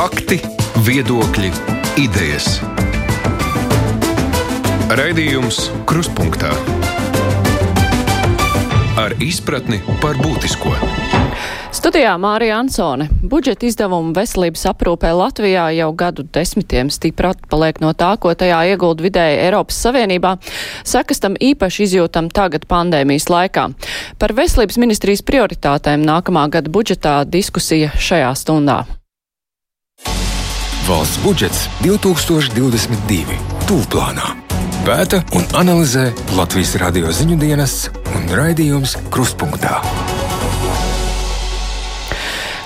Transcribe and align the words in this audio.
Fakti, 0.00 0.38
viedokļi, 0.80 1.50
idejas. 2.00 2.54
Raidījums 4.96 5.58
Kruspunkta 5.84 6.54
ar 8.96 9.12
izpratni 9.20 9.82
par 10.00 10.16
būtisko. 10.16 10.72
Studijā 11.76 12.14
Mārija 12.16 12.62
Ansone. 12.62 13.10
Budžeta 13.20 13.68
izdevumu 13.68 14.14
veselības 14.16 14.64
aprūpē 14.70 15.10
Latvijā 15.18 15.66
jau 15.76 15.90
gadu 15.92 16.24
desmitiem 16.32 16.88
stipri 16.88 17.28
atpaliek 17.34 17.82
no 17.84 17.92
tā, 17.92 18.14
ko 18.16 18.32
tajā 18.32 18.62
iegulda 18.72 19.04
vidēji 19.04 19.42
Eiropas 19.42 19.82
Savienībā. 19.84 20.38
Sekas 20.80 21.20
tam 21.20 21.36
īpaši 21.36 21.84
izjūtam 21.90 22.32
tagad 22.32 22.64
pandēmijas 22.72 23.28
laikā. 23.28 23.66
Par 24.16 24.32
veselības 24.32 24.80
ministrijas 24.80 25.20
prioritātēm 25.28 26.08
nākamā 26.08 26.46
gada 26.56 26.72
budžetā 26.72 27.18
diskusija 27.28 27.92
šajā 28.00 28.32
stundā. 28.40 28.78
Valsts 30.90 31.20
budžets 31.22 31.58
2022. 31.84 33.36
Tūplānā. 33.68 34.32
Pēta 34.82 35.20
un 35.38 35.44
analizē 35.54 36.08
Latvijas 36.34 36.72
radio 36.82 37.12
ziņu 37.14 37.36
dienas 37.38 37.74
un 38.10 38.24
raidījums 38.34 38.96
Krustpunktā. 39.14 39.76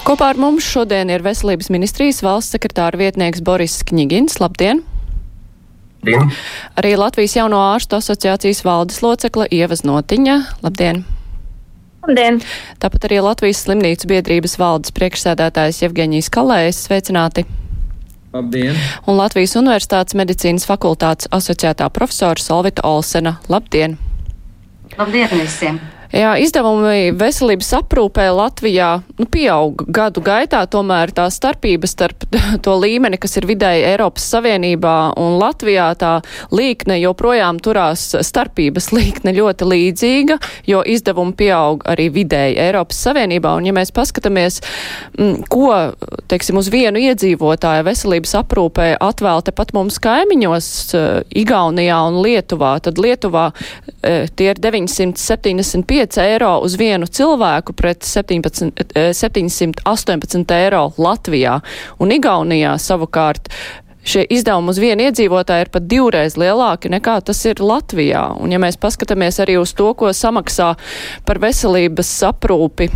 Kopā 0.09 0.31
ar 0.33 0.41
mums 0.41 0.65
šodien 0.65 1.13
ir 1.13 1.21
Veselības 1.27 1.69
ministrijas 1.75 2.23
valsts 2.25 2.57
sekretāra 2.57 2.97
vietnieks 2.97 3.43
Boris 3.45 3.75
Kņigins. 3.85 4.39
Labdien! 4.41 4.81
Labdien! 6.01 6.33
Arī 6.81 6.95
Latvijas 6.97 7.35
jauno 7.37 7.61
ārstu 7.75 7.99
asociācijas 8.01 8.63
valdes 8.65 9.03
locekla 9.05 9.51
Ievas 9.53 9.85
Notiņa. 9.85 10.39
Labdien! 10.65 11.03
Labdien! 12.09 12.41
Tāpat 12.81 13.05
arī 13.11 13.21
Latvijas 13.29 13.67
slimnīcu 13.67 14.09
biedrības 14.15 14.57
valdes 14.57 14.97
priekšsēdētājs 14.97 15.83
Jevgeņijs 15.85 16.33
Kalējs. 16.33 16.81
Sveicināti! 16.89 17.45
Labdien! 18.35 18.75
Un 19.07 19.15
Latvijas 19.21 19.55
Universitātes 19.61 20.17
medicīnas 20.19 20.67
fakultātes 20.67 21.31
asociētā 21.31 21.87
profesora 21.95 22.43
Solvita 22.43 22.83
Olsena. 22.89 23.37
Labdien! 23.49 23.95
Labdien 24.99 25.31
visiem! 25.39 25.79
Jā, 26.15 26.37
izdevumi 26.39 27.11
veselības 27.19 27.73
aprūpē 27.81 28.29
Latvijā 28.31 29.01
nu, 29.19 29.25
pieaug 29.27 29.81
gadu 29.91 30.23
gaitā, 30.23 30.61
tomēr 30.71 31.11
tā 31.11 31.25
starpība 31.35 31.89
starp 31.91 32.23
to 32.65 32.77
līmeni, 32.79 33.19
kas 33.19 33.35
ir 33.41 33.49
vidēji 33.51 33.83
Eiropas 33.89 34.29
Savienībā 34.31 34.93
un 35.19 35.41
Latvijā, 35.41 35.89
tā 35.99 36.13
līkne 36.55 37.01
joprojām 37.01 37.59
turās 37.59 38.05
starpības 38.15 38.93
līkne 38.95 39.33
ļoti 39.35 39.67
līdzīga, 39.73 40.37
jo 40.71 40.85
izdevumi 40.87 41.35
pieaug 41.41 41.83
arī 41.91 42.07
vidēji 42.15 42.61
Eiropas 42.63 43.03
Savienībā. 43.09 43.57
Un 43.59 43.67
ja 43.67 43.75
mēs 43.75 43.91
paskatāmies, 43.97 44.61
m, 45.19 45.43
ko, 45.51 45.73
teiksim, 46.31 46.63
uz 46.63 46.71
vienu 46.71 47.03
iedzīvotāju 47.09 47.89
veselības 47.91 48.37
aprūpē 48.45 48.93
atvēl 49.03 49.43
tepat 49.51 49.75
mums 49.75 49.99
kaimiņos, 50.07 50.71
Igaunijā 51.43 51.99
un 52.07 52.23
Lietuvā, 52.23 52.77
tad 52.87 53.03
Lietuvā 53.03 53.49
tie 54.39 54.51
ir 54.53 54.63
975 54.63 56.04
5 56.05 56.21
eiro 56.21 56.59
uz 56.61 56.75
vienu 56.77 57.07
cilvēku 57.07 57.73
pret 57.73 58.05
17, 58.05 58.85
718 59.13 60.53
eiro 60.59 60.91
Latvijā. 61.01 61.61
Un 61.99 62.13
Igaunijā 62.13 62.75
savukārt 62.79 63.49
šie 64.05 64.27
izdevumi 64.37 64.75
uz 64.75 64.81
vienu 64.83 65.07
iedzīvotāju 65.07 65.65
ir 65.65 65.73
pat 65.73 65.87
divreiz 65.89 66.37
lielāki 66.37 66.93
nekā 66.93 67.17
tas 67.25 67.41
ir 67.49 67.63
Latvijā. 67.65 68.27
Un 68.37 68.53
ja 68.53 68.61
mēs 68.61 68.77
paskatāmies 68.81 69.41
arī 69.41 69.57
uz 69.63 69.73
to, 69.73 69.95
ko 69.97 70.13
samaksā 70.13 70.75
par 71.25 71.41
veselības 71.41 72.13
aprūpi 72.29 72.91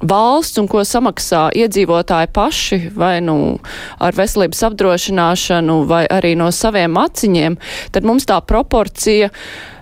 valsts 0.00 0.60
un 0.60 0.68
ko 0.68 0.84
samaksā 0.84 1.48
iedzīvotāji 1.60 2.30
paši, 2.36 2.78
vai 2.96 3.18
nu 3.24 3.56
ar 4.00 4.16
veselības 4.16 4.62
apdrošināšanu, 4.68 5.82
vai 5.88 6.06
arī 6.08 6.36
no 6.40 6.52
saviem 6.52 6.92
maciņiem, 6.96 7.60
tad 7.92 8.08
mums 8.08 8.28
tā 8.28 8.40
proporcija 8.44 9.32
Eh, 9.32 9.79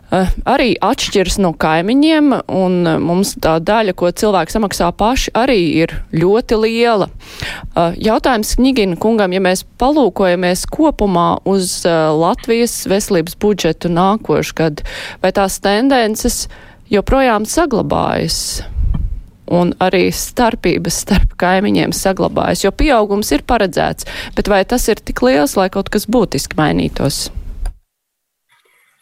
arī 0.48 0.72
atšķiras 0.80 1.38
no 1.42 1.52
kaimiņiem, 1.58 2.32
un 2.54 2.78
eh, 2.88 2.96
mums 3.02 3.34
tā 3.42 3.58
daļa, 3.60 3.94
ko 3.98 4.10
cilvēki 4.10 4.54
samaksā 4.54 4.90
paši, 4.98 5.34
arī 5.36 5.58
ir 5.82 5.94
ļoti 6.16 6.60
liela. 6.62 7.08
Eh, 7.08 7.98
jautājums 8.08 8.54
Knigina 8.58 8.98
kungam, 9.00 9.34
ja 9.36 9.42
mēs 9.44 9.64
palūkojamies 9.80 10.64
kopumā 10.72 11.28
uz 11.48 11.82
Latvijas 11.84 12.80
veselības 12.90 13.36
budžetu 13.40 13.92
nākošu 13.92 14.56
gadu, 14.58 14.88
vai 15.22 15.32
tās 15.36 15.60
tendences 15.64 16.46
joprojām 16.92 17.48
saglabājas? 17.48 18.64
un 19.48 19.72
arī 19.80 20.10
starpības 20.12 21.02
starp 21.06 21.32
kaimiņiem 21.40 21.94
saglabājas, 21.96 22.66
jo 22.66 22.72
pieaugums 22.76 23.32
ir 23.32 23.46
paredzēts, 23.48 24.04
bet 24.36 24.52
vai 24.52 24.60
tas 24.68 24.84
ir 24.92 25.00
tik 25.00 25.24
liels, 25.24 25.56
lai 25.56 25.70
kaut 25.72 25.88
kas 25.88 26.04
būtiski 26.04 26.58
mainītos? 26.60 27.28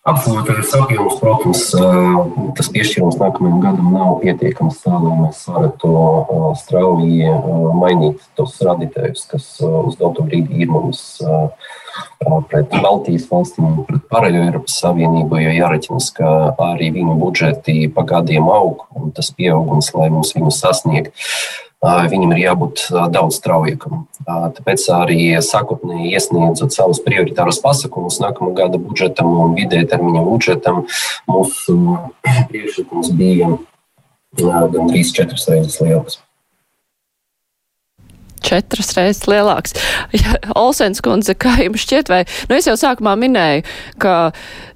Absolūtais 0.07 0.71
apjoms, 0.79 1.17
protams, 1.19 1.63
tas 2.55 2.69
piešķīrums 2.71 3.17
nākamajam 3.19 3.57
gadam 3.65 3.89
nav 3.91 4.13
pietiekams 4.21 4.85
lai 4.87 5.17
mēs 5.25 5.41
varētu 5.51 5.91
strauji 6.61 7.33
mainīt 7.75 8.23
tos 8.39 8.55
radītājus, 8.63 9.25
kas 9.33 9.49
uz 9.67 9.99
dotu 9.99 10.23
brīdi 10.29 10.63
ir 10.63 10.71
mums 10.71 11.03
pret 12.53 12.71
Baltijas 12.71 13.27
valstīm 13.33 13.67
un 13.67 13.83
pret 13.89 14.07
pārējo 14.13 14.45
Eiropas 14.47 14.79
Savienību, 14.85 15.41
jo 15.43 15.57
jāreķinas, 15.57 16.13
ka 16.15 16.33
arī 16.69 16.93
viņu 17.01 17.19
budžeti 17.19 17.79
pa 17.91 18.07
gadiem 18.07 18.47
aug, 18.53 18.87
un 18.95 19.11
tas 19.17 19.33
pieaugums, 19.35 19.91
lai 19.99 20.07
mums 20.15 20.35
viņu 20.39 20.55
sasniegt, 20.55 21.27
viņam 21.85 22.33
ir 22.35 22.43
jābūt 22.43 22.87
daudz 23.13 23.39
straujākam. 23.41 24.07
Tāpēc 24.27 24.87
arī 24.97 25.21
sākotnēji 25.45 26.13
iesniedzot 26.17 26.75
savus 26.75 27.03
prioritāros 27.05 27.61
pasākumus 27.63 28.21
nākamā 28.23 28.55
gada 28.57 28.81
budžetam 28.81 29.33
un 29.45 29.57
vidēja 29.59 29.93
termiņa 29.95 30.27
budžetam, 30.27 30.85
mūsu 31.29 31.79
priekšlikums 32.51 33.13
bija 33.17 33.57
gandrīz 34.37 35.13
četras 35.17 35.49
reizes 35.53 35.81
lielāks 35.81 36.21
četras 38.47 38.95
reizes 38.99 39.27
lielāks. 39.31 39.77
Ja, 40.17 40.37
Olsens 40.57 41.03
kundze, 41.05 41.35
kā 41.37 41.57
jums 41.61 41.83
šķiet, 41.85 42.09
vai, 42.13 42.23
nu 42.49 42.57
es 42.57 42.67
jau 42.69 42.77
sākumā 42.79 43.17
minēju, 43.21 43.65
ka 44.01 44.15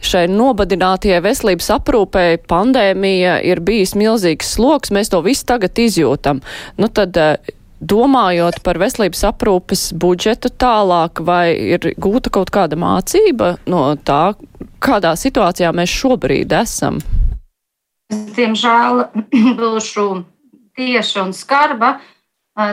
šai 0.05 0.27
nobadinātie 0.31 1.15
veselības 1.25 1.71
aprūpē 1.79 2.25
pandēmija 2.51 3.39
ir 3.47 3.63
bijis 3.65 3.95
milzīgs 3.99 4.53
sloks, 4.57 4.93
mēs 4.95 5.13
to 5.13 5.23
visu 5.25 5.47
tagad 5.49 5.81
izjūtam. 5.81 6.43
Nu 6.81 6.91
tad, 6.93 7.17
eh, 7.17 7.55
domājot 7.81 8.61
par 8.65 8.79
veselības 8.81 9.23
aprūpes 9.31 9.87
budžetu 9.97 10.53
tālāk, 10.61 11.23
vai 11.25 11.55
ir 11.57 11.93
gūta 11.97 12.33
kaut 12.33 12.53
kāda 12.53 12.77
mācība 12.77 13.55
no 13.71 13.95
tā, 13.97 14.35
kādā 14.85 15.15
situācijā 15.17 15.73
mēs 15.77 15.97
šobrīd 16.03 16.53
esam? 16.61 17.01
Diemžēl 18.11 19.07
būšu 19.61 20.07
tieša 20.77 21.25
un 21.25 21.35
skarba 21.37 21.95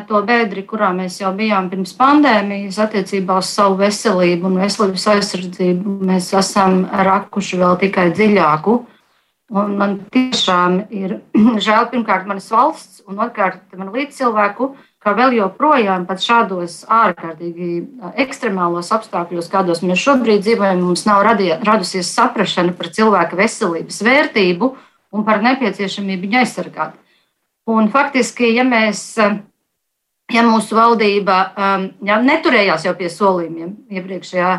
to 0.07 0.21
bedri, 0.25 0.63
kurā 0.67 0.89
mēs 0.95 1.19
jau 1.21 1.31
bijām 1.37 1.69
pirms 1.71 1.93
pandēmijas, 1.97 2.79
attiecībā 2.81 3.37
uz 3.41 3.51
savu 3.53 3.77
veselību 3.81 4.49
un 4.49 4.59
veselības 4.61 5.07
aizsardzību, 5.13 5.97
mēs 6.09 6.33
esam 6.37 6.85
rakuši 7.07 7.59
vēl 7.61 7.77
tikai 7.85 8.09
dziļāku. 8.15 8.77
Un 9.55 9.77
man 9.79 9.93
tiešām 10.11 10.81
ir 10.91 11.21
žēl 11.65 11.87
pirmkārt 11.93 12.27
manas 12.27 12.49
valsts 12.51 13.03
un 13.07 13.21
otrkārt 13.23 13.61
man 13.79 13.93
līdzcilvēku, 13.93 14.73
ka 14.99 15.13
vēl 15.15 15.37
joprojām 15.37 16.03
pat 16.09 16.19
šādos 16.19 16.81
ārkārtīgi 16.91 17.69
ekstremālos 18.19 18.91
apstākļos, 18.91 19.47
kādos 19.53 19.83
mēs 19.85 20.03
šobrīd 20.03 20.43
dzīvojam, 20.43 20.81
mums 20.83 21.05
nav 21.07 21.21
radie, 21.23 21.53
radusies 21.63 22.09
saprašana 22.11 22.75
par 22.75 22.91
cilvēka 22.91 23.39
veselības 23.39 24.01
vērtību 24.03 24.73
un 25.15 25.23
par 25.23 25.39
nepieciešamību 25.45 26.27
viņu 26.27 26.41
aizsargāt. 26.41 26.97
Un 27.71 27.87
faktiski, 27.93 28.49
ja 28.57 28.67
mēs 28.67 29.13
ja 30.33 30.43
mūsu 30.45 30.77
valdība 30.77 31.37
um, 31.55 31.89
ja, 32.07 32.19
neturējās 32.23 32.87
jau 32.87 32.95
pie 32.97 33.09
solījumiem 33.11 33.75
iepriekšējā, 33.99 34.53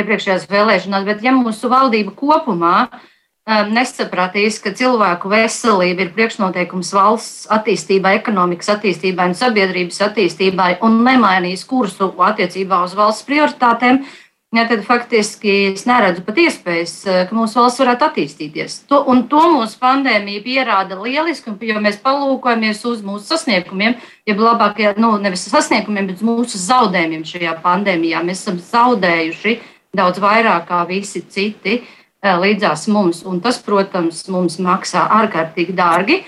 iepriekšējās 0.00 0.46
vēlēšanās, 0.50 1.08
bet 1.08 1.24
ja 1.24 1.34
mūsu 1.36 1.68
valdība 1.72 2.14
kopumā 2.16 2.76
um, 2.88 3.72
nesapratīs, 3.76 4.60
ka 4.64 4.72
cilvēku 4.78 5.32
veselība 5.32 6.06
ir 6.06 6.14
priekšnoteikums 6.16 6.94
valsts 6.96 7.46
attīstībai, 7.52 8.16
ekonomikas 8.22 8.72
attīstībai 8.78 9.30
un 9.32 9.38
sabiedrības 9.38 10.00
attīstībai 10.08 10.70
un 10.86 11.02
nemainīs 11.04 11.66
kursu 11.68 12.12
attiecībā 12.16 12.82
uz 12.86 12.96
valsts 12.96 13.28
prioritātēm, 13.28 14.02
ja, 14.52 14.66
tad 14.68 14.84
faktiski 14.84 15.52
es 15.72 15.86
neredzu 15.88 16.22
pat 16.26 16.38
iespējas, 16.42 16.94
eh, 17.08 17.20
ka 17.28 17.36
mūsu 17.36 17.60
valsts 17.60 17.80
varētu 17.80 18.06
attīstīties. 18.08 18.76
To, 18.90 19.00
un 19.08 19.24
to 19.28 19.40
mūsu 19.54 19.78
pandēmija 19.80 20.42
pierāda 20.44 20.98
lieliski, 21.00 21.54
jo 21.68 21.80
mēs 21.80 22.00
palūkojamies 22.04 22.84
uz 22.90 23.00
mūsu 23.06 23.32
sasniegumiem, 23.32 23.96
jeb 24.28 24.42
labākajā, 24.42 24.96
nu, 25.00 25.14
nevis 25.22 25.48
sasniegumiem, 25.48 26.10
bet 26.12 26.20
mūsu 26.20 26.60
zaudējumiem 26.60 27.24
šajā 27.24 27.56
pandēmijā. 27.64 28.22
Mēs 28.26 28.44
esam 28.44 28.60
zaudējuši 28.60 29.58
daudz 29.96 30.20
vairāk 30.20 30.68
kā 30.68 30.84
visi 30.88 31.24
citi 31.28 31.80
eh, 31.80 32.36
līdzās 32.36 32.88
mums, 32.92 33.24
un 33.24 33.40
tas, 33.40 33.58
protams, 33.58 34.26
mums 34.28 34.60
maksā 34.60 35.08
ārkārtīgi 35.22 35.72
dārgi. 35.76 36.22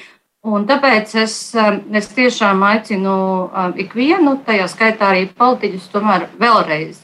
Un 0.44 0.66
tāpēc 0.68 1.14
es, 1.22 1.34
es 1.56 2.08
tiešām 2.12 2.60
aicinu 2.68 3.14
ikvienu, 3.80 4.34
tajā 4.44 4.66
skaitā 4.68 5.08
arī 5.14 5.22
politiķus, 5.38 5.86
tomēr 5.88 6.26
vēlreiz 6.36 6.98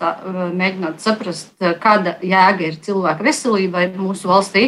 mēģināt 0.59 1.01
saprast, 1.01 1.55
kāda 1.81 2.19
jēga 2.21 2.67
ir 2.69 2.77
cilvēka 2.85 3.25
veselībai 3.25 3.87
mūsu 3.95 4.29
valstī, 4.29 4.67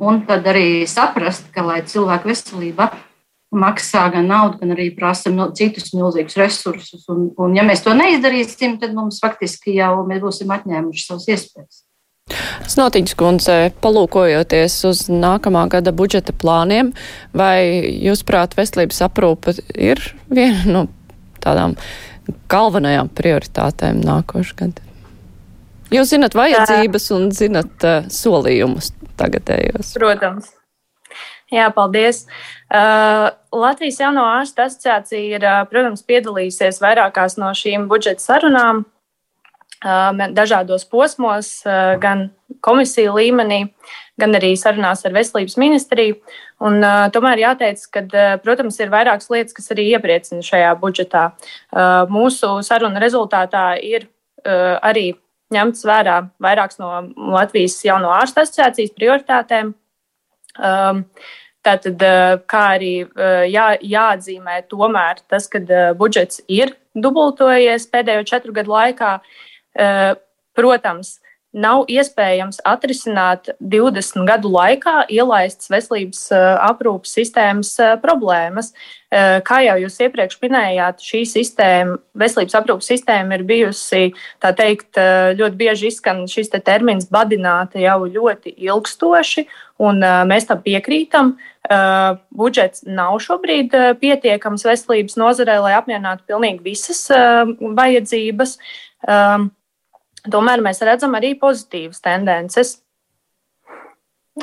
un 0.00 0.22
tad 0.24 0.48
arī 0.48 0.86
saprast, 0.88 1.50
ka, 1.52 1.66
lai 1.68 1.82
cilvēka 1.84 2.32
veselība 2.32 2.88
maksā 3.54 4.06
gan 4.16 4.32
naudu, 4.32 4.62
gan 4.62 4.72
arī 4.72 4.88
prasa 4.96 5.28
citus 5.52 5.92
milzīgus 5.92 6.40
resursus. 6.40 7.04
Un, 7.12 7.28
un 7.36 7.54
ja 7.60 7.62
mēs 7.66 7.84
to 7.84 7.92
neizdarīsim, 7.92 8.78
tad 8.80 8.96
mums 8.96 9.20
faktiski 9.20 9.76
jau 9.76 9.98
mēs 10.08 10.24
būsim 10.24 10.56
atņēmuši 10.56 11.10
savas 11.10 11.28
iespējas. 11.28 11.84
Snotiņas 12.74 13.14
kundze, 13.20 13.56
palūkojoties 13.84 14.78
uz 14.88 15.04
nākamā 15.12 15.66
gada 15.72 15.92
budžeta 15.94 16.32
plāniem, 16.36 16.92
vai 17.36 17.84
jūs 18.02 18.24
prāt 18.26 18.56
veselības 18.56 19.02
aprūpe 19.04 19.56
ir 19.76 20.00
viena 20.32 20.64
no 20.64 20.82
tādām 21.44 21.76
galvenajām 22.50 23.10
prioritātēm 23.14 24.00
nākošu 24.04 24.56
gadu? 24.62 24.84
Jūs 25.92 26.14
zinat 26.14 26.34
vajadzības 26.34 27.10
un 27.14 27.28
zinat 27.36 27.84
uh, 27.86 28.08
solījumus 28.10 28.94
tagadējos. 29.20 29.92
Protams. 29.94 30.48
Jā, 31.52 31.68
paldies. 31.76 32.24
Uh, 32.72 33.28
Latvijas 33.54 34.00
jauno 34.00 34.24
ārstu 34.26 34.64
asociācija 34.64 35.36
ir, 35.36 35.44
uh, 35.44 35.60
protams, 35.70 36.02
piedalījusies 36.08 36.80
vairākās 36.82 37.36
no 37.38 37.52
šīm 37.54 37.84
budžeta 37.92 38.24
sarunām 38.24 38.86
dažādos 39.84 40.84
posmos, 40.88 41.62
gan 42.00 42.30
komisiju 42.64 43.14
līmenī, 43.18 43.68
gan 44.18 44.34
arī 44.34 44.54
sarunās 44.56 45.04
ar 45.04 45.12
veselības 45.12 45.56
ministriju. 45.60 46.16
Un, 46.64 46.80
tomēr 47.12 47.42
jāteic, 47.42 47.82
ka, 47.92 48.04
protams, 48.44 48.78
ir 48.80 48.92
vairākas 48.92 49.28
lietas, 49.30 49.54
kas 49.56 49.70
arī 49.74 49.90
iepriecina 49.92 50.44
šajā 50.44 50.72
budžetā. 50.80 51.26
Mūsu 52.08 52.56
sarunu 52.64 53.02
rezultātā 53.02 53.74
ir 53.82 54.08
arī 54.44 55.12
ņemts 55.54 55.84
vērā 55.84 56.18
vairākas 56.42 56.80
no 56.80 56.90
Latvijas 57.34 57.76
jauno 57.84 58.12
ārstu 58.14 58.44
asociācijas 58.44 58.94
prioritātēm. 58.96 59.74
Tātad, 61.64 62.02
kā 62.48 62.62
arī 62.76 62.94
jā, 63.52 63.68
jāatzīmē, 63.80 64.62
tomēr 64.68 65.20
tas, 65.28 65.48
ka 65.48 65.60
budžets 65.98 66.42
ir 66.48 66.76
dubultojies 66.94 67.88
pēdējo 67.90 68.24
četru 68.28 68.54
gadu 68.54 68.72
laikā, 68.72 69.18
Eh, 69.18 69.52
protams, 70.54 71.16
nav 71.54 71.84
iespējams 71.90 72.58
atrisināt 72.66 73.52
20 73.62 74.26
gadu 74.26 74.50
laikā 74.52 75.04
ielaistas 75.12 75.70
veselības 75.70 76.26
eh, 76.34 76.44
aprūpas 76.66 77.14
sistēmas 77.14 77.72
eh, 77.80 77.96
problēmas. 78.02 78.74
Kā 79.46 79.60
jau 79.62 79.76
jūs 79.78 80.00
iepriekš 80.02 80.40
minējāt, 80.42 81.04
šī 81.06 81.20
sistēma, 81.30 82.00
veselības 82.18 82.56
aprūpas 82.58 82.88
sistēma 82.90 83.36
ir 83.36 83.44
bijusi, 83.46 84.08
tā 84.42 84.50
teikt, 84.58 84.98
ļoti 85.38 85.54
bieži 85.60 85.92
izskan 85.92 86.24
šis 86.26 86.50
te 86.50 86.58
termins 86.58 87.06
badināta 87.14 87.78
jau 87.78 88.08
ļoti 88.10 88.56
ilgstoši, 88.66 89.46
un 89.86 90.02
mēs 90.02 90.50
tam 90.50 90.64
piekrītam. 90.66 91.36
Budžets 92.34 92.82
nav 92.90 93.20
šobrīd 93.22 93.78
pietiekams 94.02 94.66
veselības 94.66 95.14
nozarē, 95.22 95.60
lai 95.62 95.76
apmierinātu 95.78 96.26
pilnīgi 96.32 96.72
visas 96.74 97.06
vajadzības. 97.62 98.58
Tomēr 100.30 100.62
mēs 100.64 100.80
redzam 100.84 101.14
arī 101.18 101.34
pozitīvas 101.40 102.00
tendences. 102.04 102.78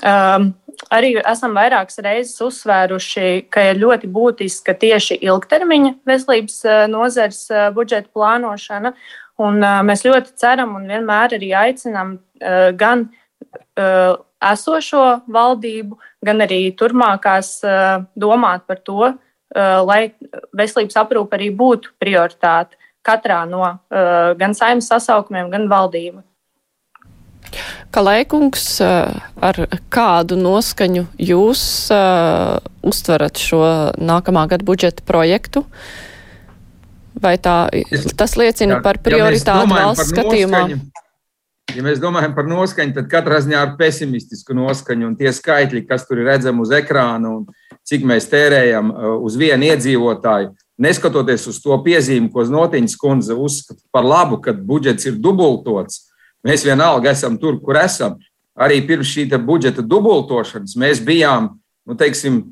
Um, 0.01 0.53
arī 0.93 1.15
esam 1.19 1.57
vairākas 1.57 1.99
reizes 2.05 2.37
uzsvēruši, 2.45 3.47
ka 3.51 3.65
ir 3.71 3.81
ļoti 3.81 4.07
būtiska 4.13 4.75
tieši 4.79 5.17
ilgtermiņa 5.27 5.95
veselības 6.07 6.59
uh, 6.63 6.83
nozares 6.91 7.41
uh, 7.51 7.67
budžeta 7.75 8.07
plānošana. 8.15 8.93
Un, 9.41 9.59
uh, 9.59 9.81
mēs 9.83 10.05
ļoti 10.05 10.37
ceram 10.39 10.77
un 10.77 10.87
vienmēr 10.87 11.35
arī 11.35 11.51
aicinām 11.65 12.13
uh, 12.15 12.69
gan 12.77 13.09
uh, 13.09 14.21
esošo 14.53 15.05
valdību, 15.27 15.97
gan 16.23 16.45
arī 16.45 16.61
turpmākās 16.77 17.57
uh, 17.65 18.05
domāt 18.15 18.63
par 18.69 18.79
to, 18.85 19.11
uh, 19.11 19.79
lai 19.83 20.13
veselības 20.55 21.01
aprūpe 21.03 21.35
arī 21.35 21.51
būtu 21.57 21.97
prioritāte 21.99 22.79
katrā 23.05 23.43
no 23.49 23.63
uh, 23.65 24.33
gan 24.39 24.55
saimnes 24.57 24.89
sasaukumiem, 24.91 25.49
gan 25.53 25.67
valdība. 25.71 26.23
Kalēkungs, 27.91 28.65
uh, 28.85 29.17
ar 29.43 29.57
kādu 29.91 30.37
noskaņu 30.39 31.07
jūs 31.19 31.63
uh, 31.91 32.61
uztverat 32.87 33.41
šo 33.41 33.61
nākamā 33.99 34.45
gada 34.53 34.67
budžeta 34.67 35.03
projektu? 35.07 35.65
Vai 37.21 37.35
tā, 37.43 37.67
tas 38.17 38.37
liecina 38.39 38.79
par 38.81 39.01
prioritāti 39.03 39.67
ja 39.67 39.83
valsts 39.83 40.13
skatījumā? 40.13 40.61
Noskaņu, 40.69 41.01
ja 41.75 41.83
mēs 41.85 41.99
domājam 42.01 42.37
par 42.37 42.47
noskaņu, 42.47 42.95
tad 42.95 43.09
katrā 43.11 43.41
ziņā 43.43 43.59
ar 43.65 43.75
pesimistisku 43.79 44.55
noskaņu 44.55 45.09
un 45.09 45.17
tie 45.19 45.33
skaitļi, 45.35 45.83
kas 45.89 46.07
tur 46.07 46.23
ir 46.23 46.31
redzami 46.31 46.63
uz 46.63 46.71
ekrāna 46.79 47.35
un 47.35 47.43
cik 47.87 48.07
mēs 48.07 48.29
tērējam 48.31 48.93
uz 49.19 49.35
vienu 49.39 49.67
iedzīvotāju, 49.73 50.53
neskatoties 50.81 51.45
uz 51.51 51.59
to 51.61 51.75
piezīmi, 51.85 52.31
ko 52.33 52.45
Znotiņas 52.47 52.97
kundze 52.99 53.37
uzskata 53.37 53.81
par 53.93 54.07
labu, 54.07 54.39
ka 54.41 54.53
budžets 54.53 55.05
ir 55.05 55.19
dubultots, 55.21 56.07
mēs 56.45 56.65
vienalga 56.65 57.13
esam 57.13 57.37
tur, 57.41 57.59
kur 57.61 57.77
esam. 57.81 58.17
Arī 58.57 58.81
pirms 58.85 59.09
šī 59.13 59.27
budžeta 59.45 59.81
dubultošanas 59.85 60.75
mēs 60.77 60.99
bijām, 61.05 61.53
nu, 61.87 61.95
teiksim, 61.97 62.43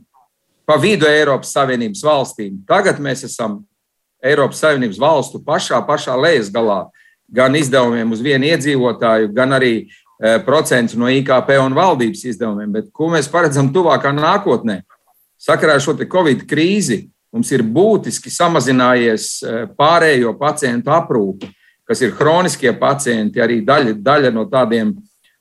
pa 0.70 0.78
vidu 0.80 1.10
Eiropas 1.10 1.52
Savienības 1.56 2.04
valstīm. 2.06 2.62
Tagad 2.70 3.02
mēs 3.02 3.26
esam 3.26 3.64
Eiropas 4.24 4.62
Savienības 4.62 5.00
valstu 5.02 5.42
pašā, 5.44 5.82
pašā 5.88 6.16
lejas 6.20 6.52
galā, 6.54 6.86
gan 7.28 7.56
izdevumiem 7.58 8.14
uz 8.14 8.22
vienu 8.24 8.48
iedzīvotāju, 8.50 9.34
gan 9.34 9.58
arī 9.58 9.74
e, 9.82 9.88
procentu 10.46 11.00
no 11.02 11.10
IKP 11.12 11.56
un 11.62 11.76
valdības 11.78 12.26
izdevumiem. 12.32 12.72
Bet 12.78 12.90
ko 12.94 13.10
mēs 13.12 13.30
paredzam 13.32 13.74
tuvākā 13.74 14.14
nākotnē? 14.16 14.82
Sakarā 15.40 15.78
ar 15.78 15.84
šo 15.84 15.96
Covid 16.00 16.46
krīzi 16.50 17.08
Mums 17.34 17.52
ir 17.54 17.62
būtiski 17.62 18.32
samazinājies 18.34 19.28
eh, 19.46 19.66
pārējo 19.78 20.34
pacientu 20.40 20.94
aprūpe, 20.96 21.52
kas 21.86 22.02
ir 22.02 22.16
chroniskie 22.18 22.72
pacienti, 22.78 23.42
arī 23.42 23.60
daļa, 23.66 23.94
daļa 24.02 24.32
no 24.34 24.48
tādiem 24.50 24.96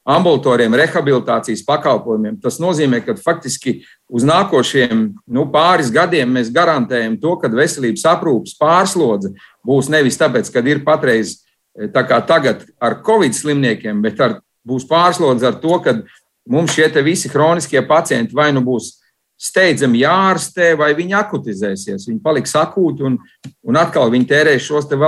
ambulatoriem 0.09 0.73
rehabilitācijas 0.81 1.65
pakalpojumiem. 1.69 2.39
Tas 2.41 2.57
nozīmē, 2.61 3.01
ka 3.05 3.17
faktiski 3.21 3.79
uz 4.09 4.25
nākošiem 4.29 5.03
nu, 5.29 5.45
pāris 5.53 5.91
gadiem 5.93 6.31
mēs 6.37 6.53
garantējam 6.53 7.19
to, 7.21 7.35
ka 7.41 7.51
veselības 7.53 8.07
aprūpes 8.09 8.57
pārslodze 8.61 9.35
būs 9.65 9.91
nevis 9.93 10.21
tāpēc, 10.21 10.53
ka 10.53 10.65
ir 10.65 10.85
patreiz 10.85 11.39
eh, 11.39 11.89
tā 11.93 12.05
kā 12.09 12.21
tagad 12.29 12.69
ar 12.81 13.01
covid 13.05 13.37
slimniekiem, 13.37 14.05
bet 14.05 14.21
ar, 14.21 14.39
būs 14.69 14.85
pārslodze 14.89 15.49
ar 15.49 15.61
to, 15.61 15.81
ka 15.81 16.01
mums 16.49 16.77
šie 16.77 16.89
visi 17.05 17.33
chroniskie 17.33 17.81
pacienti 17.89 18.37
vai 18.37 18.51
nu 18.53 18.61
būs 18.65 18.99
steidzami 19.39 20.03
jārastē, 20.03 20.73
vai 20.79 20.91
viņi 20.99 21.15
akutizēsies. 21.21 22.09
Viņi 22.09 22.21
paliks 22.25 22.57
akūti 22.59 23.07
un, 23.07 23.21
un 23.63 23.79
atkal 23.79 24.11
viņi 24.11 24.27
tērēs 24.33 24.67
šos, 24.67 24.89
te, 24.91 24.99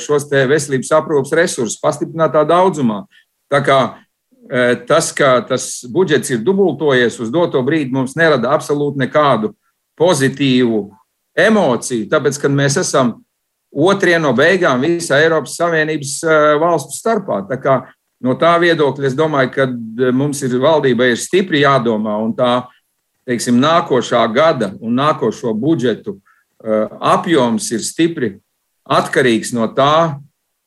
šos 0.00 0.28
te 0.30 0.46
veselības 0.48 0.94
aprūpas 0.96 1.34
resursus 1.36 1.80
pastiprinātā 1.82 2.46
daudzumā. 2.48 3.02
Tā 3.52 3.60
kā 3.64 3.80
tas, 4.88 5.10
ka 5.12 5.40
tas 5.48 5.84
budžets 5.92 6.30
ir 6.30 6.42
dubultojies 6.46 7.18
uz 7.20 7.30
doto 7.34 7.60
brīdi, 7.66 7.92
mums 7.92 8.16
nerada 8.16 8.54
absolūti 8.54 9.02
nekādu 9.02 9.52
pozitīvu 9.98 10.86
emociju, 11.36 12.08
tāpēc, 12.08 12.38
ka 12.40 12.48
mēs 12.52 12.78
esam 12.80 13.16
otrie 13.76 14.16
no 14.22 14.32
beigām 14.36 14.80
visā 14.84 15.18
Eiropas 15.20 15.56
Savienības 15.58 16.18
valstu 16.62 16.96
starpā. 16.96 17.42
Tā 17.50 17.58
kā 17.60 17.76
no 18.24 18.36
tā 18.40 18.54
viedokļa 18.62 19.10
es 19.10 19.16
domāju, 19.18 19.52
ka 19.52 19.68
mums 20.16 20.40
ir 20.46 20.56
valdībai 20.62 21.10
ir 21.12 21.20
stipri 21.20 21.64
jādomā 21.64 22.16
un 22.22 22.32
tā 22.36 22.54
teiksim, 23.26 23.58
nākošā 23.60 24.22
gada 24.32 24.72
un 24.80 24.96
nākošo 25.00 25.52
budžetu 25.58 26.16
eh, 26.16 26.86
apjoms 27.00 27.70
ir 27.74 27.82
stipri 27.84 28.36
atkarīgs 28.86 29.52
no 29.56 29.66
tā, 29.74 30.18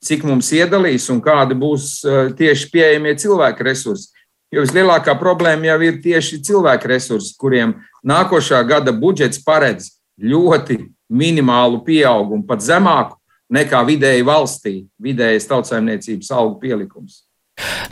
cik 0.04 0.24
mums 0.28 0.52
iedalīs 0.56 1.08
un 1.12 1.22
kādi 1.24 1.58
būs 1.60 1.92
eh, 2.04 2.32
tieši 2.36 2.72
pieejamie 2.74 3.16
cilvēku 3.20 3.68
resursi. 3.68 4.12
Jo 4.50 4.64
vislielākā 4.66 5.14
problēma 5.20 5.70
jau 5.70 5.80
ir 5.86 6.00
tieši 6.02 6.42
cilvēku 6.48 6.90
resursi, 6.90 7.36
kuriem 7.38 7.76
nākošā 8.02 8.60
gada 8.66 8.92
budžets 8.96 9.42
paredz 9.46 9.92
ļoti 10.20 10.82
minimālu 11.10 11.84
pieaugumu, 11.86 12.44
pat 12.48 12.64
zemāku 12.66 13.18
nekā 13.54 13.82
vidēji 13.86 14.26
valstī, 14.26 14.74
vidējas 15.02 15.48
tautsājumniecības 15.50 16.32
algu 16.34 16.60
pielikums. 16.62 17.29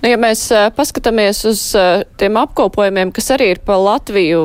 Nu, 0.01 0.09
ja 0.11 0.17
mēs 0.19 0.45
paskatāmies 0.77 1.41
uz 1.49 1.61
tiem 2.19 2.39
apkopojumiem, 2.39 3.11
kas 3.15 3.31
arī 3.35 3.51
ir 3.55 3.61
pa 3.65 3.77
Latviju 3.81 4.41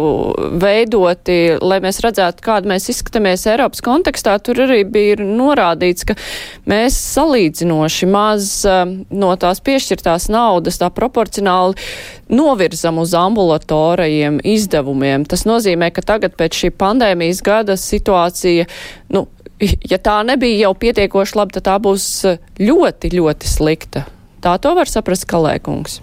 veidoti, 0.63 1.39
lai 1.63 1.79
mēs 1.85 2.01
redzētu, 2.05 2.45
kāda 2.45 2.71
mēs 2.73 2.89
izskatāmies 2.93 3.47
Eiropas 3.51 3.85
kontekstā, 3.85 4.39
tur 4.43 4.65
arī 4.67 4.83
bija 4.89 5.19
norādīts, 5.23 6.07
ka 6.09 6.17
mēs 6.71 6.99
salīdzinoši 7.15 8.09
maz 8.11 8.51
no 9.11 9.35
tās 9.41 9.63
piešķirtās 9.65 10.29
naudas 10.33 10.81
tā 10.83 10.91
proporcionāli 10.95 11.79
novirzam 12.33 12.99
uz 13.03 13.15
ambulatorajiem 13.19 14.41
izdevumiem. 14.45 15.27
Tas 15.29 15.47
nozīmē, 15.49 15.93
ka 15.95 16.05
tagad 16.15 16.37
pēc 16.39 16.65
šī 16.65 16.73
pandēmijas 16.81 17.43
gada 17.45 17.77
situācija, 17.79 18.67
nu, 19.13 19.27
ja 19.63 20.01
tā 20.03 20.19
nebija 20.27 20.67
jau 20.67 20.75
pietiekoši 20.79 21.39
laba, 21.39 21.59
tad 21.59 21.69
tā 21.69 21.79
būs 21.83 22.09
ļoti, 22.61 23.13
ļoti 23.19 23.53
slikta. 23.53 24.07
Tā 24.43 24.57
to 24.59 24.73
var 24.75 24.91
saprast 24.91 25.29
Kalēkungs. 25.31 26.01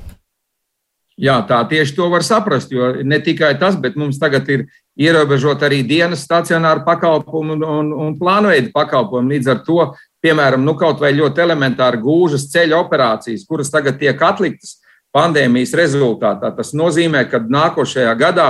Jā, 1.20 1.42
tā 1.44 1.58
tieši 1.68 1.98
to 1.98 2.06
var 2.08 2.24
saprast, 2.24 2.72
jo 2.72 2.94
ne 3.04 3.18
tikai 3.20 3.52
tas, 3.60 3.76
bet 3.76 3.98
mums 4.00 4.22
tagad 4.22 4.48
ir 4.48 4.62
ierobežot 4.96 5.66
arī 5.68 5.82
dienas 5.84 6.24
stacionāru 6.24 6.86
pakalpojumu 6.86 7.58
un, 7.58 7.66
un, 7.68 7.90
un 8.06 8.16
plānveidu 8.16 8.72
pakalpojumu. 8.72 9.34
Līdz 9.34 9.52
ar 9.52 9.60
to, 9.68 9.90
piemēram, 10.24 10.64
nu, 10.64 10.78
kaut 10.80 11.04
vai 11.04 11.12
ļoti 11.18 11.44
elementāri 11.44 12.00
gūžas 12.00 12.48
ceļa 12.54 12.80
operācijas, 12.80 13.44
kuras 13.50 13.74
tagad 13.74 14.00
tiek 14.00 14.16
atliktas 14.16 14.78
pandēmijas 15.12 15.76
rezultātā, 15.76 16.54
tas 16.56 16.72
nozīmē, 16.72 17.26
ka 17.28 17.44
nākošajā 17.44 18.16
gadā 18.16 18.50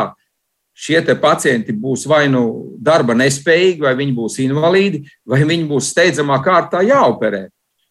šie 0.78 1.02
pacienti 1.18 1.74
būs 1.74 2.06
vai 2.08 2.28
nu 2.30 2.76
darba 2.78 3.18
nespējīgi, 3.18 3.82
vai 3.82 3.98
viņi 3.98 4.14
būs 4.14 4.38
invalīdi, 4.46 5.08
vai 5.26 5.42
viņi 5.42 5.66
būs 5.72 5.90
steidzamā 5.96 6.38
kārtā 6.46 6.86
jāoperē 6.86 7.48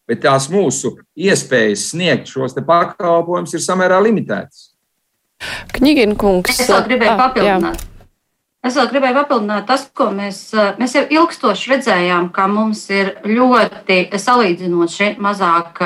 bet 0.09 0.23
tās 0.25 0.49
mūsu 0.51 0.95
iespējas 1.17 1.91
sniegt 1.93 2.31
šos 2.31 2.57
pakalpojumus 2.57 3.53
ir 3.53 3.63
samērā 3.63 4.01
limitētas. 4.07 4.71
Knigina 5.77 6.17
kungs. 6.19 6.57
Es 6.57 6.67
vēl 6.67 6.83
gribēju 6.89 7.13
ah, 7.13 7.21
papildināt. 7.21 7.79
Jā. 7.79 7.85
Es 8.67 8.75
vēl 8.75 8.89
gribēju 8.91 9.15
papildināt 9.21 9.69
tas, 9.69 9.85
ko 9.95 10.09
mēs, 10.11 10.41
mēs 10.81 10.97
jau 10.97 11.05
ilgstoši 11.21 11.75
redzējām, 11.75 12.27
ka 12.35 12.49
mums 12.51 12.81
ir 12.91 13.13
ļoti 13.23 14.01
salīdzinoši 14.19 15.13
mazāk 15.23 15.79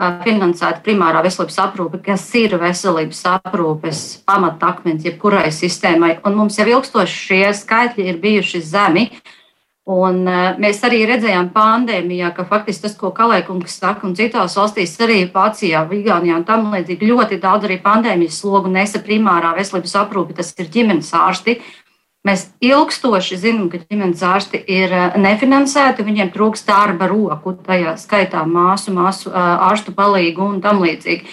finansēta 0.00 0.80
primārā 0.80 1.20
veselības 1.26 1.58
aprūpe, 1.60 2.00
kas 2.06 2.22
ir 2.40 2.54
veselības 2.56 3.20
aprūpes 3.34 4.00
pamatakmens 4.24 5.04
jebkurai 5.04 5.50
sistēmai. 5.52 6.14
Un 6.24 6.38
mums 6.38 6.56
jau 6.56 6.64
ilgstoši 6.70 7.20
šie 7.26 7.42
skaitļi 7.58 8.08
ir 8.08 8.22
bijuši 8.22 8.62
zemi. 8.64 9.10
Uh, 9.10 9.36
Un, 9.90 10.20
uh, 10.28 10.58
mēs 10.60 10.78
arī 10.86 11.00
redzējām 11.08 11.48
pandēmijā, 11.54 12.28
ka 12.36 12.44
faktiski 12.46 12.84
tas, 12.84 12.94
ko 12.98 13.10
Kalēkungs 13.16 13.78
saka, 13.80 14.06
un 14.06 14.14
citās 14.14 14.54
valstīs, 14.58 14.92
arī 15.02 15.24
Vācijā, 15.32 15.82
Vigānijā 15.90 16.36
un 16.38 16.46
tam 16.46 16.68
līdzīgi, 16.70 17.08
ļoti 17.10 17.40
daudz 17.42 17.66
arī 17.66 17.80
pandēmijas 17.82 18.38
slogu 18.42 18.70
nesa 18.70 19.00
primārā 19.02 19.50
veselības 19.56 19.96
aprūpe, 20.04 20.36
tas 20.38 20.52
ir 20.60 20.70
ģimenes 20.70 21.10
ārsti. 21.16 21.58
Mēs 22.28 22.50
ilgstoši 22.62 23.38
zinām, 23.40 23.70
ka 23.72 23.80
ģimenes 23.80 24.22
ārsti 24.22 24.60
ir 24.68 24.92
eh, 24.92 25.18
nefinansēti, 25.18 26.04
viņiem 26.06 26.30
trūkst 26.34 26.68
darba 26.68 27.08
roku, 27.10 27.56
tajā 27.66 27.96
skaitā 27.98 28.44
māsu, 28.46 28.92
māsu 28.94 29.32
ārstu 29.32 29.96
palīgu 29.96 30.44
un 30.44 30.60
tam 30.62 30.84
līdzīgi. 30.84 31.24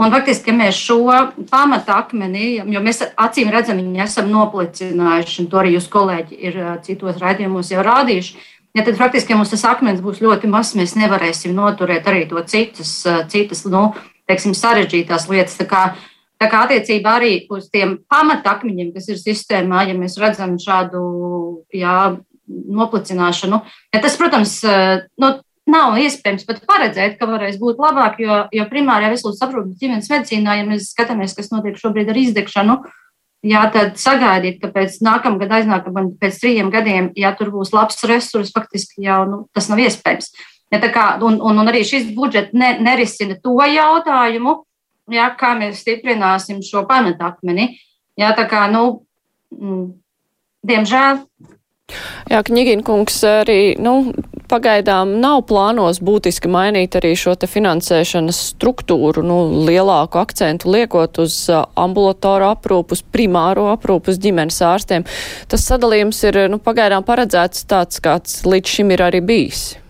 Un 0.00 0.08
faktiski, 0.08 0.48
ja 0.48 0.56
mēs 0.56 0.78
šo 0.80 1.02
pamatakmeni, 1.50 2.62
jo 2.72 2.80
mēs 2.80 3.02
acīm 3.20 3.50
redzam, 3.52 3.76
viņi 3.76 4.00
esam 4.06 4.30
noplicinājuši, 4.32 5.42
un 5.42 5.50
to 5.52 5.60
arī 5.60 5.74
jūs 5.74 5.88
kolēģi 5.92 6.38
ir 6.48 6.56
citos 6.86 7.18
raidījumos 7.20 7.74
jau 7.74 7.84
rādījuši, 7.84 8.38
ja 8.72 8.86
tad 8.86 8.96
faktiski, 8.96 9.34
ja 9.34 9.40
mums 9.40 9.52
tas 9.52 9.66
akmens 9.68 10.00
būs 10.00 10.22
ļoti 10.24 10.48
mazs, 10.48 10.78
mēs 10.80 10.96
nevarēsim 10.96 11.52
noturēt 11.56 12.08
arī 12.08 12.24
to 12.30 12.40
citas, 12.48 12.94
citas 13.28 13.66
nu, 13.68 13.90
teiksim, 14.30 14.56
sarežģītās 14.56 15.28
lietas. 15.28 15.58
Tā 15.60 15.68
kā, 15.68 15.84
tā 16.40 16.48
kā 16.48 16.64
attiecībā 16.64 17.18
arī 17.20 17.34
uz 17.52 17.68
tiem 17.68 17.98
pamatakmeņiem, 18.08 18.94
kas 18.96 19.12
ir 19.12 19.20
sistēmā, 19.20 19.84
ja 19.90 19.98
mēs 19.98 20.16
redzam 20.22 20.56
šādu 20.56 21.04
jā, 21.76 21.98
noplicināšanu, 22.48 23.60
ja 23.92 24.00
tas, 24.00 24.16
protams, 24.16 24.56
no, 25.20 25.34
nav 25.70 25.98
iespējams 26.00 26.46
pat 26.48 26.62
paredzēt, 26.66 27.18
ka 27.20 27.28
varēs 27.30 27.58
būt 27.60 27.80
labāk, 27.82 28.18
jo, 28.22 28.38
jo 28.54 28.66
primārajā 28.70 29.12
veselības 29.12 29.44
aprūpes 29.46 29.78
ģimenes 29.80 30.10
medicīnā, 30.10 30.56
ja 30.58 30.66
mēs 30.66 30.90
skatāmies, 30.94 31.36
kas 31.38 31.52
notiek 31.52 31.78
šobrīd 31.78 32.10
ar 32.10 32.18
izdegšanu, 32.18 32.78
jā, 33.46 33.62
tad 33.74 34.00
sagaidīt, 34.00 34.58
ka 34.62 34.72
pēc 34.74 34.98
nākamgad, 35.06 35.54
aiznākamgad, 35.60 36.16
pēc 36.22 36.40
trījiem 36.42 36.72
gadiem, 36.74 37.12
ja 37.18 37.34
tur 37.38 37.52
būs 37.54 37.72
labs 37.74 38.02
resurs, 38.08 38.52
faktiski 38.54 39.06
jau 39.06 39.22
nu, 39.28 39.40
tas 39.54 39.70
nav 39.70 39.82
iespējams. 39.82 40.32
Ja, 40.72 40.80
kā, 40.88 41.06
un, 41.20 41.38
un, 41.44 41.58
un 41.60 41.68
arī 41.68 41.82
šis 41.84 42.10
budžets 42.16 42.54
ne, 42.56 42.74
nerisina 42.80 43.36
to 43.42 43.58
jautājumu, 43.60 44.62
ja, 45.12 45.28
kā 45.38 45.52
mēs 45.58 45.82
stiprināsim 45.84 46.62
šo 46.64 46.86
pamatakmeni. 46.88 47.74
Ja, 48.18 48.32
tā 48.36 48.46
kā, 48.48 48.64
nu, 48.72 49.02
mm, 49.52 49.90
diemžēl 50.68 51.26
Jā, 52.30 52.40
Knigina 52.46 52.84
kungs 52.86 53.18
arī, 53.26 53.74
nu, 53.82 54.12
pagaidām 54.50 55.16
nav 55.22 55.42
plānos 55.48 56.00
būtiski 56.04 56.50
mainīt 56.52 56.96
arī 56.98 57.12
šo 57.18 57.34
te 57.38 57.48
finansēšanas 57.50 58.40
struktūru, 58.52 59.24
nu, 59.26 59.38
lielāku 59.68 60.20
akcentu 60.22 60.72
liekot 60.72 61.22
uz 61.24 61.36
ambulatoru 61.52 62.50
aprūpu, 62.52 62.98
uz 62.98 63.04
primāro 63.14 63.68
aprūpu, 63.74 64.12
uz 64.12 64.22
ģimenes 64.22 64.62
ārstiem. 64.66 65.06
Tas 65.48 65.68
sadalījums 65.68 66.22
ir, 66.28 66.44
nu, 66.52 66.62
pagaidām 66.62 67.06
paredzēts 67.06 67.66
tāds, 67.70 68.02
kāds 68.02 68.42
līdz 68.48 68.76
šim 68.78 68.96
ir 68.96 69.06
arī 69.10 69.22
bijis. 69.24 69.81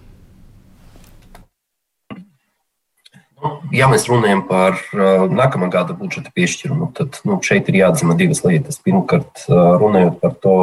Ja 3.73 3.89
mēs 3.91 4.05
runājam 4.07 4.43
par 4.47 4.77
uh, 4.77 5.25
nākamā 5.33 5.67
gada 5.73 5.95
budžeta 5.97 6.31
piešķirumu, 6.37 6.91
tad 6.95 7.17
nu, 7.27 7.39
šeit 7.43 7.71
ir 7.71 7.79
jāatzīmē 7.81 8.15
divas 8.19 8.43
lietas. 8.45 8.77
Pirmkārt, 8.85 9.47
uh, 9.49 9.73
runājot 9.81 10.19
par 10.21 10.35
to, 10.45 10.57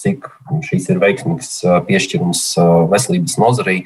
cik 0.00 0.26
šīs 0.64 0.88
ir 0.90 1.02
veiksmīgs 1.02 1.50
uh, 1.66 1.76
piešķirums 1.86 2.42
uh, 2.58 2.70
veselības 2.90 3.36
nozarei, 3.38 3.76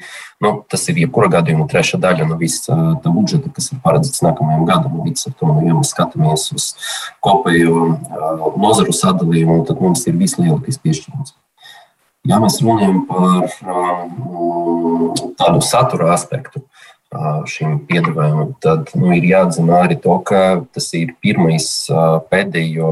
nu, 0.41 0.53
tas 0.71 0.87
ir 0.89 1.01
jebkurā 1.03 1.29
gadījumā 1.35 1.67
trešā 1.69 1.99
daļa 2.01 2.29
no 2.31 2.39
visa 2.39 2.73
uh, 2.95 3.11
budžeta, 3.11 3.51
kas 3.53 3.69
ir 3.75 3.83
paredzēts 3.83 4.23
nākamajam 4.25 4.65
gadam. 4.69 4.97
Līdz 5.05 5.27
ar 5.29 5.35
to, 5.35 5.51
nu, 5.51 5.67
ja 5.67 5.75
mēs 5.75 5.93
skatāmies 5.93 6.47
uz 6.55 6.71
kopējo 7.25 7.83
uh, 7.91 8.47
nozaru 8.57 8.95
sadalījumu, 8.95 9.59
tad 9.69 9.83
mums 9.83 10.07
ir 10.09 10.17
vislielākais 10.17 10.81
piešķirums. 10.81 11.35
Ja 12.27 12.39
mēs 12.41 12.57
runājam 12.63 13.03
par 13.11 13.45
uh, 13.45 15.21
tādu 15.39 15.61
satura 15.63 16.13
aspektu, 16.15 16.63
šim 17.49 17.79
piedāvājumam, 17.89 18.53
tad 18.61 18.91
nu, 18.93 19.09
ir 19.17 19.25
jāatzīmē 19.25 19.79
arī 19.85 19.97
to, 20.01 20.19
ka 20.25 20.61
tas 20.75 20.91
ir 20.97 21.15
pirmais 21.23 21.65
pēdējo 22.29 22.91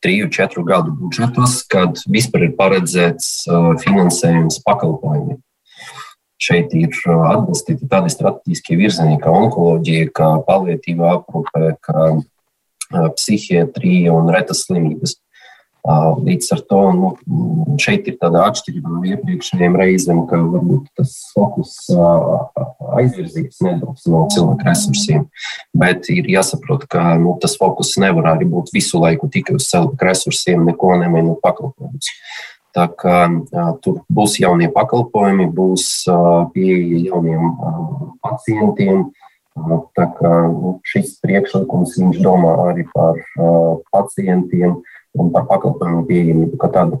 triju, 0.00 0.30
četru 0.32 0.64
gadu 0.66 0.94
budžetos, 0.96 1.60
kad 1.70 2.00
vispār 2.10 2.48
ir 2.48 2.56
paredzēts 2.58 3.46
finansējums 3.84 4.60
pakalpojumiem. 4.66 5.38
Šeit 6.40 6.72
ir 6.72 6.94
atbalstīti 7.04 7.86
tādi 7.90 8.10
strateģiskie 8.14 8.78
virzieni, 8.80 9.18
kā 9.20 9.28
onkoloģija, 9.28 10.08
kā 10.16 10.30
palietīva 10.46 11.18
aprūpe, 11.18 11.74
kā 11.84 12.06
psihiatrija 13.14 14.14
un 14.16 14.32
retas 14.32 14.64
slimības. 14.64 15.18
Līdz 15.80 16.50
ar 16.52 16.60
to 16.68 16.80
nu, 16.92 17.10
šeit 17.80 18.08
ir 18.10 18.18
tāda 18.20 18.42
atšķirība 18.50 18.90
no 18.92 19.00
iepriekšējiem 19.08 19.78
reizēm, 19.80 20.20
ka 20.28 20.36
varbūt 20.36 20.90
tas 21.00 21.14
fokus 21.32 21.72
aizvirzīts 23.00 23.62
nedaudz 23.64 24.04
no 24.12 24.26
cilvēku 24.34 24.66
resursiem. 24.68 25.24
Bet 25.72 26.10
ir 26.12 26.28
jāsaprot, 26.28 26.84
ka 26.90 27.14
nu, 27.22 27.32
tas 27.40 27.56
fokus 27.60 27.94
nevar 28.02 28.34
arī 28.34 28.48
būt 28.50 28.74
visu 28.76 29.00
laiku 29.00 29.30
tikai 29.32 29.56
uz 29.56 29.70
cilvēku 29.72 30.10
resursiem, 30.10 30.68
neko 30.68 30.92
nemainot 31.00 31.40
pakalpojumus. 31.44 32.12
Tā 32.76 32.84
kā 33.00 33.16
tur 33.82 34.04
būs 34.12 34.36
jaunie 34.38 34.68
pakalpojumi, 34.70 35.48
būs 35.50 36.04
pieeja 36.54 37.00
jauniem 37.08 37.56
pacientiem. 38.22 39.08
Tā 39.96 40.06
kā 40.20 40.36
nu, 40.52 40.76
šis 40.86 41.16
priekšlikums 41.24 41.96
viņš 41.98 42.20
domā 42.22 42.52
arī 42.68 42.86
par 42.92 43.18
pacientiem 43.90 44.78
un 45.18 45.30
par 45.34 45.46
pakalpojumu 45.50 46.04
pieejamību 46.08 46.58
kā 46.60 46.70
tādu. 46.74 47.00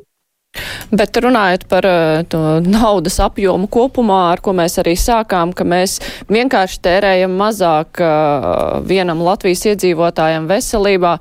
Bet 0.90 1.14
runājot 1.22 1.68
par 1.70 1.86
uh, 1.86 2.22
to 2.26 2.40
naudas 2.64 3.20
apjomu 3.22 3.68
kopumā, 3.70 4.32
ar 4.32 4.40
ko 4.42 4.50
mēs 4.58 4.80
arī 4.82 4.96
sākām, 4.98 5.52
ka 5.54 5.62
mēs 5.62 6.00
vienkārši 6.26 6.80
tērējam 6.82 7.36
mazāk 7.38 8.02
uh, 8.02 8.80
vienam 8.82 9.22
Latvijas 9.22 9.62
iedzīvotājam 9.70 10.50
veselībā, 10.50 11.14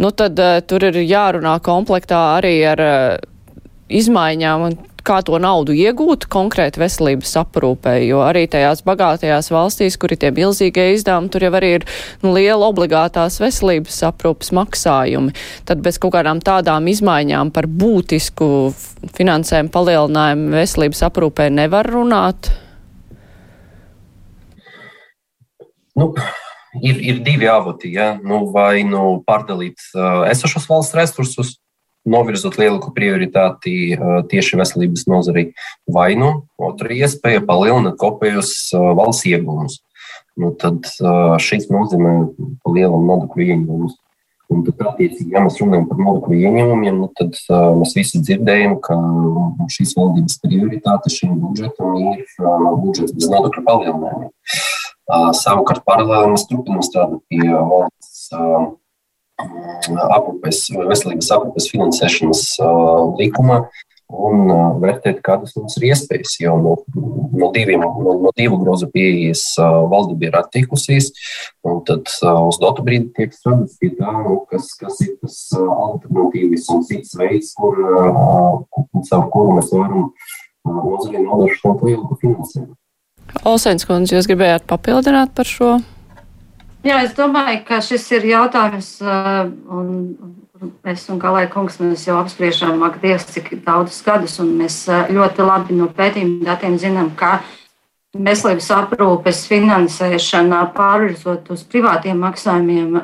nu 0.00 0.12
tad 0.16 0.40
uh, 0.40 0.62
tur 0.64 0.88
ir 0.88 1.02
jārunā 1.04 1.58
komplektā 1.66 2.22
arī 2.38 2.54
ar 2.72 2.84
izmaiņām 3.90 4.64
un 4.64 4.78
kā 5.06 5.20
to 5.26 5.38
naudu 5.42 5.74
iegūt 5.76 6.26
konkrēti 6.32 6.80
veselības 6.82 7.32
aprūpē, 7.42 7.96
jo 8.06 8.22
arī 8.24 8.46
tajās 8.50 8.82
bagātajās 8.86 9.50
valstīs, 9.52 9.98
kur 10.00 10.14
ir 10.14 10.20
tie 10.22 10.32
milzīgie 10.36 10.90
izdevumi, 10.94 11.30
tur 11.32 11.46
jau 11.46 11.52
arī 11.58 11.72
ir 11.78 11.86
nu, 12.22 12.32
liela 12.36 12.68
obligātās 12.70 13.40
veselības 13.42 14.02
aprūpas 14.10 14.52
maksājumi. 14.56 15.34
Tad 15.68 15.84
bez 15.84 16.00
kaut 16.02 16.14
kādām 16.16 16.42
tādām 16.44 16.88
izmaiņām 16.92 17.52
par 17.54 17.68
būtisku 17.70 18.50
finansējumu 19.16 19.72
palielinājumu 19.74 20.52
veselības 20.58 21.06
aprūpē 21.10 21.50
nevar 21.54 21.88
runāt. 21.90 22.52
Nu, 26.00 26.12
ir, 26.78 27.00
ir 27.02 27.24
divi 27.24 27.48
avoti. 27.50 27.92
Ja? 27.94 28.14
Nu, 28.22 28.44
vai 28.54 28.82
nu 28.86 29.20
pārdalīt 29.26 29.80
uh, 29.94 30.24
esošos 30.30 30.68
valsts 30.70 30.96
resursus, 30.96 31.56
novirzot 32.08 32.56
lielāku 32.60 32.92
prioritāti 32.96 33.96
tieši 34.30 34.58
veselības 34.60 35.06
nozarei, 35.10 35.50
vai 35.90 36.14
nu 36.18 36.30
otra 36.60 36.92
iespēja 36.96 37.44
palielināt 37.46 37.98
kopējos 38.00 38.70
valsts 38.72 39.28
iegūmus. 39.30 39.80
Nu, 40.40 40.54
tad 40.56 40.86
šis 41.42 41.68
nozīmē 41.72 42.14
lielu 42.70 43.02
nodokļu 43.04 43.50
ieņēmumus. 43.50 43.98
Un 44.50 44.64
tad, 44.66 44.80
attiecīgi, 44.82 45.30
ja 45.30 45.44
mēs 45.44 45.60
runājam 45.62 45.84
par 45.86 46.00
nodokļu 46.02 46.40
ieņēmumiem, 46.40 46.96
nu, 46.98 47.08
tad 47.14 47.36
uh, 47.52 47.68
mēs 47.78 47.92
visi 47.94 48.18
dzirdējam, 48.18 48.80
ka 48.82 48.96
šīs 49.70 49.92
valdības 49.94 50.40
prioritāte 50.42 51.12
šim 51.14 51.36
budžetam 51.38 51.94
ir 52.00 52.24
uh, 52.42 52.64
budžets 52.80 53.14
bez 53.14 53.28
nodokļu 53.30 53.62
palielinājumiem. 53.68 54.32
Uh, 55.10 55.30
savukārt, 55.38 55.84
paralēli 55.86 56.32
mēs 56.32 56.48
turpinām 56.50 56.82
strādāt 56.82 57.22
pie 57.30 57.46
valsts 57.46 58.26
uh, 58.34 58.72
aprūpes, 60.16 60.66
veselības 60.74 61.30
aprūpes 61.36 61.68
finansēšanas 61.72 62.42
uh, 62.62 63.12
likuma, 63.18 63.60
un 64.10 64.50
uh, 64.50 64.62
vērtēt, 64.82 65.20
kādas 65.26 65.54
mums 65.58 65.76
ir 65.78 65.90
iespējas. 65.90 66.34
Jo 66.42 66.56
no, 66.62 66.74
no, 66.96 67.50
diviem, 67.54 67.84
no, 67.84 68.16
no 68.24 68.32
divu 68.36 68.58
grozu 68.62 68.90
pieejas 68.92 69.44
uh, 69.62 69.84
valdība 69.92 70.28
ir 70.30 70.40
attikusies, 70.40 71.12
un 71.66 71.80
tad 71.86 72.10
uz 72.10 72.60
dotu 72.62 72.84
brīdi 72.86 73.12
tiek 73.16 73.34
strādāts 73.36 73.78
pie 73.80 73.92
tā, 73.98 74.12
nu, 74.26 74.40
kas, 74.50 74.72
kas 74.80 75.00
ir 75.06 75.14
tas 75.22 75.38
alternatīvs 75.60 76.68
un 76.74 76.84
cits 76.88 77.16
veids, 77.20 77.54
kur, 77.58 77.78
caur 79.10 79.30
kuru 79.32 79.56
mēs 79.60 79.72
varam 79.76 80.10
nozarei 80.66 81.24
nodrošināt 81.24 81.86
lielu 81.86 82.20
finansējumu. 82.20 82.76
Olsēns 83.46 83.86
kundze, 83.86 84.16
jūs 84.16 84.26
gribējāt 84.26 84.66
papildināt 84.68 85.32
par 85.36 85.46
šo? 85.46 85.78
Jā, 86.84 87.02
es 87.04 87.12
domāju, 87.16 87.64
ka 87.68 87.80
šis 87.84 88.06
ir 88.16 88.30
jautājums, 88.30 88.94
un 89.00 89.90
Es 90.84 91.06
un 91.08 91.16
Galē 91.20 91.46
kungs 91.48 91.78
mēs 91.80 92.02
jau 92.04 92.18
apspriežam, 92.20 92.82
ak, 92.84 92.98
Dievs, 93.00 93.24
cik 93.32 93.48
daudzus 93.64 94.02
gadus, 94.04 94.34
un 94.42 94.52
mēs 94.58 94.82
ļoti 95.08 95.46
labi 95.46 95.76
no 95.78 95.86
pētījuma 95.96 96.44
datiem 96.50 96.76
zinām, 96.80 97.08
ka 97.16 97.38
veselības 98.12 98.68
aprūpes 98.76 99.46
finansēšana 99.48 100.60
pārvirzot 100.74 101.48
uz 101.54 101.64
privātiem 101.64 102.20
maksājumiem 102.20 102.98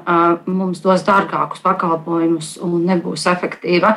mums 0.50 0.82
dos 0.84 1.06
dārgākus 1.06 1.64
pakalpojumus 1.64 2.56
un 2.66 2.84
nebūs 2.90 3.24
efektīva. 3.32 3.94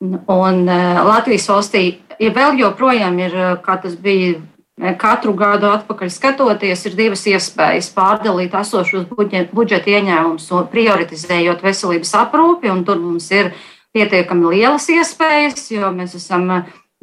Un 0.00 0.64
Latvijas 0.64 1.50
valstī 1.52 1.84
ja 2.20 2.32
vēl 2.32 2.56
joprojām 2.62 3.20
ir, 3.20 3.36
kā 3.64 3.76
tas 3.82 3.98
bija 4.00 4.38
Katru 4.74 5.36
gadu 5.38 5.68
atpakaļ 5.70 6.08
skatoties, 6.10 6.80
ir 6.88 6.96
divas 6.98 7.20
iespējas 7.30 7.92
pārdalīt 7.94 8.56
esošos 8.58 9.06
budžeta 9.54 9.92
ieņēmumus, 9.92 10.48
prioritizējot 10.72 11.62
veselības 11.62 12.10
aprūpi, 12.18 12.72
tur 12.82 12.98
mums 12.98 13.30
ir 13.30 13.52
pietiekami 13.94 14.50
lielas 14.56 14.88
iespējas, 14.90 15.70
jo 15.70 15.92
mēs 15.94 16.16
esam 16.18 16.50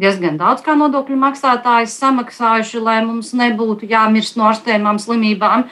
diezgan 0.02 0.36
daudz 0.42 0.66
kā 0.66 0.76
nodokļu 0.76 1.16
maksātājs 1.22 1.96
samaksājuši, 2.02 2.84
lai 2.84 3.00
mums 3.06 3.32
nebūtu 3.40 3.88
jāmirst 3.88 4.36
no 4.36 4.50
ārstējumām 4.52 5.00
slimībām. 5.00 5.70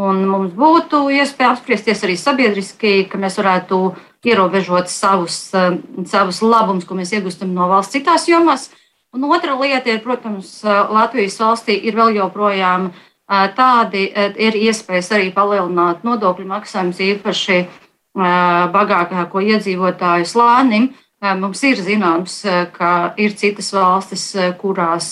Un 0.00 0.22
mums 0.30 0.52
būtu 0.54 1.08
iespēja 1.10 1.56
apspriesties 1.56 2.04
arī 2.06 2.14
sabiedriski, 2.16 3.08
ka 3.10 3.18
mēs 3.18 3.40
varētu 3.40 3.88
ierobežot 4.22 4.86
savus, 4.88 5.48
savus 6.06 6.38
labumus, 6.46 6.86
ko 6.86 6.94
mēs 6.94 7.10
iegūstam 7.16 7.50
no 7.56 7.66
valsts 7.72 7.98
citās 7.98 8.28
jomās. 8.30 8.68
Un 9.10 9.24
otra 9.26 9.56
lieta 9.58 9.90
ir, 9.90 10.02
protams, 10.04 10.60
Latvijas 10.62 11.40
valstī 11.42 11.74
ir 11.82 11.96
vēl 11.98 12.14
joprojām 12.20 12.92
tādi, 13.58 14.04
ir 14.38 14.58
iespējas 14.58 15.10
arī 15.16 15.32
palielināt 15.34 16.04
nodokļu 16.06 16.46
maksājumus 16.46 17.00
īpaši 17.08 17.56
bagātāko 18.14 19.42
iedzīvotāju 19.42 20.30
slānim. 20.30 20.92
Mums 21.20 21.60
ir 21.68 21.82
zināms, 21.84 22.38
ka 22.72 22.92
ir 23.20 23.34
citas 23.36 23.74
valstis, 23.74 24.30
kurās 24.62 25.10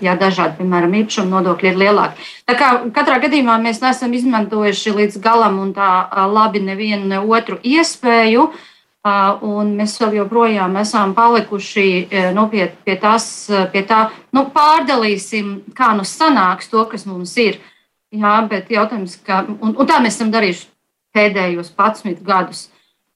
jā, 0.00 0.14
dažādi, 0.16 0.56
piemēram, 0.62 0.94
īpašuma 1.02 1.34
nodokļi 1.34 1.72
ir 1.72 1.82
lielāki. 1.82 2.30
Tā 2.48 2.54
kā 2.56 2.70
katrā 2.94 3.18
gadījumā 3.26 3.58
mēs 3.60 3.82
neesam 3.82 4.14
izmantojuši 4.14 4.94
līdz 4.94 5.20
galam 5.26 5.58
un 5.60 5.74
tā 5.76 5.90
labi 6.30 6.62
nevienu 6.64 7.10
ne 7.10 7.20
otru 7.20 7.58
iespēju. 7.66 8.46
Uh, 8.46 8.66
Un 9.00 9.70
mēs 9.78 9.94
vēl 9.96 10.18
joprojām 10.18 10.74
esam 10.76 11.14
palikuši 11.16 11.84
nu, 12.36 12.42
pie, 12.52 12.66
pie, 12.84 12.98
tās, 13.00 13.24
pie 13.72 13.80
tā, 13.88 14.10
nu, 14.36 14.42
pārdalīsim, 14.52 15.54
kā 15.76 15.94
nu 15.96 16.04
sanāks 16.04 16.68
to, 16.68 16.84
kas 16.90 17.06
mums 17.08 17.32
ir. 17.40 17.56
Jā, 18.12 18.34
bet 18.50 18.68
jautājums, 18.68 19.14
ka, 19.24 19.44
un, 19.48 19.72
un 19.72 19.88
tā 19.88 20.02
mēs 20.04 20.18
esam 20.18 20.32
darījuši 20.34 20.66
pēdējos 21.16 21.72
11 21.78 22.20
gadus. 22.26 22.66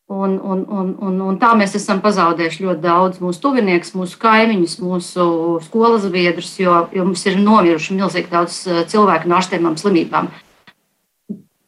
Un, 0.09 0.39
un, 0.39 0.65
un, 0.69 0.91
un, 1.01 1.21
un 1.25 1.37
tā 1.41 1.55
mēs 1.57 1.75
esam 1.79 2.01
pazaudējuši 2.05 2.65
ļoti 2.67 2.83
daudz 2.85 3.21
mūsu 3.25 3.41
tuvinieks, 3.41 3.95
mūsu 3.97 4.19
kaimiņus, 4.21 4.75
mūsu 4.85 5.25
skolas 5.65 6.05
biedrus, 6.13 6.51
jo, 6.61 6.83
jo 6.93 7.07
mums 7.09 7.25
ir 7.29 7.39
nomiruši 7.41 7.97
milzīgi 7.97 8.33
daudz 8.33 8.59
cilvēku 8.93 9.29
no 9.29 9.39
ārstēmām 9.41 9.79
slimībām. 9.81 10.29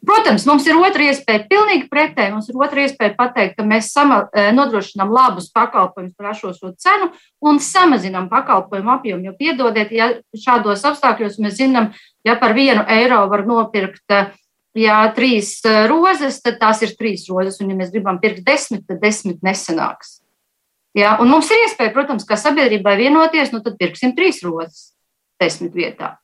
Protams, 0.07 0.45
mums 0.47 0.67
ir 0.69 0.79
otra 0.79 1.09
iespēja, 1.09 1.49
pilnīgi 1.51 1.89
pretēji. 1.91 2.31
Mums 2.31 2.47
ir 2.51 2.59
otra 2.63 2.85
iespēja 2.85 3.17
pateikt, 3.19 3.57
ka 3.59 3.65
mēs 3.67 3.89
sama, 3.91 4.21
e, 4.31 4.45
nodrošinām 4.55 5.11
labus 5.11 5.49
pakalpojumus 5.55 6.15
par 6.15 6.37
šo 6.39 6.53
cenu 6.55 7.09
un 7.43 7.59
samazinām 7.59 8.29
pakalpojumu 8.31 8.93
apjomu. 8.95 9.27
Jo, 9.27 9.35
piedodiet, 9.39 9.91
ja 9.91 10.13
šādos 10.31 10.85
apstākļos 10.87 11.41
mēs 11.43 11.57
zinām, 11.59 11.91
ja 12.27 12.37
par 12.39 12.55
vienu 12.55 12.85
eiro 12.87 13.25
var 13.33 13.43
nopirkt 13.49 14.15
e, 14.15 14.21
ja 14.79 15.01
trīs 15.17 15.57
e, 15.67 15.75
rozes, 15.91 16.39
tad 16.45 16.61
tās 16.61 16.85
ir 16.87 16.95
trīs 16.95 17.27
rozes. 17.33 17.59
Un, 17.65 17.73
ja 17.75 17.81
mēs 17.81 17.91
gribam 17.95 18.21
pirkt 18.23 18.45
desmit, 18.47 18.85
tad 18.87 19.03
desmit 19.03 19.43
nesanāks. 19.43 20.21
Ja? 20.95 21.17
Un 21.19 21.35
mums 21.35 21.51
ir 21.51 21.67
iespēja, 21.67 21.95
protams, 21.97 22.29
kā 22.29 22.39
sabiedrībai 22.39 22.95
vienoties, 23.03 23.51
nu 23.51 23.59
tad 23.65 23.75
pirksim 23.81 24.15
trīs 24.15 24.39
rozes 24.47 24.93
desmit 25.43 25.75
vietā. 25.75 26.15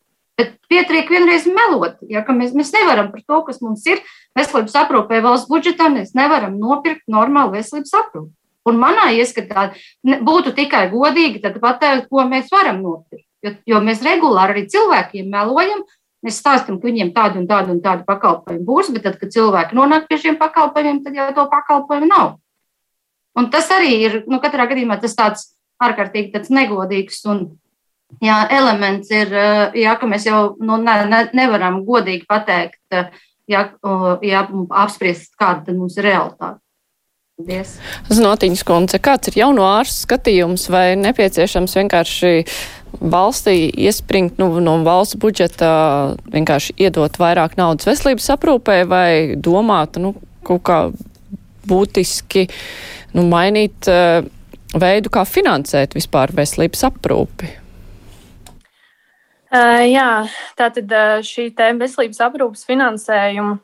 Bet 0.40 0.54
pietrīk 0.70 1.10
vienreiz 1.12 1.44
melot, 1.44 1.98
ja, 2.08 2.22
mēs, 2.32 2.54
mēs 2.56 2.72
nevaram 2.72 3.10
par 3.12 3.20
to, 3.20 3.40
kas 3.48 3.60
mums 3.60 3.84
ir 3.90 4.00
veselības 4.38 4.76
aprūpē 4.80 5.20
valsts 5.24 5.50
budžetā, 5.50 5.90
mēs 5.92 6.14
nevaram 6.16 6.56
nopirkt 6.60 7.04
normālu 7.12 7.58
veselības 7.58 7.92
aprūpi. 8.00 8.32
Un 8.70 8.78
manā 8.78 9.08
ieskatā 9.18 9.72
būtu 10.02 10.54
tikai 10.56 10.86
godīgi 10.92 11.42
pateikt, 11.42 12.08
ko 12.08 12.24
mēs 12.30 12.48
varam 12.52 12.80
nopirkt. 12.82 13.26
Jo, 13.42 13.56
jo 13.66 13.80
mēs 13.82 14.04
regulāri 14.06 14.54
arī 14.54 14.62
cilvēkiem 14.70 15.26
melojam, 15.28 15.82
mēs 16.22 16.38
stāstām, 16.38 16.78
ka 16.78 16.86
viņiem 16.86 17.10
tādu 17.16 17.40
un 17.42 17.48
tādu 17.50 17.74
un 17.74 17.80
tādu 17.82 18.06
pakalpojumu 18.06 18.62
būs, 18.68 18.92
bet 18.94 19.02
tad, 19.08 19.18
kad 19.18 19.34
cilvēki 19.34 19.74
nonāk 19.74 20.06
pie 20.06 20.20
šiem 20.22 20.38
pakalpojumiem, 20.38 21.02
tad 21.02 21.18
jau 21.18 21.26
to 21.34 21.48
pakalpojumu 21.50 22.08
nav. 22.08 22.36
Un 23.34 23.48
tas 23.50 23.66
arī 23.74 23.96
ir, 24.06 24.16
nu, 24.30 24.38
katrā 24.38 24.68
gadījumā 24.70 25.00
tas 25.02 25.16
tāds 25.18 25.48
ārkārtīgi 25.82 26.30
tāds 26.36 26.52
negodīgs 26.54 27.24
un 27.32 27.44
jā, 28.20 28.38
elements 28.50 29.10
ir, 29.10 29.32
eh, 29.32 29.78
jā, 29.84 29.94
ka 30.00 30.06
mēs 30.06 30.26
jau 30.26 30.56
nu, 30.60 30.76
ne, 30.82 31.04
ne, 31.08 31.22
nevaram 31.32 31.82
godīgi 31.86 32.26
pateikt, 32.28 32.82
eh, 32.90 33.10
jā, 33.48 33.68
jā, 34.22 34.42
apspriest, 34.70 35.32
kāda 35.40 35.76
mums 35.76 35.96
ir 35.96 36.10
realitāte. 36.10 36.58
Paldies. 37.42 37.78
Znotiņas 38.12 38.62
kundze, 38.68 38.98
kāds 39.02 39.30
ir 39.30 39.38
jauno 39.40 39.64
ārstu 39.64 40.04
skatījums 40.04 40.68
vai 40.70 40.92
nepieciešams 41.00 41.74
vienkārši 41.80 42.32
valstī 43.00 43.70
iespringt 43.72 44.36
nu, 44.38 44.50
no 44.60 44.76
valsts 44.84 45.16
budžeta, 45.16 45.70
vienkārši 46.30 46.76
iedot 46.76 47.16
vairāk 47.18 47.56
naudas 47.56 47.88
veselības 47.88 48.28
aprūpē 48.36 48.76
vai 48.86 49.08
domāt, 49.40 49.96
nu, 49.96 50.12
kaut 50.44 50.62
kā 50.68 50.78
būtiski 51.66 52.44
nu, 53.16 53.24
mainīt 53.30 53.88
uh, 53.88 54.20
veidu, 54.76 55.12
kā 55.12 55.24
finansēt 55.28 55.96
vispār 55.96 56.34
veselības 56.36 56.84
aprūpi? 56.90 57.61
Uh, 59.52 59.82
jā, 59.84 60.24
tātad 60.56 60.92
uh, 60.96 61.18
šī 61.20 61.50
veselības 61.52 62.22
aprūpas 62.24 62.62
finansējuma 62.64 63.58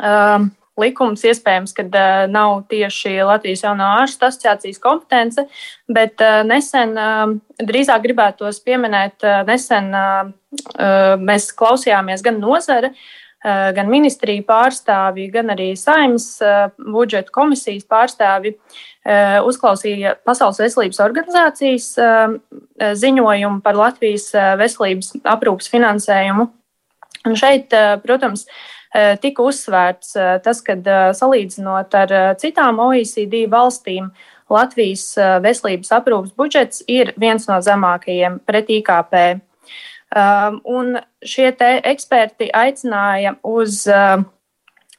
uh, 0.00 0.46
likums 0.80 1.24
iespējams, 1.28 1.74
ka 1.76 1.84
uh, 1.84 2.22
nav 2.32 2.62
tieši 2.70 3.18
Latvijas 3.28 3.66
jauno 3.66 3.90
ārstu 3.98 4.24
asociācijas 4.30 4.80
kompetence, 4.80 5.44
bet 5.84 6.24
uh, 6.24 6.40
nesen, 6.48 6.96
uh, 6.96 7.36
drīzāk 7.60 8.08
gribētos 8.08 8.62
pieminēt, 8.64 9.20
uh, 9.20 9.44
nesen 9.44 9.92
uh, 9.92 10.32
uh, 10.72 11.12
mēs 11.20 11.50
klausījāmies 11.52 12.24
gan 12.24 12.40
nozare, 12.40 12.94
uh, 13.44 13.68
gan 13.76 13.92
ministriju 13.92 14.48
pārstāvji, 14.48 15.28
gan 15.36 15.52
arī 15.52 15.74
saimnes 15.76 16.38
uh, 16.40 16.70
budžeta 16.80 17.36
komisijas 17.36 17.84
pārstāvji 17.84 18.56
Eh, 18.56 18.95
uzklausīja 19.46 20.16
Pasaules 20.26 20.58
veselības 20.58 20.98
organizācijas 21.04 21.88
eh, 22.02 22.94
ziņojumu 22.98 23.60
par 23.62 23.78
Latvijas 23.78 24.32
eh, 24.34 24.54
veselības 24.58 25.12
aprūpas 25.22 25.70
finansējumu. 25.70 26.48
Un 27.26 27.34
šeit, 27.34 27.74
protams, 28.04 28.44
tika 29.18 29.42
uzsvērts 29.42 30.12
tas, 30.44 30.60
ka 30.62 30.76
salīdzinot 31.18 31.96
ar 31.98 32.12
citām 32.38 32.78
OECD 32.84 33.48
valstīm, 33.50 34.12
Latvijas 34.46 35.08
veselības 35.42 35.90
aprūpas 35.96 36.36
budžets 36.38 36.84
ir 36.86 37.10
viens 37.18 37.48
no 37.50 37.58
zemākajiem 37.58 38.38
pret 38.46 38.70
IKP. 38.76 39.16
Un 40.70 40.94
šie 41.18 41.50
eksperti 41.58 42.52
aicināja 42.54 43.34
uz 43.42 43.82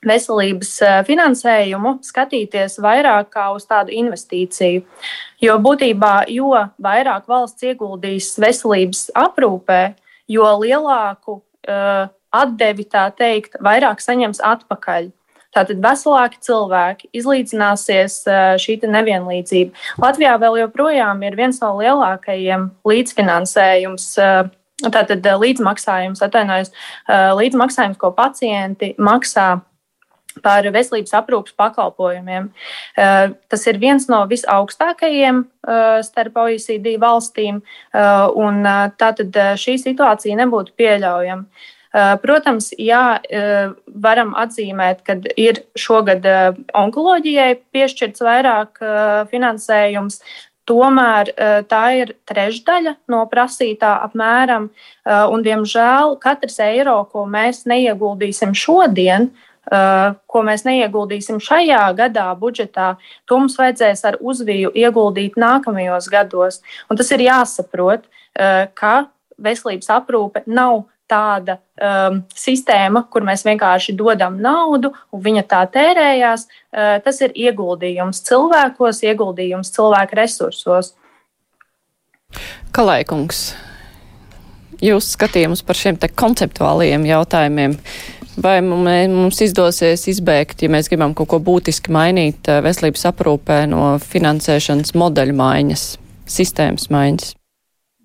veselības 0.07 0.73
finansējumu 1.07 1.97
skatīties 2.05 2.79
vairāk 2.83 3.31
kā 3.35 3.49
uz 3.55 3.67
tādu 3.69 3.93
investīciju. 3.95 4.83
Jo 5.43 5.57
būtībā, 5.61 6.27
jo 6.33 6.53
vairāk 6.81 7.27
valsts 7.29 7.67
ieguldīs 7.67 8.33
veselības 8.41 9.07
aprūpē, 9.15 9.81
jo 10.31 10.47
lielāku 10.63 11.39
uh, 11.39 12.07
atdevi, 12.33 12.87
tā 12.89 13.07
teikt, 13.15 13.57
vairāk 13.63 14.01
saņems 14.03 14.41
atpakaļ. 14.43 15.11
Tātad 15.55 15.79
veselāki 15.81 16.41
cilvēki 16.43 17.09
izlīdzināsies 17.17 18.19
šī 18.61 18.75
nevienlīdzība. 18.83 19.73
Latvijā 20.03 20.35
vēl 20.41 20.59
joprojām 20.65 21.23
ir 21.25 21.37
viens 21.39 21.61
no 21.63 21.71
lielākajiem 21.79 22.67
līdzfinansējums. 22.85 24.11
Tātad 24.77 25.25
līdzmaksājums, 25.41 26.21
atvainojos, 26.21 26.69
līdzmaksājums, 27.39 27.97
ko 27.97 28.11
pacienti 28.13 28.91
maksā 29.01 29.55
par 30.43 30.67
veselības 30.73 31.15
aprūpas 31.19 31.55
pakalpojumiem. 31.57 32.49
Tas 32.95 33.65
ir 33.69 33.79
viens 33.81 34.07
no 34.11 34.23
visaugstākajiem 34.29 35.45
starp 36.07 36.43
OECD 36.43 36.95
valstīm, 37.01 37.63
un 38.43 38.69
tātad 38.99 39.41
šī 39.61 39.77
situācija 39.83 40.37
nebūtu 40.43 40.75
pieļaujama. 40.77 41.73
Eh, 41.97 42.15
protams, 42.21 42.73
jā, 42.77 43.19
eh, 43.29 43.69
varam 43.87 44.33
atzīmēt, 44.35 45.03
ka 45.07 45.15
ir 45.39 45.63
šogad 45.79 46.25
eh, 46.25 46.51
onkoloģijai 46.75 47.55
piešķirts 47.73 48.21
vairāk 48.27 48.83
finansējums. 49.31 50.21
Tomēr 50.67 51.29
tā 51.71 51.83
ir 51.95 52.09
trešdaļa 52.27 52.91
no 53.07 53.21
prasītā 53.31 53.93
apmēram, 54.03 54.65
un, 55.07 55.43
diemžēl, 55.45 56.17
katrs 56.19 56.59
eiro, 56.59 56.97
ko 57.07 57.23
mēs 57.23 57.61
neieguldīsim 57.71 58.51
šodien, 58.51 59.29
ko 59.67 60.41
mēs 60.47 60.63
neieguldīsim 60.63 61.41
šajā 61.43 61.81
gadā 61.97 62.27
budžetā, 62.39 62.93
to 63.27 63.39
mums 63.41 63.57
vajadzēs 63.59 64.05
ar 64.07 64.19
uzviju 64.21 64.71
ieguldīt 64.71 65.35
nākamajos 65.35 66.07
gados. 66.13 66.61
Un 66.87 66.99
tas 66.99 67.11
ir 67.11 67.25
jāsaprot, 67.25 68.07
ka 68.77 68.93
veselības 69.37 69.89
aprūpe 69.97 70.45
nav 70.47 70.85
tāda 71.07 71.57
um, 71.79 72.19
sistēma, 72.35 73.05
kur 73.11 73.23
mēs 73.27 73.45
vienkārši 73.47 73.95
dodam 73.97 74.37
naudu 74.43 74.91
un 75.15 75.23
viņa 75.23 75.43
tā 75.47 75.61
tērējās. 75.71 76.47
Uh, 76.47 76.97
tas 77.03 77.21
ir 77.23 77.35
ieguldījums 77.47 78.21
cilvēkos, 78.27 79.03
ieguldījums 79.07 79.71
cilvēku 79.75 80.19
resursos. 80.19 80.93
Kalēkungs, 82.75 83.41
jūs 84.83 85.13
skatījums 85.15 85.63
par 85.65 85.79
šiem 85.79 85.99
konceptuālajiem 86.19 87.07
jautājumiem. 87.07 87.79
Vai 88.37 88.59
mums 88.61 89.39
izdosies 89.41 90.03
izbēgt, 90.11 90.61
ja 90.61 90.69
mēs 90.69 90.91
gribam 90.91 91.15
kaut 91.17 91.31
ko 91.31 91.39
būtiski 91.41 91.93
mainīt 91.93 92.49
uh, 92.51 92.61
veselības 92.65 93.07
aprūpē 93.09 93.63
no 93.71 93.95
finansēšanas 94.03 94.93
modeļu 94.97 95.33
maiņas, 95.39 95.87
sistēmas 96.29 96.91
maiņas? 96.93 97.33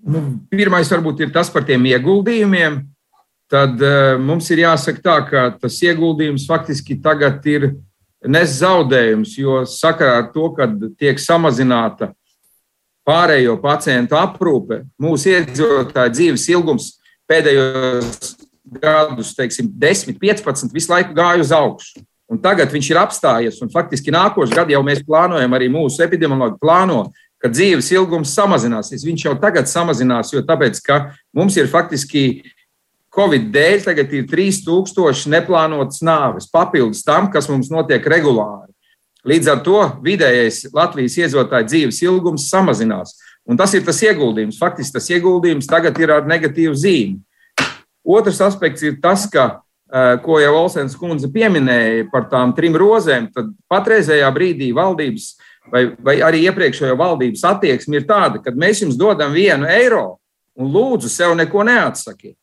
Nu, 0.09 0.23
pirmais 0.51 0.89
varbūt 0.91 1.21
ir 1.23 1.35
tas 1.35 1.53
par 1.53 1.67
tiem 1.69 1.85
ieguldījumiem 1.93 2.81
tad 3.53 3.83
uh, 3.85 4.17
mums 4.21 4.49
ir 4.55 4.65
jāsaka 4.65 5.05
tā, 5.05 5.17
ka 5.29 5.45
tas 5.61 5.77
ieguldījums 5.85 6.47
faktiski 6.49 6.97
tagad 7.05 7.45
ir 7.51 7.69
nes 8.25 8.57
zaudējums, 8.63 9.37
jo 9.37 9.63
sakarā 9.69 10.23
ar 10.23 10.29
to, 10.33 10.49
ka 10.57 10.69
tiek 10.97 11.21
samazināta 11.21 12.13
pārējo 13.07 13.59
pacientu 13.61 14.17
aprūpe, 14.17 14.85
mūsu 15.03 15.35
iedzīvotāju 15.35 16.15
dzīves 16.15 16.47
ilgums 16.55 16.89
pēdējos 17.29 18.32
gadus, 18.65 19.35
teiksim, 19.35 19.69
10, 19.79 20.17
15, 20.19 20.73
visu 20.75 20.93
laiku 20.93 21.15
gāja 21.17 21.43
uz 21.43 21.53
augšu. 21.55 22.03
Un 22.33 22.41
tagad 22.41 22.71
viņš 22.73 22.89
ir 22.93 23.01
apstājies, 23.01 23.59
un 23.61 23.71
faktiski 23.73 24.15
nākošais 24.15 24.55
gads 24.57 24.73
jau 24.73 24.81
mēs 24.87 25.03
plānojam, 25.05 25.53
arī 25.53 25.69
mūsu 25.69 26.01
epidemiologi 26.05 26.57
plāno, 26.63 27.05
ka 27.43 27.51
dzīves 27.53 27.91
ilgums 27.93 28.33
samazināsies. 28.33 29.05
Viņš 29.05 29.27
jau 29.27 29.35
tagad 29.43 29.69
samazinās, 29.69 30.31
jo 30.33 30.41
tāpēc, 30.47 30.79
ka 30.87 31.01
mums 31.37 31.59
ir 31.59 31.69
faktiski 31.69 32.45
Covid 33.13 33.51
dēļ 33.53 33.83
tagad 33.85 34.13
ir 34.17 34.29
3000 34.31 35.29
neplānotas 35.35 36.01
nāves, 36.07 36.49
papildus 36.49 37.03
tam, 37.05 37.29
kas 37.33 37.51
mums 37.51 37.69
notiek 37.69 38.07
regulāri. 38.09 38.71
Līdz 39.29 39.51
ar 39.53 39.61
to 39.63 39.83
vidējais 40.03 40.65
Latvijas 40.75 41.19
iedzīvotāju 41.21 41.69
dzīves 41.69 42.01
ilgums 42.07 42.49
samazinās. 42.51 43.13
Un 43.47 43.59
tas 43.59 43.75
ir 43.77 43.85
tas 43.85 44.01
ieguldījums. 44.03 44.59
Faktiski 44.59 44.97
tas 44.97 45.11
ieguldījums 45.13 45.69
tagad 45.71 45.99
ir 46.01 46.15
ar 46.15 46.27
negatīvu 46.27 46.75
zīmi. 46.79 47.21
Otrs 48.03 48.41
aspekts 48.43 48.83
ir 48.83 48.99
tas, 49.03 49.29
ka, 49.31 49.63
eh, 49.93 50.17
ko 50.25 50.41
jau 50.43 50.55
Olsens 50.65 50.97
kundze 50.99 51.31
pieminēja 51.33 52.11
par 52.11 52.29
tām 52.31 52.55
trim 52.57 52.75
rozēm, 52.75 53.33
tad 53.33 53.53
patreizējā 53.71 54.31
brīdī 54.35 54.73
valdības 54.75 55.35
vai, 55.71 55.87
vai 55.99 56.17
arī 56.21 56.47
iepriekšējo 56.49 56.97
valdības 56.99 57.45
attieksme 57.45 58.01
ir 58.01 58.07
tāda, 58.09 58.43
ka 58.43 58.51
mēs 58.51 58.83
jums 58.83 58.99
dodam 58.99 59.33
vienu 59.33 59.67
eiro 59.67 60.19
un 60.59 60.73
lūdzu 60.73 61.09
sev 61.09 61.37
neko 61.39 61.65
neatsakiet. 61.65 62.37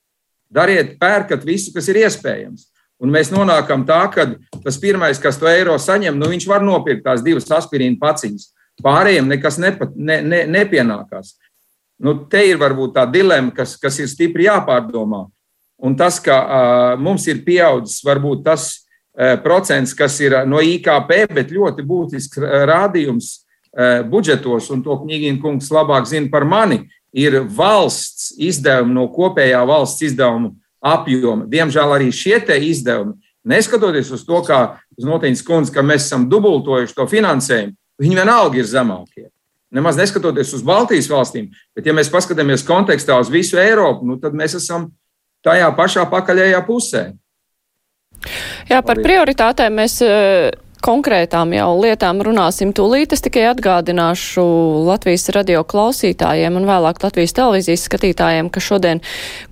Dariet, 0.49 0.95
pērkat 0.97 1.43
visu, 1.45 1.73
kas 1.75 1.87
ir 1.91 2.01
iespējams. 2.05 2.69
Un 2.99 3.11
mēs 3.13 3.29
nonākam 3.31 3.85
tā, 3.87 3.99
ka 4.11 4.25
tas 4.63 4.79
pirmais, 4.81 5.19
kas 5.21 5.37
to 5.39 5.47
eiro 5.47 5.77
saņem, 5.79 6.17
nu 6.19 6.27
viņš 6.31 6.47
var 6.49 6.65
nopirkt 6.65 7.05
tās 7.05 7.21
divas 7.23 7.47
aspirīnu 7.59 7.99
paciņas. 8.01 8.49
Pārējiem 8.83 9.29
nekas 9.29 9.59
nepa, 9.59 9.87
ne, 9.95 10.19
ne, 10.23 10.41
nepienākās. 10.49 11.35
Nu, 12.03 12.15
te 12.31 12.41
ir 12.47 12.59
varbūt 12.59 12.95
tā 12.95 13.05
dilemma, 13.11 13.53
kas, 13.55 13.75
kas 13.79 13.99
ir 13.99 14.07
stipri 14.11 14.47
jāpārdomā. 14.47 15.25
Un 15.79 15.95
tas, 15.95 16.19
ka 16.19 16.37
uh, 16.37 16.99
mums 16.99 17.27
ir 17.31 17.43
pieaudzis 17.45 18.03
varbūt 18.03 18.43
tas 18.43 18.69
uh, 18.73 19.37
procents, 19.43 19.95
kas 19.95 20.17
ir 20.19 20.35
no 20.49 20.59
IKP, 20.59 21.29
bet 21.31 21.53
ļoti 21.55 21.85
būtisks 21.87 22.41
rādījums 22.67 23.31
uh, 23.31 24.01
budžetos, 24.03 24.67
un 24.75 24.83
to 24.83 24.97
Knīgina 25.05 25.39
kungs 25.39 25.71
labāk 25.71 26.09
zina 26.09 26.27
par 26.31 26.43
mani, 26.43 26.83
ir 27.15 27.39
valsts 27.41 28.33
izdevumi 28.37 28.93
no 28.93 29.07
kopējā 29.13 29.63
valsts 29.65 30.03
izdevumu 30.09 30.53
apjoma. 30.83 31.47
Diemžēl 31.49 31.95
arī 31.95 32.11
šie 32.13 32.37
izdevumi, 32.59 33.15
neskatoties 33.43 34.11
uz 34.11 34.25
to, 34.27 34.43
kā 34.45 34.79
uz 34.97 35.07
noteikts 35.07 35.43
kundze, 35.45 35.73
ka 35.73 35.81
mēs 35.81 36.05
esam 36.05 36.27
dubultojuši 36.29 36.95
to 36.95 37.07
finansējumu, 37.07 37.75
viņi 37.99 38.15
vienalga 38.19 38.59
ir 38.59 38.67
zemākie. 38.67 39.29
Nemaz 39.71 39.99
neskatoties 39.99 40.53
uz 40.57 40.63
Baltijas 40.65 41.09
valstīm, 41.09 41.51
bet, 41.77 41.85
ja 41.85 41.93
mēs 41.93 42.09
paskatāmies 42.09 42.65
kontekstā 42.65 43.19
uz 43.21 43.29
visu 43.29 43.59
Eiropu, 43.61 44.07
nu, 44.07 44.17
tad 44.21 44.33
mēs 44.33 44.57
esam 44.57 44.89
tajā 45.45 45.69
pašā 45.77 46.05
pakaļējā 46.11 46.61
pusē. 46.67 47.03
Jā, 48.69 48.81
par 48.85 48.99
prioritātēm 48.99 49.77
mēs 49.79 49.99
konkrētām 50.83 51.53
jau 51.55 51.69
lietām 51.81 52.21
runāsim 52.25 52.71
tūlīt. 52.75 53.13
Es 53.15 53.23
tikai 53.25 53.45
atgādināšu 53.49 54.43
Latvijas 54.87 55.27
radio 55.35 55.63
klausītājiem 55.67 56.57
un 56.59 56.67
vēlāk 56.69 57.01
Latvijas 57.03 57.35
televīzijas 57.37 57.85
skatītājiem, 57.89 58.49
ka 58.53 58.63
šodien 58.63 59.03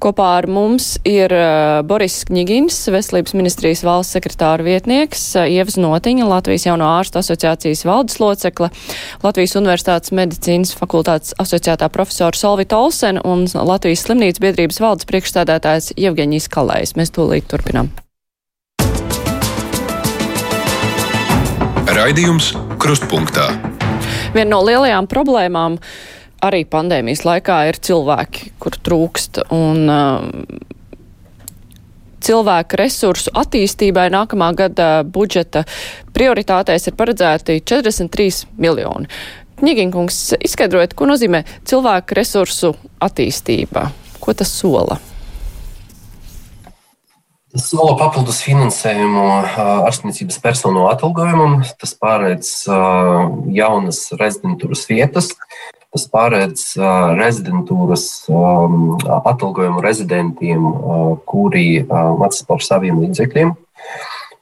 kopā 0.04 0.30
ar 0.40 0.48
mums 0.52 0.96
ir 1.08 1.34
uh, 1.36 1.82
Boris 1.88 2.22
Kņigins, 2.30 2.80
Veselības 2.94 3.36
ministrijas 3.38 3.84
valsts 3.88 4.18
sekretāra 4.18 4.66
vietnieks, 4.66 5.28
uh, 5.36 5.46
Ievas 5.52 5.78
Notiņa, 5.82 6.30
Latvijas 6.32 6.68
jauno 6.70 6.90
ārstu 6.98 7.22
asociācijas 7.22 7.86
valdes 7.88 8.20
locekle, 8.24 8.72
Latvijas 9.26 9.58
Universitātes 9.60 10.16
medicīnas 10.16 10.74
fakultātes 10.80 11.36
asociētā 11.44 11.92
profesora 11.94 12.38
Solvita 12.38 12.80
Olsen 12.80 13.22
un 13.24 13.46
Latvijas 13.52 14.08
slimnīcas 14.08 14.44
biedrības 14.44 14.82
valdes 14.84 15.10
priekšstādātājs 15.12 15.94
Jevgeņijs 15.98 16.52
Kalējs. 16.54 16.98
Mēs 17.00 17.16
tūlīt 17.16 17.50
turpinām. 17.52 17.94
Raidījums 21.98 22.52
Krustpunktā. 22.78 23.48
Viena 24.36 24.52
no 24.52 24.60
lielajām 24.62 25.08
problēmām 25.10 25.80
arī 26.46 26.60
pandēmijas 26.70 27.24
laikā 27.26 27.56
ir 27.72 27.80
cilvēki, 27.82 28.52
kur 28.62 28.78
trūkst. 28.86 29.40
Un, 29.56 29.90
uh, 29.90 30.28
cilvēku 32.22 32.78
resursu 32.84 33.34
attīstībai 33.42 34.12
nākamā 34.14 34.52
gada 34.60 34.92
budžeta 35.02 35.66
prioritātēs 36.14 36.86
ir 36.92 36.98
paredzēti 37.00 37.64
43 37.66 38.46
miljoni. 38.62 39.10
Ņiginkungs, 39.66 40.36
izskaidrojiet, 40.46 40.94
ko 40.94 41.10
nozīmē 41.10 41.48
cilvēku 41.66 42.22
resursu 42.22 42.76
attīstība? 43.02 43.90
Ko 44.22 44.38
tas 44.38 44.54
sola? 44.54 45.00
Sola 47.58 47.96
papildus 47.98 48.44
finansējumu 48.46 49.22
ārstniecības 49.88 50.38
personu 50.44 50.84
atalgojumam, 50.92 51.64
tas 51.82 51.96
pārēdz 51.98 52.52
jaunas 53.56 54.02
rezidentūras 54.20 54.84
vietas, 54.90 55.32
tas 55.94 56.06
pārēdz 56.14 56.66
rezidentūras 57.18 58.06
atalgojumu 58.30 59.82
rezidentiem, 59.86 60.70
kuri 61.30 61.68
maksā 61.90 62.46
par 62.50 62.62
saviem 62.66 63.02
līdzekļiem. 63.06 63.56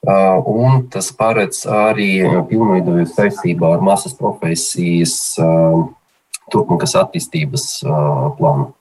Un 0.06 0.82
tas 0.92 1.08
pārēdz 1.16 1.64
arī 1.72 2.10
pilnveidoju 2.50 3.08
saistībā 3.14 3.76
ar 3.78 3.86
masas 3.86 4.16
profesijas 4.18 5.16
turpmākas 6.52 6.98
attīstības 7.00 7.70
plānu. 8.36 8.74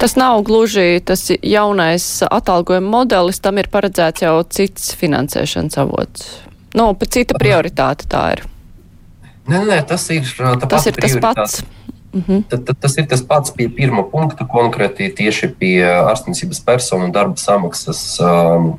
Tas 0.00 0.16
nav 0.16 0.42
gluži 0.46 1.00
tas 1.04 1.28
jaunais 1.42 2.08
atalgojuma 2.30 2.92
modelis, 2.98 3.40
tam 3.44 3.60
ir 3.62 3.70
paredzēts 3.72 4.26
jau 4.26 4.36
cits 4.48 4.92
finansēšanas 4.98 5.80
avots. 5.84 6.28
Nu, 6.76 6.92
no, 6.92 7.08
cita 7.08 7.38
prioritāte 7.40 8.08
tā 8.10 8.26
ir. 8.36 8.44
Nē, 9.46 9.62
nē, 9.64 9.80
tas 9.88 10.08
ir, 10.10 10.26
tas 10.68 10.86
ir 10.90 10.96
tas 11.00 11.18
pats. 11.22 11.60
-hmm. 12.16 12.42
tad, 12.48 12.64
tad, 12.64 12.76
tas 12.80 12.96
ir 12.98 13.06
tas 13.08 13.22
pats 13.22 13.52
pie 13.56 13.68
pirmā 13.72 14.04
punkta, 14.10 14.46
konkrēti 14.48 15.08
tieši 15.16 15.50
pie 15.60 15.80
ārstniecības 15.84 16.62
personu 16.66 17.10
darba 17.14 17.38
samaksas 17.40 18.02
um, 18.22 18.72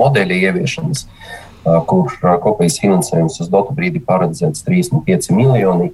modeļa 0.00 0.40
ieviešanas, 0.48 1.04
uh, 1.06 1.80
kur 1.86 2.08
uh, 2.08 2.36
kopējais 2.42 2.80
finansējums 2.82 3.40
uz 3.44 3.50
dotu 3.52 3.76
brīdi 3.76 4.02
paredzēts 4.04 4.64
35 4.66 5.32
miljoni. 5.36 5.92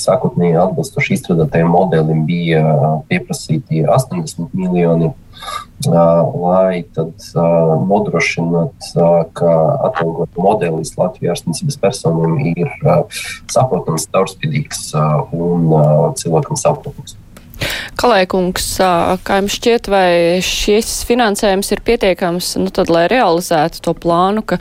Sākotnēji 0.00 0.58
atbilstoši 0.60 1.16
izstrādātajam 1.16 1.70
modelim 1.72 2.24
bija 2.28 2.62
pieprasīti 3.08 3.84
80 3.88 4.52
miljoni 4.56 5.12
lai 5.86 6.84
tad 6.96 7.12
nodrošinātu, 7.88 9.04
ka 9.36 9.52
atalgojuma 9.90 10.46
modelis 10.48 10.94
Latvijas 10.96 11.36
ārstniecības 11.36 11.78
personām 11.82 12.38
ir 12.54 12.72
saprotams, 13.52 14.08
caurspīdīgs 14.12 14.88
un 15.36 15.68
cilvēkam 16.16 16.58
saprotams. 16.60 17.18
Kalēkungs, 17.96 18.64
kā 19.24 19.38
jums 19.40 19.54
šķiet, 19.56 19.88
vai 19.88 20.08
šis 20.44 20.98
finansējums 21.08 21.72
ir 21.72 21.80
pietiekams, 21.86 22.50
nu 22.60 22.72
tad, 22.74 22.92
lai 22.92 23.06
realizētu 23.08 23.80
to 23.84 23.94
plānu, 23.96 24.44
ka 24.44 24.58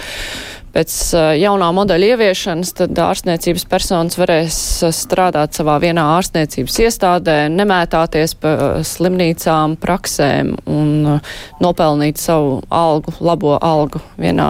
pēc 0.75 0.95
jaunā 1.39 1.69
modeļa 1.75 2.09
ieviešanas, 2.13 2.73
tad 2.75 2.99
ārstniecības 2.99 3.63
personas 3.71 4.17
varēs 4.19 4.57
strādāt 4.95 5.55
savā 5.55 5.77
vienā 5.83 6.03
ārstniecības 6.17 6.79
iestādē, 6.83 7.37
nemētāties 7.53 8.35
pa 8.41 8.55
slimnīcām, 8.83 9.77
praksēm 9.79 10.51
un 10.67 10.91
nopelnīt 11.63 12.19
savu 12.19 12.59
algu, 12.67 13.15
labo 13.23 13.55
algu 13.55 14.03
vienā 14.19 14.49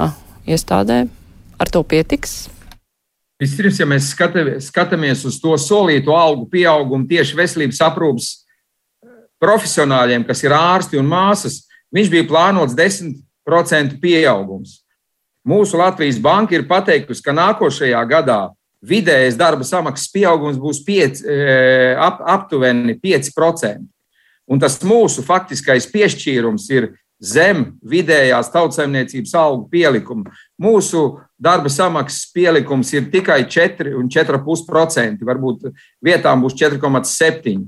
iestādē. 0.49 1.03
Ar 1.61 1.71
to 1.71 1.83
pietiks? 1.87 2.47
Vispirms, 3.41 3.81
ja 3.81 3.85
mēs 3.87 4.13
skatāmies 4.15 5.25
uz 5.27 5.37
to 5.43 5.53
solīto 5.59 6.15
algu 6.15 6.47
pieaugumu 6.51 7.07
tieši 7.09 7.35
veselības 7.37 7.81
aprūpas 7.83 8.31
profesionāļiem, 9.43 10.23
kas 10.27 10.41
ir 10.45 10.55
ārsti 10.55 10.99
un 10.99 11.09
māsas, 11.11 11.65
viņš 11.93 12.11
bija 12.13 12.27
plānots 12.29 12.75
10% 12.77 13.99
pieaugums. 14.01 14.84
Mūsu 15.45 15.77
Latvijas 15.77 16.17
banka 16.21 16.55
ir 16.57 16.65
pateikusi, 16.69 17.21
ka 17.21 17.33
nākošajā 17.35 18.01
gadā 18.09 18.39
vidējais 18.85 19.37
darba 19.37 19.65
samaksas 19.65 20.09
pieaugums 20.13 20.57
būs 20.61 20.81
5, 20.85 21.21
e, 21.21 21.35
ap, 22.01 22.21
aptuveni 22.35 22.97
5%. 23.01 23.85
Un 24.45 24.61
tas 24.61 24.77
mūsu 24.85 25.23
faktiskais 25.25 25.87
piešķīrums 25.89 26.67
ir 26.73 26.91
zem 27.21 27.77
vidējās 27.85 28.51
tautsēmniecības 28.53 29.33
algu 29.39 29.69
pielikuma. 29.71 30.33
Mūsu 30.61 31.21
darba 31.41 31.71
samaksas 31.71 32.27
pielikums 32.35 32.91
ir 32.93 33.09
tikai 33.13 33.43
4 33.49 33.95
un 33.97 34.09
4,5%, 34.11 35.25
varbūt 35.25 35.69
vietām 36.03 36.43
būs 36.45 36.57
4,7%, 36.59 37.65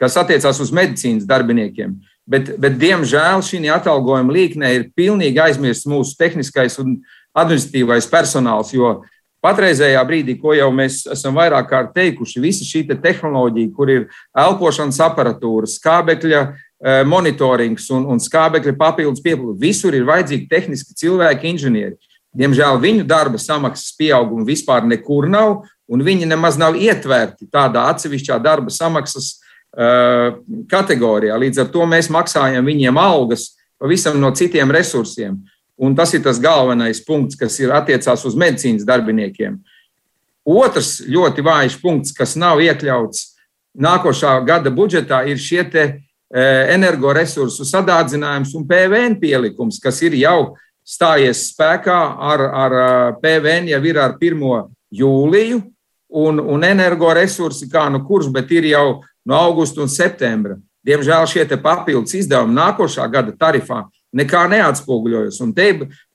kas 0.00 0.16
attiecās 0.20 0.60
uz 0.62 0.72
medicīnas 0.72 1.26
darbiniekiem. 1.28 1.98
Bet, 2.30 2.52
bet 2.62 2.76
diemžēl 2.78 3.42
šī 3.42 3.64
atalgojuma 3.74 4.36
līknē 4.36 4.68
ir 4.76 4.90
pilnīgi 4.94 5.40
aizmirsts 5.42 5.88
mūsu 5.90 6.14
tehniskais 6.20 6.78
un 6.78 7.00
administratīvais 7.36 8.08
personāls. 8.10 8.72
Jo 8.74 9.00
patreizējā 9.44 10.02
brīdī, 10.06 10.36
ko 10.40 10.54
jau 10.56 10.68
mēs 10.74 11.04
esam 11.10 11.38
vairāk 11.38 11.70
kārt 11.70 11.94
teikuši, 11.96 12.42
visa 12.42 12.66
šī 12.66 12.84
te 12.88 12.96
tehnoloģija, 13.00 13.72
kur 13.76 13.92
ir 13.92 14.06
elpošanas 14.36 15.00
aparatūra, 15.06 15.70
skābekļa 15.70 16.42
eh, 16.44 17.02
monitorings 17.08 17.88
un, 17.96 18.06
un 18.14 18.22
skābekļa 18.22 18.76
papildus 18.78 19.24
pieplūde, 19.24 19.60
visur 19.62 19.96
ir 19.96 20.08
vajadzīgi 20.08 20.48
tehniski 20.50 20.96
cilvēki, 21.04 21.54
inženieri. 21.54 21.96
Diemžēl 22.36 22.78
viņu 22.78 23.04
darba 23.10 23.40
samaksas 23.42 23.96
pieauguma 23.98 24.46
vispār 24.46 24.84
nekur 24.86 25.26
nav, 25.30 25.64
un 25.90 26.04
viņi 26.06 26.28
nemaz 26.30 26.58
nav 26.60 26.76
ietverti 26.78 27.48
tādā 27.50 27.88
atsevišķā 27.90 28.36
darba 28.38 28.70
samaksas 28.70 29.32
uh, 29.74 30.36
kategorijā. 30.70 31.34
Līdz 31.42 31.64
ar 31.64 31.72
to 31.74 31.88
mēs 31.90 32.06
maksājam 32.12 32.70
viņiem 32.70 33.00
algas 33.02 33.48
pavisam 33.80 34.20
no 34.22 34.30
citiem 34.36 34.70
resursiem. 34.70 35.40
Un 35.80 35.94
tas 35.96 36.12
ir 36.12 36.20
tas 36.20 36.38
galvenais 36.40 37.00
punkts, 37.00 37.38
kas 37.40 37.56
ir 37.62 37.72
attiecās 37.72 38.24
uz 38.28 38.36
medicīnas 38.36 38.84
darbiniekiem. 38.84 39.56
Otrs 40.44 40.98
ļoti 41.08 41.44
vājš 41.44 41.78
punkts, 41.80 42.12
kas 42.16 42.36
nav 42.36 42.60
iekļauts 42.60 43.22
nākošā 43.80 44.34
gada 44.44 44.72
budžetā, 44.74 45.22
ir 45.30 45.40
šie 45.40 45.62
e, 45.72 45.86
energoresursu 46.74 47.64
sadārdzinājums 47.64 48.52
un 48.58 48.66
PVN 48.68 49.16
pielikums, 49.20 49.80
kas 49.80 50.02
ir 50.04 50.18
jau 50.20 50.56
stājies 50.84 51.46
spēkā 51.52 51.98
ar, 52.28 52.44
ar 52.64 52.76
PVN 53.22 53.70
jau 53.70 53.80
ir 53.86 54.00
ar 54.00 54.16
1. 54.20 54.42
jūliju, 55.00 55.62
un, 56.10 56.40
un 56.40 56.66
energoresursi 56.66 57.70
kā 57.70 57.86
nu 57.92 58.02
kurš, 58.06 58.28
bet 58.34 58.50
ir 58.52 58.66
jau 58.72 59.00
no 59.24 59.38
augusta 59.38 59.80
un 59.84 59.88
septembra. 59.88 60.58
Diemžēl 60.84 61.26
šie 61.28 61.44
papildus 61.60 62.16
izdevumi 62.16 62.56
nākošā 62.56 63.06
gada 63.12 63.32
tarifā 63.36 63.84
nekā 64.16 64.44
neatspoguļojas. 64.50 65.40
Un 65.44 65.54
te, 65.56 65.70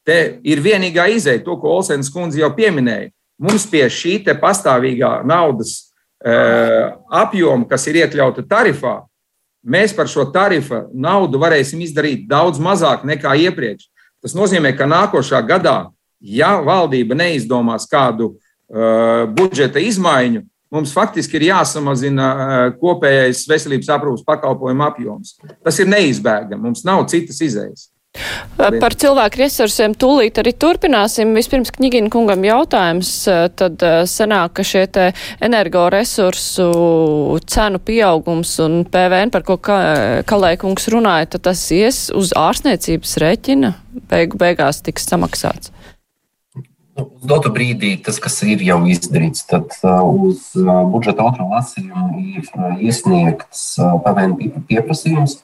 te 0.06 0.20
ir 0.44 0.62
vienīgā 0.64 1.08
izēja, 1.16 1.44
to, 1.46 1.58
ko 1.62 1.78
Olsēnas 1.80 2.12
kundze 2.14 2.42
jau 2.42 2.52
pieminēja. 2.56 3.12
Mums 3.42 3.66
pie 3.68 3.84
šī 3.92 4.22
pastāvīgā 4.40 5.26
naudas 5.28 5.92
uh, 6.24 6.96
apjoma, 7.12 7.68
kas 7.68 7.88
ir 7.92 8.00
iekļauta 8.04 8.46
tarifā, 8.48 9.02
mēs 9.66 9.96
par 9.96 10.08
šo 10.08 10.28
tarifa 10.32 10.86
naudu 10.94 11.42
varēsim 11.42 11.82
izdarīt 11.84 12.28
daudz 12.30 12.62
mazāk 12.62 13.04
nekā 13.08 13.36
iepriekš. 13.48 13.90
Tas 14.24 14.36
nozīmē, 14.38 14.72
ka 14.78 14.88
nākošā 14.88 15.42
gadā, 15.46 15.92
ja 16.20 16.56
valdība 16.64 17.18
neizdomās 17.18 17.88
kādu 17.92 18.32
uh, 18.36 19.28
budžeta 19.36 19.84
izmaiņu, 19.84 20.46
mums 20.76 20.94
faktiski 20.96 21.40
ir 21.40 21.50
jāsamazina 21.50 22.30
kopējais 22.82 23.46
veselības 23.50 23.92
aprūpas 23.98 24.28
pakalpojumu 24.28 24.88
apjoms. 24.90 25.36
Tas 25.66 25.82
ir 25.82 25.92
neizbēgami, 25.92 26.64
mums 26.68 26.86
nav 26.88 27.08
citas 27.12 27.42
izējas. 27.44 27.90
Par 28.56 28.96
cilvēku 28.96 29.42
resursiem 29.42 29.92
tūlīt 30.00 30.40
arī 30.40 30.54
turpināsim. 30.56 31.34
Vispirms 31.36 31.74
Knigina 31.76 32.08
kungam 32.12 32.46
jautājums, 32.48 33.10
tad 33.60 33.84
sanāk, 34.08 34.54
ka 34.56 34.64
šie 34.64 34.86
te 34.88 35.10
energoresursu 35.44 36.68
cenu 37.52 37.82
pieaugums 37.84 38.56
un 38.64 38.84
PVN, 38.92 39.34
par 39.36 39.44
ko 39.48 39.60
Kalē 39.60 40.56
kungs 40.62 40.88
runāja, 40.94 41.34
tad 41.36 41.48
tas 41.50 41.66
ies 41.76 42.06
uz 42.16 42.32
ārstniecības 42.40 43.18
reķina, 43.26 43.76
beigu 44.12 44.40
beigās 44.40 44.80
tiks 44.86 45.10
samaksāts. 45.12 45.74
Nu, 46.96 47.10
uz 47.12 47.28
dotu 47.28 47.52
brīdī 47.52 47.98
tas, 48.00 48.22
kas 48.24 48.38
ir 48.48 48.62
jau 48.64 48.78
izdarīts, 48.88 49.44
tad 49.50 49.74
uh, 49.84 50.00
uz 50.06 50.54
uh, 50.56 50.86
budžeta 50.88 51.26
otro 51.28 51.50
lasījumu 51.52 52.22
ir 52.22 52.46
uh, 52.56 52.78
iesniegts 52.80 53.74
PVN 54.06 54.38
pieprasījums. 54.70 55.42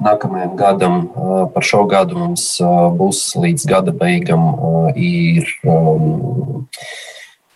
Nākamajam 0.00 0.52
gadam, 0.56 0.94
par 1.52 1.64
šo 1.64 1.82
gadu 1.88 2.16
mums 2.16 2.44
būs 2.96 3.18
līdz 3.40 3.66
gada 3.68 3.92
beigām 3.96 4.42
ir 4.96 5.48
um, 5.68 6.56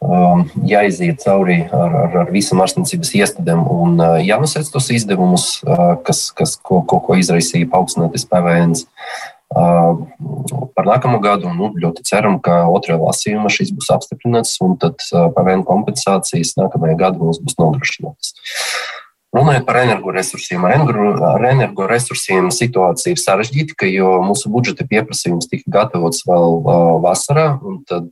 um, 0.04 0.44
jāiziet 0.68 1.24
cauri 1.24 1.58
ar, 1.64 1.96
ar, 2.02 2.18
ar 2.22 2.32
visam 2.32 2.60
ārstniecības 2.64 3.14
iestādēm 3.20 3.64
un 3.72 4.00
jānosēc 4.24 4.68
tos 4.72 4.90
izdevumus, 4.96 5.48
kas, 6.04 6.26
kas, 6.36 6.56
ko, 6.60 6.82
ko, 6.88 7.00
ko 7.04 7.16
izraisīja 7.20 7.72
paaugstinātais 7.72 8.28
PVN. 8.28 8.76
Par 9.52 10.88
nākamo 10.88 11.20
gadu 11.22 11.52
nu, 11.54 11.70
ļoti 11.78 12.02
ceram, 12.08 12.40
ka 12.42 12.64
otrajā 12.72 12.98
lasījumā 12.98 13.52
šis 13.52 13.70
būs 13.76 13.92
apstiprināts, 13.94 14.56
un 14.64 14.74
tad 14.80 14.98
PVN 15.04 15.62
kompensācijas 15.68 16.56
nākamajā 16.58 16.96
gadā 17.04 17.20
mums 17.22 17.42
būs 17.44 17.58
nodrošinātas. 17.60 18.34
Runājot 19.34 19.64
par 19.66 19.80
energoresursiem, 19.80 20.62
ar 20.62 21.44
energoresursiem 21.48 22.52
situācija 22.54 23.16
ir 23.16 23.18
sarežģīta, 23.18 23.88
jo 23.90 24.12
mūsu 24.22 24.50
budžeta 24.50 24.86
pieprasījums 24.86 25.50
tika 25.50 25.72
gatavots 25.74 26.22
vēl 26.28 26.60
vasarā, 27.02 27.48
un 27.66 27.80
tad 27.88 28.10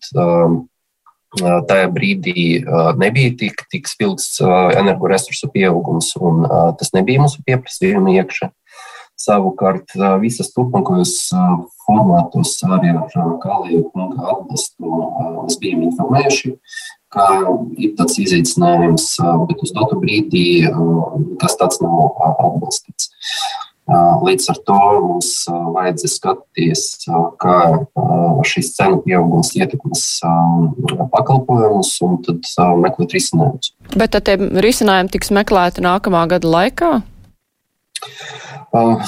tajā 1.39 1.93
brīdī 1.95 2.65
nebija 2.99 3.37
tik, 3.39 3.63
tik 3.71 3.87
spilgts 3.89 4.41
energoresursu 4.43 5.49
pieaugums, 5.55 6.11
un 6.19 6.43
tas 6.79 6.91
nebija 6.97 7.23
mūsu 7.23 7.39
pieprasījuma 7.47 8.19
iekšā. 8.19 8.51
Savukārt 9.23 9.93
visas 10.23 10.51
turpmākajos 10.55 11.15
formātos 11.87 12.57
arī 12.67 12.91
ar 12.97 13.37
Kaliju 13.43 13.85
kunga 13.93 14.33
atbalstu 14.33 15.03
mēs 15.45 15.59
bijām 15.63 15.85
informējuši, 15.87 16.55
ka 17.13 17.27
ir 17.79 17.93
tāds 17.99 18.19
izaicinājums, 18.23 19.13
bet 19.47 19.63
uz 19.63 19.75
dotu 19.77 20.01
brīdī 20.03 20.47
tas 21.43 21.55
tāds 21.61 21.79
nav 21.85 22.17
atbalstīts. 22.33 23.13
Līdz 24.23 24.45
ar 24.49 24.59
to 24.67 24.81
mums 25.05 25.31
vajadzēs 25.51 26.19
skatīties, 26.21 26.83
kā 27.43 27.57
šīs 28.49 28.71
cenu 28.77 29.01
pieaugums 29.05 29.51
ietekmēs 29.59 30.05
pakalpojumus 31.13 31.95
un 32.07 32.19
tad 32.27 32.47
meklēt 32.83 33.15
risinājumus. 33.19 33.75
Bet 33.95 34.15
tad 34.15 34.27
tie 34.31 34.39
risinājumi 34.39 35.15
tiks 35.15 35.35
meklēti 35.35 35.85
nākamā 35.85 36.25
gada 36.31 36.55
laikā? 36.57 36.93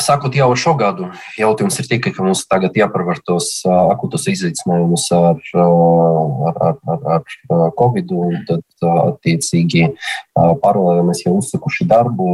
Sākot 0.04 0.34
jau 0.36 0.50
ar 0.52 0.58
šo 0.60 0.74
gadu, 0.78 1.08
jautājums 1.40 1.78
ir 1.80 1.88
tikai, 1.88 2.12
ka 2.14 2.24
mums 2.24 2.44
tagad 2.46 2.76
jāparvar 2.76 3.18
tos 3.24 3.48
akūtos 3.66 4.26
izaicinājumus 4.30 5.06
ar, 5.16 5.40
ar, 5.64 6.60
ar, 6.68 6.78
ar, 6.94 7.00
ar 7.16 7.72
Covid, 7.78 8.12
un 8.12 8.36
tad 8.48 8.88
attiecīgi 8.92 9.86
paralēli 10.34 11.06
mēs 11.08 11.24
jau 11.24 11.34
uzsakuši 11.38 11.88
darbu, 11.90 12.28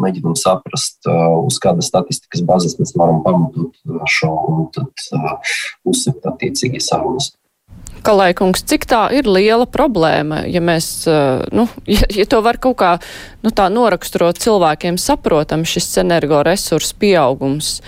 mēģinam 0.00 0.38
saprast, 0.40 1.04
uz 1.06 1.60
kādas 1.62 1.92
statistikas 1.92 2.44
bāzes 2.48 2.78
mēs 2.80 2.96
varam 2.96 3.20
pamatot 3.26 3.76
šo 4.08 4.32
un 4.54 4.70
tad 4.74 5.06
uzsakt 5.84 6.32
attiecīgi 6.32 6.82
sarunas. 6.84 7.34
Kalaikungs, 8.04 8.62
cik 8.66 8.86
tā 8.90 9.02
ir 9.16 9.28
liela 9.28 9.66
problēma, 9.70 10.44
ja 10.50 10.62
mēs, 10.64 11.04
nu, 11.54 11.66
ja, 11.96 12.06
ja 12.20 12.26
to 12.30 12.40
var 12.44 12.60
kaut 12.62 12.78
kā, 12.80 12.94
nu, 13.44 13.52
tā 13.54 13.68
noraksturot 13.72 14.40
cilvēkiem 14.40 14.98
saprotam 15.00 15.66
šis 15.68 15.92
energoresursu 16.04 16.96
pieaugums, 17.00 17.78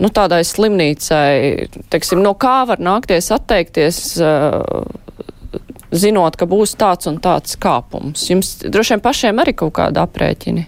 nu, 0.00 0.08
tādai 0.14 0.42
slimnīcai, 0.48 1.68
teiksim, 1.92 2.22
no 2.24 2.34
kā 2.38 2.62
var 2.68 2.80
nākties 2.82 3.30
atteikties, 3.36 4.02
zinot, 5.90 6.36
ka 6.38 6.46
būs 6.48 6.76
tāds 6.78 7.08
un 7.10 7.18
tāds 7.22 7.56
kāpums? 7.60 8.28
Jums 8.30 8.54
droši 8.62 8.96
vien 8.96 9.02
pašiem 9.04 9.42
arī 9.42 9.56
kaut 9.58 9.74
kāda 9.80 10.06
aprēķini. 10.06 10.66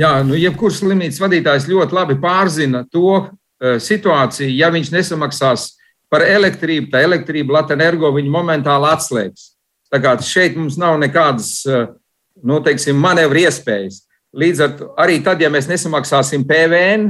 Jā, 0.00 0.16
nu, 0.26 0.34
jebkurš 0.34 0.82
slimnīcas 0.82 1.20
vadītājs 1.22 1.68
ļoti 1.70 1.94
labi 1.94 2.16
pārzina 2.22 2.82
to 2.90 3.12
uh, 3.14 3.76
situāciju, 3.78 4.50
ja 4.50 4.72
viņš 4.74 4.90
nesamaksās 4.90 5.68
par 6.14 6.22
elektrību, 6.22 6.92
tā 6.92 7.02
elektrība 7.02 7.58
Latvijas 7.58 7.80
energo 7.80 8.12
viņu 8.14 8.30
momentāli 8.30 8.86
atslēgs. 8.92 9.50
Tā 9.90 9.98
kā 10.02 10.14
šeit 10.22 10.54
mums 10.58 10.78
nav 10.78 10.94
nekādas 11.02 11.50
eh, 11.66 11.88
nu, 12.46 12.60
teiksim, 12.62 12.98
manevru 13.02 13.42
iespējas. 13.42 14.04
Līdz 14.34 14.62
ar 14.62 14.74
to 14.78 14.90
arī 14.98 15.20
tad, 15.26 15.42
ja 15.42 15.50
mēs 15.50 15.66
nesamaksāsim 15.70 16.46
PVN, 16.46 17.08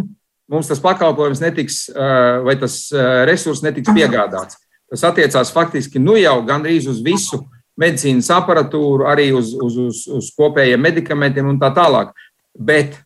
mums 0.52 0.68
tas 0.68 0.80
pakalpojums 0.84 1.42
netiks 1.44 1.84
eh, 1.92 2.38
vai 2.44 2.56
tas 2.60 2.78
eh, 2.92 3.24
resurs 3.28 3.60
netiks 3.64 3.92
piegādāts. 3.92 4.56
Tas 4.92 5.04
attiecās 5.10 5.52
faktiski 5.52 6.00
nu 6.00 6.16
jau 6.20 6.38
gandrīz 6.48 6.88
uz 6.88 7.02
visu 7.04 7.42
medicīnas 7.80 8.30
aparatūru, 8.32 9.08
arī 9.10 9.30
uz, 9.36 9.52
uz, 9.58 9.76
uz, 9.80 10.02
uz 10.08 10.32
kopējiem 10.38 10.80
medikamentiem 10.80 11.48
un 11.50 11.60
tā 11.60 11.72
tālāk. 11.76 12.12
Bet 12.54 12.96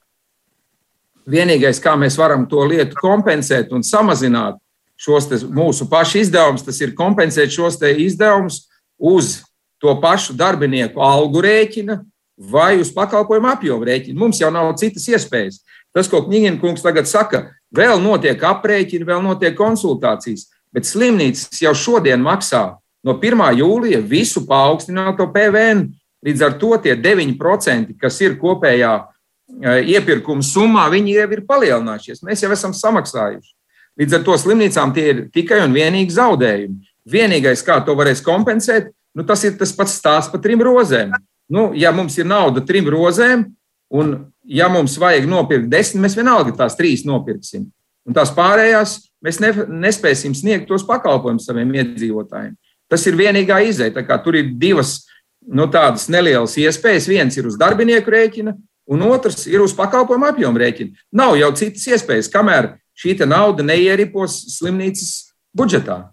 vienīgais, 1.27 1.81
kā 1.83 1.97
mēs 1.99 2.19
varam 2.21 2.47
to 2.51 2.63
lietu 2.69 2.99
kompensēt 3.01 3.73
un 3.75 3.87
samazināt, 3.87 4.61
šos 4.99 5.29
mūsu 5.55 5.87
pašu 5.91 6.23
izdevumus, 6.25 6.65
tas 6.67 6.81
ir 6.83 6.97
kompensēt 6.99 7.55
šos 7.55 7.79
izdevumus 7.83 8.67
uz 8.99 9.39
to 9.79 9.95
pašu 10.03 10.35
darbinieku 10.35 11.01
algu 11.01 11.43
rēķina 11.45 12.01
vai 12.39 12.79
uz 12.81 12.91
pakalpojumu 12.95 13.51
apjomu 13.51 13.87
rēķina. 13.87 14.19
Mums 14.19 14.41
jau 14.41 14.51
nav 14.55 14.73
citas 14.79 15.07
iespējas. 15.11 15.63
Tas, 15.95 16.11
ko 16.11 16.23
Knigina 16.27 16.59
kungs 16.61 16.83
tagad 16.85 17.09
saka, 17.11 17.49
vēl 17.75 17.99
notiek 18.03 18.43
aprēķini, 18.43 19.07
vēl 19.07 19.23
notiek 19.25 19.57
konsultācijas, 19.59 20.49
bet 20.75 20.87
slimnīcas 20.87 21.63
jau 21.63 21.75
šodien 21.75 22.23
maksā 22.23 22.79
no 23.07 23.15
1. 23.19 23.45
jūlija 23.59 24.03
visu 24.05 24.45
paaugstināto 24.47 25.31
PVN. 25.35 25.89
Līdz 26.27 26.43
ar 26.43 26.57
to 26.59 26.73
tie 26.83 26.97
9%, 26.99 27.95
kas 27.99 28.17
ir 28.27 28.35
kopējā 28.41 28.93
eh, 28.99 29.93
iepirkuma 29.95 30.43
summā, 30.43 30.89
viņi 30.91 31.15
jau 31.15 31.29
ir 31.37 31.45
palielinājušies. 31.47 32.25
Mēs 32.27 32.43
jau 32.43 32.51
esam 32.55 32.75
samaksājuši. 32.75 33.55
Līdz 33.99 34.19
ar 34.19 34.25
to 34.27 34.37
slimnīcām 34.39 34.93
tie 34.95 35.07
ir 35.13 35.25
tikai 35.35 35.63
un 35.65 35.75
vienīgi 35.75 36.15
zaudējumi. 36.15 36.93
Vienīgais, 37.09 37.65
kā 37.67 37.81
to 37.85 37.97
varēs 37.99 38.23
kompensēt, 38.25 38.93
nu, 39.17 39.25
tas 39.27 39.43
ir 39.49 39.57
tas 39.59 39.73
pats 39.75 39.97
stāsts 39.99 40.31
par 40.33 40.43
trim 40.45 40.63
rozēm. 40.63 41.17
Nu, 41.51 41.71
ja 41.75 41.91
mums 41.97 42.19
ir 42.21 42.29
nauda 42.29 42.63
trim 42.69 42.87
rozēm, 42.93 43.47
un 43.91 44.15
ja 44.45 44.69
mums 44.71 44.99
vajag 45.01 45.27
nopirkt 45.29 45.71
desmit, 45.73 46.05
mēs 46.05 46.17
vienalga 46.19 46.55
tās 46.57 46.77
trīs 46.79 47.07
nopirksim. 47.09 47.67
Un 48.09 48.17
tās 48.17 48.31
pārējās 48.37 48.99
mēs 49.25 49.41
ne, 49.43 49.53
nespēsim 49.85 50.37
sniegt 50.37 50.69
tos 50.69 50.85
pakalpojumus 50.89 51.49
saviem 51.49 51.73
iedzīvotājiem. 51.81 52.55
Tas 52.89 53.05
ir 53.09 53.19
vienīgā 53.19 53.59
izēja. 53.69 54.05
Tur 54.25 54.39
ir 54.39 54.53
divas 54.61 55.03
nu, 55.45 55.67
tādas 55.73 56.07
nelielas 56.13 56.57
iespējas. 56.61 57.09
Viens 57.11 57.37
ir 57.37 57.49
uz 57.49 57.59
darbinieku 57.61 58.13
rēķina, 58.15 58.55
un 58.89 59.05
otrs 59.09 59.45
ir 59.51 59.65
uz 59.65 59.75
pakalpojumu 59.77 60.31
apjomu 60.31 60.63
rēķina. 60.63 61.05
Nav 61.21 61.37
jau 61.41 61.51
citas 61.61 61.85
iespējas, 61.91 62.31
kamēr 62.33 62.75
šī 62.99 63.17
nauda 63.27 63.67
neieripos 63.67 64.41
slimnīcas 64.59 65.35
budžetā. 65.57 66.09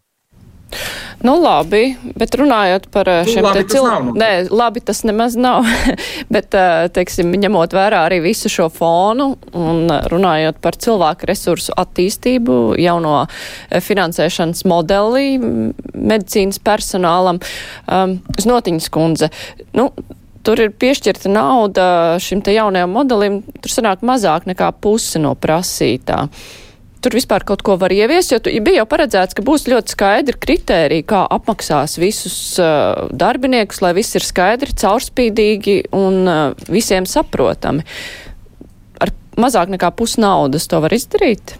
Nu, 1.25 1.35
labi, 1.41 1.95
bet 2.19 2.35
runājot 2.37 2.89
par 2.93 3.07
eh, 3.09 3.21
nu, 3.25 3.31
šiem 3.33 3.45
cilvēkiem, 3.71 4.09
nē, 4.19 4.29
labi, 4.53 4.81
tas 4.85 5.01
nemaz 5.07 5.37
nav. 5.39 5.65
bet, 6.33 6.53
eh, 6.57 6.87
teiksim, 6.93 7.31
ņemot 7.41 7.73
vērā 7.73 8.03
arī 8.09 8.19
visu 8.25 8.51
šo 8.51 8.67
fonu 8.73 9.31
un 9.55 9.89
runājot 10.11 10.59
par 10.61 10.77
cilvēku 10.81 11.29
resursu 11.29 11.73
attīstību, 11.81 12.75
jauno 12.81 13.15
eh, 13.23 13.79
finansēšanas 13.81 14.65
modeli 14.69 15.39
medicīnas 15.39 16.59
personālam, 16.61 17.39
um, 17.87 18.19
Znotiņas 18.41 18.91
kundze, 18.93 19.31
nu, 19.77 19.87
tur 20.45 20.61
ir 20.61 20.75
piešķirta 20.77 21.31
nauda 21.31 21.87
šim 22.21 22.43
te 22.45 22.53
jaunajam 22.53 22.91
modelim, 22.93 23.41
tur 23.63 23.73
sanāk 23.73 24.05
mazāk 24.05 24.45
nekā 24.51 24.69
puse 24.83 25.21
no 25.23 25.33
prasītā. 25.39 26.25
Uh, 26.27 26.64
tur 27.05 27.15
vispār 27.17 27.45
kaut 27.45 27.61
ko 27.65 27.75
var 27.81 27.93
ieviest, 27.93 28.33
jo 28.33 28.39
bija 28.65 28.81
jau 28.81 28.87
paredzēts, 28.89 29.37
ka 29.37 29.45
būs 29.45 29.67
ļoti 29.69 29.93
skaidri 29.93 30.37
kritēriji, 30.41 31.05
kā 31.09 31.21
apmaksās 31.37 31.99
visus 32.01 32.37
uh, 32.61 33.05
darbiniekus, 33.13 33.83
lai 33.85 33.93
viss 33.97 34.17
ir 34.17 34.25
skaidri, 34.25 34.73
caurspīdīgi 34.81 35.77
un 35.95 36.23
uh, 36.25 36.65
visiem 36.71 37.05
saprotami. 37.09 37.85
Ar 39.03 39.13
mazāk 39.37 39.73
nekā 39.75 39.91
pusnaudas 39.93 40.65
to 40.71 40.81
var 40.81 40.95
izdarīt? 40.97 41.59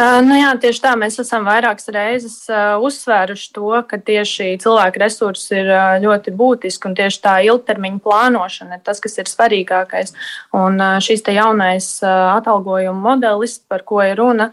Uh, 0.00 0.20
nu 0.24 0.36
jā, 0.38 0.50
tieši 0.56 0.80
tā 0.80 0.90
mēs 0.96 1.18
esam 1.20 1.44
vairākas 1.44 1.90
reizes 1.92 2.36
uh, 2.48 2.78
uzsvēruši 2.80 3.48
to, 3.52 3.72
ka 3.90 3.98
tieši 4.00 4.54
cilvēku 4.62 5.00
resursi 5.02 5.58
ir 5.58 5.68
uh, 5.74 5.96
ļoti 6.00 6.32
būtiski 6.38 6.88
un 6.88 6.94
tieši 6.96 7.18
tā 7.20 7.34
ilgtermiņa 7.44 8.00
plānošana 8.04 8.78
ir 8.78 8.84
tas, 8.86 9.02
kas 9.02 9.18
ir 9.20 9.28
svarīgākais. 9.28 10.14
Un 10.56 10.80
šis 11.04 11.26
jaunais 11.34 11.88
atalgojuma 12.06 13.10
modelis, 13.10 13.58
par 13.68 13.84
ko 13.84 14.00
ir 14.04 14.16
runa, 14.20 14.50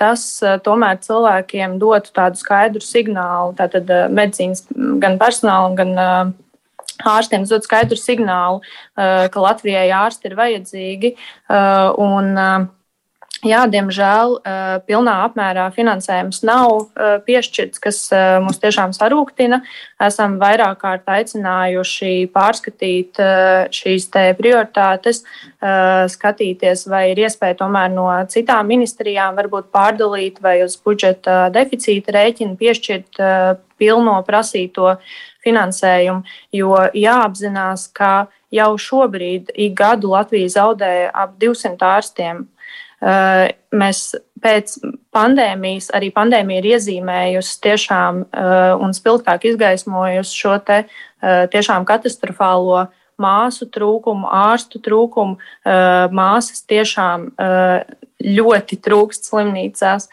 tas 0.00 0.24
tomēr 0.64 0.98
cilvēkiem 1.04 1.78
dotu 1.80 2.12
tādu 2.16 2.40
skaidru 2.40 2.82
signālu, 2.84 3.54
tātad 3.56 3.88
medicīnas 4.12 4.66
gan 5.00 5.16
personālam, 5.20 5.76
gan 5.78 6.34
ārstiem 7.08 7.46
dot 7.48 7.64
skaidru 7.64 7.96
signālu, 8.00 8.60
ka 8.96 9.44
Latvijai 9.44 9.86
ārsti 10.02 10.28
ir 10.28 10.36
vajadzīgi. 10.36 11.14
Un, 12.04 12.34
Jā, 13.46 13.60
diemžēl 13.70 14.32
pilnā 14.88 15.12
apmērā 15.28 15.68
finansējums 15.70 16.40
nav 16.42 16.88
piešķirts, 17.22 17.78
kas 17.78 18.00
mums 18.42 18.58
tiešām 18.58 18.90
sarūktina. 18.96 19.60
Esam 20.02 20.40
vairāk 20.40 20.80
kārt 20.80 21.06
aicinājuši 21.06 22.26
pārskatīt 22.34 23.20
šīs 23.78 24.08
prioritātes, 24.40 25.22
skatīties, 26.16 26.84
vai 26.90 27.04
ir 27.12 27.22
iespēja 27.28 27.60
tomēr 27.62 27.94
no 27.94 28.08
citām 28.32 28.66
ministrijām 28.74 29.38
varbūt 29.38 29.70
pārdalīt 29.70 30.42
vai 30.42 30.58
uz 30.66 30.74
budžeta 30.82 31.46
deficīta 31.54 32.18
rēķina 32.18 32.58
piešķirt 32.58 33.22
pilno 33.78 34.18
prasīto 34.26 34.96
finansējumu, 35.46 36.26
jo 36.58 36.74
jāapzinās, 36.90 37.86
ka 37.94 38.26
jau 38.50 38.72
šobrīd 38.74 39.54
ik 39.54 39.78
gadu 39.78 40.10
Latvija 40.16 40.50
zaudē 40.58 40.94
ap 41.14 41.38
200 41.38 41.92
ārstiem 41.94 42.48
mēs 43.00 44.02
pēc 44.42 44.76
pandēmijas, 45.14 45.90
arī 45.94 46.10
pandēmija 46.14 46.62
ir 46.62 46.70
iezīmējusi 46.74 47.58
tiešām 47.66 48.22
un 48.82 48.94
spilgtāk 48.96 49.48
izgaismojusi 49.50 50.40
šo 50.42 50.56
te 50.66 50.84
tiešām 51.54 51.86
katastrofālo 51.88 52.86
māsu 53.18 53.66
trūkumu, 53.74 54.28
ārstu 54.30 54.80
trūkumu. 54.82 55.38
Māsas 56.14 56.62
tiešām 56.70 57.28
ļoti 58.18 58.78
trūkst 58.82 59.30
slimnīcās. 59.30 60.08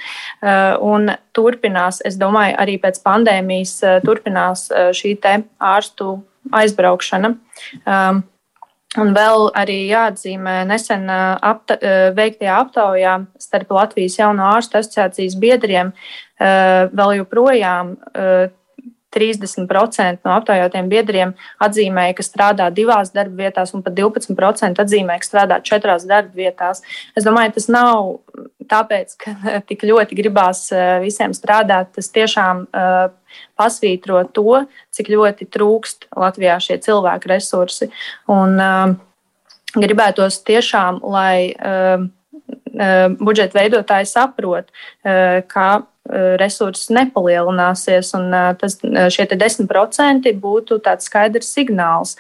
Un 0.86 1.12
turpinās, 1.36 2.02
es 2.06 2.18
domāju, 2.22 2.58
arī 2.62 2.78
pēc 2.82 3.02
pandēmijas 3.06 3.78
turpinās 4.06 4.68
šī 4.98 5.16
te 5.22 5.40
ārstu 5.62 6.20
aizbraukšana. 6.54 7.36
Un 9.02 9.12
vēl 9.16 9.50
arī 9.58 9.80
jāatzīmē 9.90 10.62
nesen 10.70 11.10
apta, 11.12 11.78
veiktajā 12.16 12.60
aptaujā 12.64 13.16
starp 13.42 13.74
Latvijas 13.76 14.20
jauno 14.20 14.46
ārstu 14.54 14.80
asociācijas 14.80 15.36
biedriem 15.42 15.92
vēl 16.40 17.18
joprojām 17.20 17.96
30% 19.16 20.28
no 20.28 20.36
aptaujātiem 20.36 20.90
biedriem 20.92 21.34
atzīmēja, 21.64 22.18
ka 22.18 22.26
strādā 22.26 22.68
divās 22.76 23.14
darba 23.16 23.46
vietās, 23.46 23.74
un 23.76 23.84
pat 23.86 23.96
12% 23.98 24.84
atzīmēja, 24.84 25.24
ka 25.24 25.30
strādā 25.30 25.60
četrās 25.66 26.08
darba 26.10 26.36
vietās. 26.36 26.84
Es 27.16 27.28
domāju, 27.28 27.56
tas 27.58 27.70
nav 27.72 28.20
tāpēc, 28.70 29.18
ka 29.22 29.36
tik 29.70 29.88
ļoti 29.88 30.20
gribās 30.20 30.68
visiem 31.04 31.34
strādāt. 31.38 31.96
Tas 31.96 32.12
tiešām 32.14 32.68
uh, 32.68 33.10
pasvītro 33.60 34.26
to, 34.36 34.64
cik 34.96 35.12
ļoti 35.16 35.50
trūkst 35.52 36.10
Latvijā 36.16 36.60
šie 36.64 36.80
cilvēku 36.84 37.32
resursi. 37.32 37.92
Un, 38.32 38.60
uh, 38.60 38.96
gribētos 39.76 40.40
tiešām, 40.48 41.02
lai 41.04 41.58
budžeta 43.20 43.58
veidotāji 43.60 44.08
saprot, 44.10 44.72
ka 45.04 45.68
resursi 46.40 46.94
nepalielināsies, 46.94 48.12
un 48.18 48.30
tas, 48.60 48.78
šie 49.14 49.26
10% 49.32 50.32
būtu 50.42 50.78
tāds 50.86 51.08
skaidrs 51.10 51.50
signāls 51.56 52.16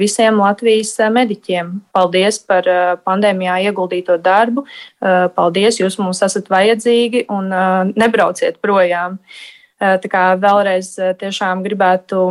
visiem 0.00 0.40
Latvijas 0.42 0.92
mediķiem. 1.14 1.70
Paldies 1.96 2.38
par 2.44 2.68
pandēmijā 3.06 3.60
ieguldīto 3.70 4.18
darbu, 4.20 4.66
paldies, 5.36 5.80
jūs 5.80 5.96
mums 6.02 6.20
esat 6.26 6.50
vajadzīgi 6.52 7.26
un 7.32 7.48
nebrauciet 7.96 8.60
projām. 8.64 9.16
Tā 9.80 10.10
kā 10.10 10.26
vēlreiz 10.40 10.92
tiešām 11.20 11.64
gribētu 11.64 12.26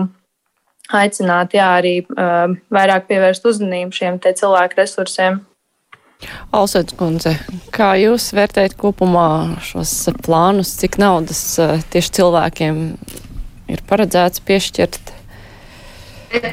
aicināt, 0.93 1.57
jā, 1.57 1.71
arī 1.79 1.95
vairāk 2.73 3.09
pievērst 3.09 3.49
uzmanību 3.49 3.97
šiem 3.97 4.21
cilvēku 4.21 4.81
resursiem. 4.83 5.41
Alsēdz 6.53 6.95
kundze, 6.99 7.35
kā 7.75 7.93
jūs 8.01 8.31
vērtējat 8.37 8.77
kopumā 8.79 9.59
šos 9.65 9.93
plānus, 10.25 10.75
cik 10.81 10.99
naudas 11.01 11.41
uh, 11.61 11.79
tieši 11.93 12.15
cilvēkiem 12.19 12.83
ir 13.73 13.83
paredzēts 13.89 14.43
piešķirt? 14.45 15.11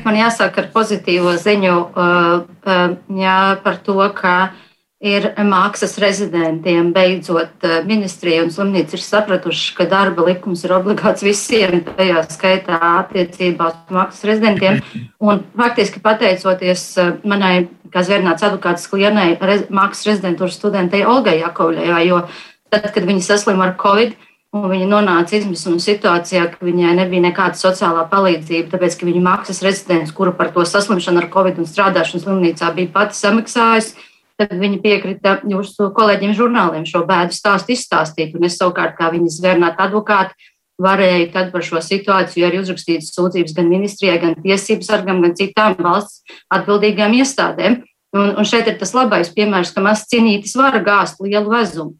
Man 0.05 0.18
jāsaka 0.18 0.64
ar 0.64 0.73
pozitīvo 0.75 1.37
ziņu 1.41 1.77
uh, 1.77 2.97
jā, 3.16 3.39
par 3.64 3.79
to, 3.87 3.97
ka 4.16 4.35
uh, 4.49 4.66
ir 5.01 5.30
mākslas 5.48 5.96
rezidentiem. 6.01 6.92
Beidzot, 6.92 7.53
eh, 7.64 7.80
ministrija 7.88 8.44
un 8.44 8.53
slimnīca 8.53 8.94
ir 8.94 9.03
sapratuši, 9.05 9.74
ka 9.76 9.86
darba 9.88 10.26
likums 10.28 10.64
ir 10.64 10.70
obligāts 10.76 11.24
visiem, 11.24 11.80
tajā 11.84 12.24
skaitā 12.28 12.78
attiecībā 12.80 13.70
uz 13.70 13.74
mākslas 13.88 14.24
rezidentiem. 14.28 14.82
Un 15.20 15.44
faktiski 15.57 16.01
pateicoties 16.05 16.98
eh, 16.98 17.12
manai, 17.24 17.68
kā 17.90 18.05
zvērnāts 18.05 18.44
advokāts 18.44 18.88
klienai, 18.88 19.38
mākslas 19.70 20.07
rezidentūras 20.07 20.61
studentei 20.61 21.05
Olgai 21.05 21.40
Jakovļai, 21.40 22.07
jo 22.07 22.26
tad, 22.70 22.92
kad 22.92 23.03
viņa 23.03 23.24
saslima 23.24 23.70
ar 23.70 23.78
Covid, 23.80 24.18
Un 24.51 24.64
viņa 24.66 24.86
nonāca 24.90 25.36
izmisuma 25.38 25.78
situācijā, 25.78 26.48
ka 26.51 26.66
viņai 26.66 26.96
nebija 26.98 27.22
nekāda 27.22 27.55
sociālā 27.55 28.01
palīdzība, 28.11 28.72
tāpēc, 28.72 28.96
ka 28.98 29.07
viņa 29.07 29.20
mākslas 29.22 29.61
rezidents, 29.62 30.11
kura 30.11 30.32
par 30.34 30.51
to 30.51 30.64
saslimšanu 30.66 31.22
ar 31.22 31.28
covid 31.30 31.61
un 31.62 31.68
strādāšanu 31.70 32.24
slimnīcā 32.24 32.72
bija 32.74 32.90
pati 32.96 33.14
samaksājusi, 33.14 33.94
tad 34.41 34.57
viņi 34.57 34.80
piekrita 34.80 35.36
jūsu 35.49 35.91
kolēģiem 35.97 36.32
žurnāliem 36.36 36.86
šo 36.88 37.05
bēdu 37.09 37.36
stāstu 37.36 37.74
izstāstīt. 37.76 38.32
Un 38.36 38.49
es 38.49 38.57
savukārt, 38.61 38.97
kā 38.97 39.11
viņas 39.12 39.36
zvērnāta 39.41 39.86
advokāti, 39.88 40.49
varēju 40.80 41.30
tad 41.34 41.51
par 41.53 41.64
šo 41.66 41.82
situāciju 41.84 42.47
arī 42.49 42.62
uzrakstīt 42.62 43.05
sūdzības 43.05 43.55
gan 43.57 43.68
ministrijai, 43.68 44.18
gan 44.22 44.36
tiesības 44.41 44.88
sargam, 44.88 45.20
gan 45.24 45.36
citām 45.36 45.76
valsts 45.76 46.22
atbildīgām 46.53 47.18
iestādēm. 47.20 47.82
Un, 48.16 48.32
un 48.41 48.47
šeit 48.49 48.66
ir 48.66 48.78
tas 48.80 48.95
labais 48.97 49.28
piemērs, 49.34 49.74
ka 49.74 49.84
mazs 49.84 50.09
cienītis 50.11 50.57
var 50.59 50.80
gāzt 50.82 51.20
lielu 51.22 51.53
vezumu. 51.53 51.95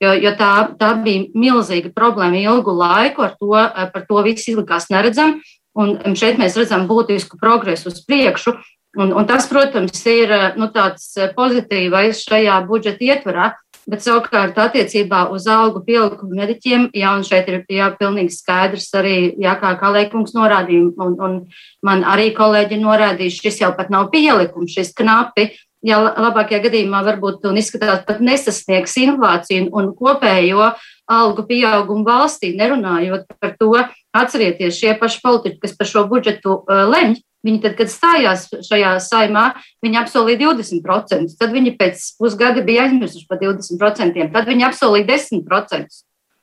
Jo, 0.00 0.14
jo 0.16 0.30
tā, 0.38 0.52
tā 0.80 0.94
bija 1.04 1.26
milzīga 1.36 1.90
problēma 1.92 2.38
ilgu 2.40 2.72
laiku, 2.72 3.26
ar 3.26 3.34
to, 3.36 3.50
par 3.92 4.06
to 4.08 4.22
viss 4.24 4.48
izlikās 4.48 4.88
neredzam. 4.92 5.40
Un 5.76 6.16
šeit 6.18 6.40
mēs 6.40 6.56
redzam 6.58 6.86
būtisku 6.88 7.36
progresu 7.40 7.90
uz 7.92 8.00
priekšu, 8.06 8.56
Un, 8.98 9.12
un 9.14 9.26
tas, 9.26 9.46
protams, 9.46 10.00
ir 10.10 10.32
nu, 10.58 10.66
tāds 10.74 11.12
pozitīvais 11.36 12.24
šajā 12.26 12.56
budžeta 12.66 13.06
ietvarā, 13.06 13.50
bet 13.90 14.02
savukārt 14.02 14.58
attiecībā 14.58 15.28
uz 15.34 15.46
algu 15.50 15.82
pielikumu 15.86 16.38
mediķiem, 16.40 16.88
jā, 16.98 17.12
un 17.14 17.22
šeit 17.26 17.48
ir 17.50 17.62
jā, 17.70 17.86
pilnīgi 17.98 18.34
skaidrs 18.34 18.88
arī, 18.98 19.16
jā, 19.40 19.54
kā 19.62 19.72
Kalēkungs 19.78 20.34
norādīja, 20.34 20.90
un, 21.06 21.16
un 21.22 21.38
man 21.86 22.02
arī 22.02 22.30
kolēģi 22.36 22.80
norādīja, 22.82 23.36
šis 23.38 23.62
jau 23.62 23.72
pat 23.78 23.94
nav 23.94 24.10
pielikums, 24.10 24.74
šis 24.74 24.92
knapi, 24.98 25.48
ja 25.86 26.02
labākajā 26.02 26.60
gadījumā 26.66 27.04
varbūt 27.06 27.46
un 27.48 27.62
izskatās 27.62 28.02
pat 28.08 28.20
nesasniegs 28.24 28.98
inflāciju 29.00 29.70
un, 29.70 29.94
kopējo 29.96 30.72
algu 31.10 31.46
pieaugumu 31.48 32.04
valstī, 32.06 32.52
nerunājot 32.58 33.38
par 33.40 33.56
to, 33.58 33.72
atcerieties 34.14 34.76
šie 34.76 34.94
paši 34.98 35.22
politiķi, 35.24 35.60
kas 35.62 35.78
par 35.78 35.88
šo 35.88 36.04
budžetu 36.10 36.60
uh, 36.60 36.84
lemj, 36.90 37.20
Viņi 37.46 37.62
tad, 37.64 37.74
kad 37.78 37.88
stājās 37.88 38.48
šajā 38.66 38.92
saimā, 39.00 39.46
viņi 39.84 39.98
apsolīja 40.02 40.42
20%, 40.42 41.38
tad 41.40 41.54
viņi 41.54 41.72
pēc 41.80 42.02
pusgada 42.20 42.60
bija 42.64 42.84
aizmirsuši 42.84 43.26
par 43.30 43.40
20%, 43.40 44.28
tad 44.34 44.48
viņi 44.50 44.66
apsolīja 44.68 45.08
10%. 45.14 46.00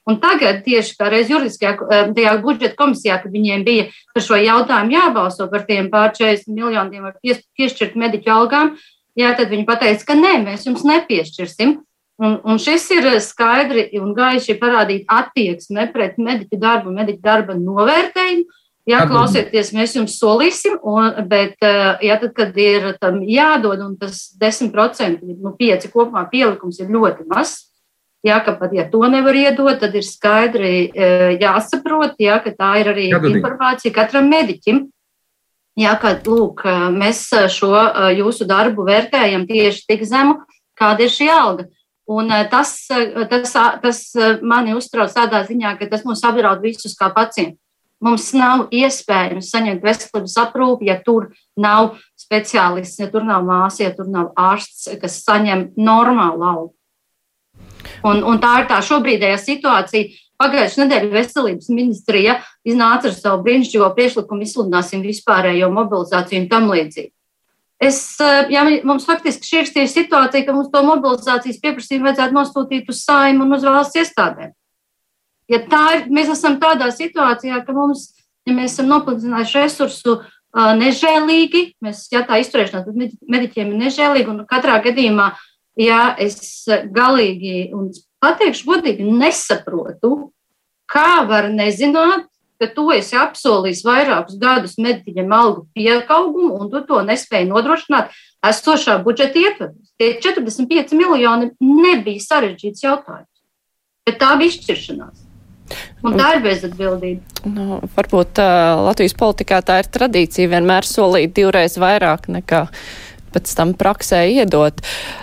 Un 0.07 0.21
tagad, 0.23 0.61
tieši 0.63 0.95
kā 0.95 1.09
reiz 1.11 1.29
juridiskajā 1.29 2.11
tajā 2.15 2.33
budžeta 2.41 2.77
komisijā, 2.79 3.17
kad 3.21 3.33
viņiem 3.33 3.65
bija 3.67 3.89
par 4.15 4.23
šo 4.23 4.39
jautājumu 4.39 4.95
jābalso 4.95 5.49
par 5.51 5.65
tiem 5.67 5.89
pār 5.91 6.13
40 6.15 6.47
miljoniem 6.47 7.09
vai 7.09 7.35
piešķirt 7.59 7.97
mediķu 7.99 8.31
algām, 8.31 8.77
jā, 9.19 9.33
tad 9.35 9.51
viņi 9.51 9.67
pateica, 9.67 10.07
ka 10.07 10.15
nē, 10.15 10.37
mēs 10.45 10.63
jums 10.69 10.87
nepiešķirsim. 10.87 11.81
Un, 12.17 12.39
un 12.49 12.57
šis 12.57 12.87
ir 12.95 13.11
skaidri 13.21 13.91
un 14.01 14.15
gaiši 14.17 14.55
parādīt 14.57 15.11
attieksmi 15.11 15.85
pret 15.93 16.15
mediķu 16.17 16.57
darbu, 16.57 16.95
mediķu 16.95 17.21
darba 17.21 17.53
novērtējumu 17.59 18.47
Jā, 18.87 19.01
klausieties, 19.03 19.73
mēs 19.75 19.97
jums 19.97 20.13
solīsim, 20.15 20.77
un, 20.87 21.09
bet, 21.27 21.57
eh, 21.59 22.05
jā, 22.07 22.15
tad, 22.21 22.31
kad 22.37 22.55
ir 22.55 22.93
tam 23.01 23.19
jādod, 23.19 23.81
un 23.83 23.97
tas 23.99 24.29
10%, 24.39 25.25
nu, 25.27 25.51
5 25.59 25.89
kopumā 25.91 26.23
pielikums 26.31 26.79
ir 26.79 26.93
ļoti 26.95 27.27
mazs, 27.27 27.65
jā, 28.23 28.37
ka 28.45 28.55
pat, 28.55 28.71
ja 28.71 28.85
to 28.87 29.03
nevar 29.11 29.35
iedot, 29.35 29.75
tad 29.81 29.95
ir 29.95 30.07
skaidri 30.07 30.71
eh, 30.87 31.35
jāsaprot, 31.35 32.15
jā, 32.15 32.39
ka 32.39 32.55
tā 32.55 32.71
ir 32.79 32.93
arī 32.93 33.09
Jādodī. 33.11 33.35
informācija 33.35 33.91
katram 33.91 34.31
mediķim. 34.31 34.85
Jā, 35.77 35.93
ka, 35.99 36.15
lūk, 36.23 36.63
mēs 36.95 37.27
šo 37.51 37.75
eh, 37.75 38.15
jūsu 38.21 38.47
darbu 38.47 38.87
vērtējam 38.87 39.43
tieši 39.51 39.83
tik 39.83 40.07
zemu, 40.07 40.39
kāda 40.79 41.03
ir 41.03 41.11
šī 41.11 41.27
alga. 41.27 41.67
Un 42.07 42.31
tas, 42.47 42.87
tas, 43.27 43.51
tas 43.83 44.03
mani 44.39 44.71
uztrauc 44.79 45.11
tādā 45.11 45.43
ziņā, 45.43 45.75
ka 45.75 45.91
tas 45.91 46.07
mūs 46.07 46.23
apdraud 46.23 46.63
visus 46.63 46.95
kā 46.95 47.11
pacientus. 47.11 47.59
Mums 48.03 48.29
nav 48.37 48.67
iespējams 48.69 49.49
saņemt 49.49 49.85
veselības 49.85 50.35
aprūpi, 50.37 50.85
ja 50.91 50.99
tur 51.01 51.31
nav 51.57 51.95
speciālists, 52.19 52.99
ja 53.01 53.09
tur 53.09 53.25
nav 53.25 53.45
māsa, 53.47 53.87
ja 53.87 53.93
tur 53.95 54.09
nav 54.13 54.29
ārsts, 54.37 54.85
kas 55.01 55.17
saņem 55.25 55.71
normālu 55.81 56.45
algu. 56.45 56.73
Un, 58.05 58.21
un 58.21 58.37
tā 58.41 58.61
ir 58.61 58.69
tā 58.69 58.77
šobrīdējā 58.85 59.37
situācija. 59.41 60.23
Pagājušajā 60.37 60.83
nedēļā 60.85 61.09
veselības 61.09 61.71
ministrija 61.73 62.35
iznāca 62.67 63.09
ar 63.09 63.15
savu 63.17 63.41
brīnišķīgo 63.47 63.87
priekšlikumu, 63.97 64.45
izsludināsim 64.45 65.01
vispārējo 65.01 65.71
mobilizāciju 65.73 66.43
un 66.43 66.51
tam 66.51 66.69
līdzīgi. 66.69 67.09
Es, 67.81 67.97
jā, 68.49 68.63
mums 68.85 69.05
faktiski 69.05 69.49
šī 69.49 69.63
ir 69.81 69.89
situācija, 69.89 70.45
ka 70.45 70.53
mums 70.53 70.69
to 70.73 70.83
mobilizācijas 70.85 71.57
pieprasījumu 71.61 72.09
vajadzētu 72.09 72.37
nosūtīt 72.37 72.93
uz 72.93 73.01
saimu 73.05 73.45
un 73.45 73.57
uz 73.57 73.65
valsts 73.65 73.97
iestādēm. 74.01 74.53
Ja 75.47 75.61
tā 75.63 75.83
ir, 75.95 76.07
mēs 76.11 76.31
esam 76.33 76.57
tādā 76.59 76.89
situācijā, 76.91 77.61
ka 77.65 77.75
mums, 77.75 78.09
ja 78.47 78.55
mēs 78.55 78.75
esam 78.75 78.89
nopludinājuši 78.91 79.61
resursu 79.61 80.17
uh, 80.17 80.71
nežēlīgi, 80.75 81.63
mēs, 81.83 82.07
ja 82.11 82.25
tā 82.27 82.41
izturēšanās 82.43 82.87
pret 82.87 83.13
mediķiem 83.35 83.71
ir 83.71 83.83
nežēlīga, 83.85 84.33
un 84.33 84.47
katrā 84.49 84.79
gadījumā, 84.83 85.31
ja 85.79 86.01
es 86.19 86.65
galīgi 86.67 87.69
un 87.75 87.91
pateikšu 88.23 88.67
godīgi 88.67 89.05
nesaprotu, 89.07 90.31
kā 90.91 91.23
var 91.29 91.51
nezināt, 91.53 92.27
ka 92.57 92.69
tu 92.73 92.87
esi 92.95 93.15
apsolījis 93.19 93.83
vairākus 93.85 94.39
gadus 94.41 94.77
mediķiem 94.81 95.33
algu 95.33 95.67
pieaugumu, 95.77 96.55
un 96.57 96.71
tu 96.73 96.81
to 96.89 97.03
nespēji 97.05 97.49
nodrošināt 97.51 98.15
esošā 98.49 98.97
budžeta 99.05 99.43
ietvaros. 99.43 99.93
Tie 100.01 100.15
45 100.23 100.97
miljoni 100.97 101.51
nebija 101.61 102.25
sarežģīts 102.25 102.83
jautājums, 102.87 103.31
bet 104.09 104.19
tā 104.23 104.33
bija 104.41 104.55
izšķiršanās. 104.55 105.26
Un 106.05 106.17
tā 106.19 106.35
ir 106.37 106.43
bezatbildība. 106.45 107.43
Nu, 107.49 107.81
varbūt 107.95 108.41
uh, 108.43 108.85
Latvijas 108.87 109.17
politikā 109.17 109.61
tā 109.65 109.81
ir 109.83 109.91
tradīcija 109.91 110.51
vienmēr 110.51 110.87
solīt 110.87 111.35
divreiz 111.37 111.77
vairāk 111.81 112.29
nekā 112.31 112.67
pēc 113.35 113.55
tam 113.57 113.73
praksē 113.77 114.23
iedot. 114.31 114.79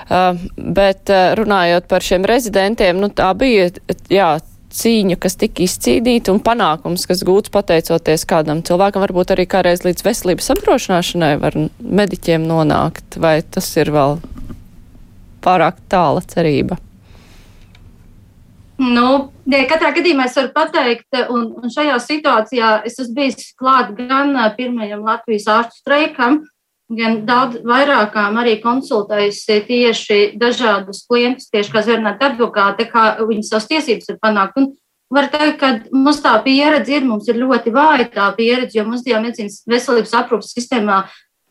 Uh, 0.09 0.41
bet 0.57 1.13
uh, 1.13 1.33
runājot 1.39 1.89
par 1.91 2.05
šiem 2.05 2.27
rezidentiem, 2.29 3.01
nu, 3.01 3.11
tā 3.15 3.31
bija, 3.39 3.71
jā, 4.13 4.35
cīņa, 4.75 5.19
kas 5.23 5.39
tika 5.39 5.63
izcīnīta 5.65 6.33
un 6.35 6.41
panākums, 6.45 7.07
kas 7.09 7.23
gūts 7.27 7.53
pateicoties 7.55 8.27
kādam 8.29 8.63
cilvēkam, 8.67 9.05
varbūt 9.05 9.35
arī 9.35 9.47
kādreiz 9.51 9.85
līdz 9.87 10.07
veselības 10.07 10.51
apdrošināšanai 10.57 11.35
var 11.43 11.59
mediķiem 11.79 12.47
nonākt, 12.49 13.19
vai 13.23 13.39
tas 13.43 13.71
ir 13.79 13.93
vēl 13.95 14.19
pārāk 15.45 15.79
tāla 15.93 16.25
cerība? 16.27 16.81
Nu, 18.81 19.31
ja 19.47 19.61
katrā 19.71 19.93
gadījumā 19.95 20.27
es 20.27 20.35
varu 20.35 20.51
pateikt, 20.55 21.07
un, 21.31 21.53
un 21.63 21.71
šajā 21.71 21.95
situācijā 22.03 22.71
es 22.89 22.99
esmu 22.99 23.15
bijis 23.21 23.53
klāt 23.59 23.93
gan 23.95 24.35
pirmajam 24.57 25.05
Latvijas 25.07 25.47
ārstu 25.47 25.79
streikam, 25.79 26.41
gan 26.91 27.21
daudz 27.29 27.61
vairākām 27.65 28.41
arī 28.43 28.57
konsultējusi 28.63 29.61
tieši 29.69 30.19
dažādus 30.41 31.05
klientus, 31.09 31.51
tieši 31.55 31.71
kā 31.73 31.85
zvērnāt 31.87 32.25
advokāti, 32.27 32.89
kā 32.91 33.05
viņi 33.23 33.47
savas 33.47 33.69
tiesības 33.71 34.11
ir 34.11 34.19
panākt. 34.23 34.59
Un 34.59 34.73
var 35.15 35.31
teikt, 35.31 35.61
ka 35.61 35.71
mums 35.95 36.19
tā 36.25 36.35
pieredze 36.45 36.99
ir, 36.99 37.07
mums 37.07 37.31
ir 37.31 37.39
ļoti 37.39 37.73
vāja 37.75 38.09
tā 38.11 38.27
pieredze, 38.37 38.75
jo 38.77 38.85
jau 38.85 39.23
medicīnas 39.23 39.63
veselības 39.71 40.19
aprūpas 40.19 40.51
sistēmā 40.57 41.05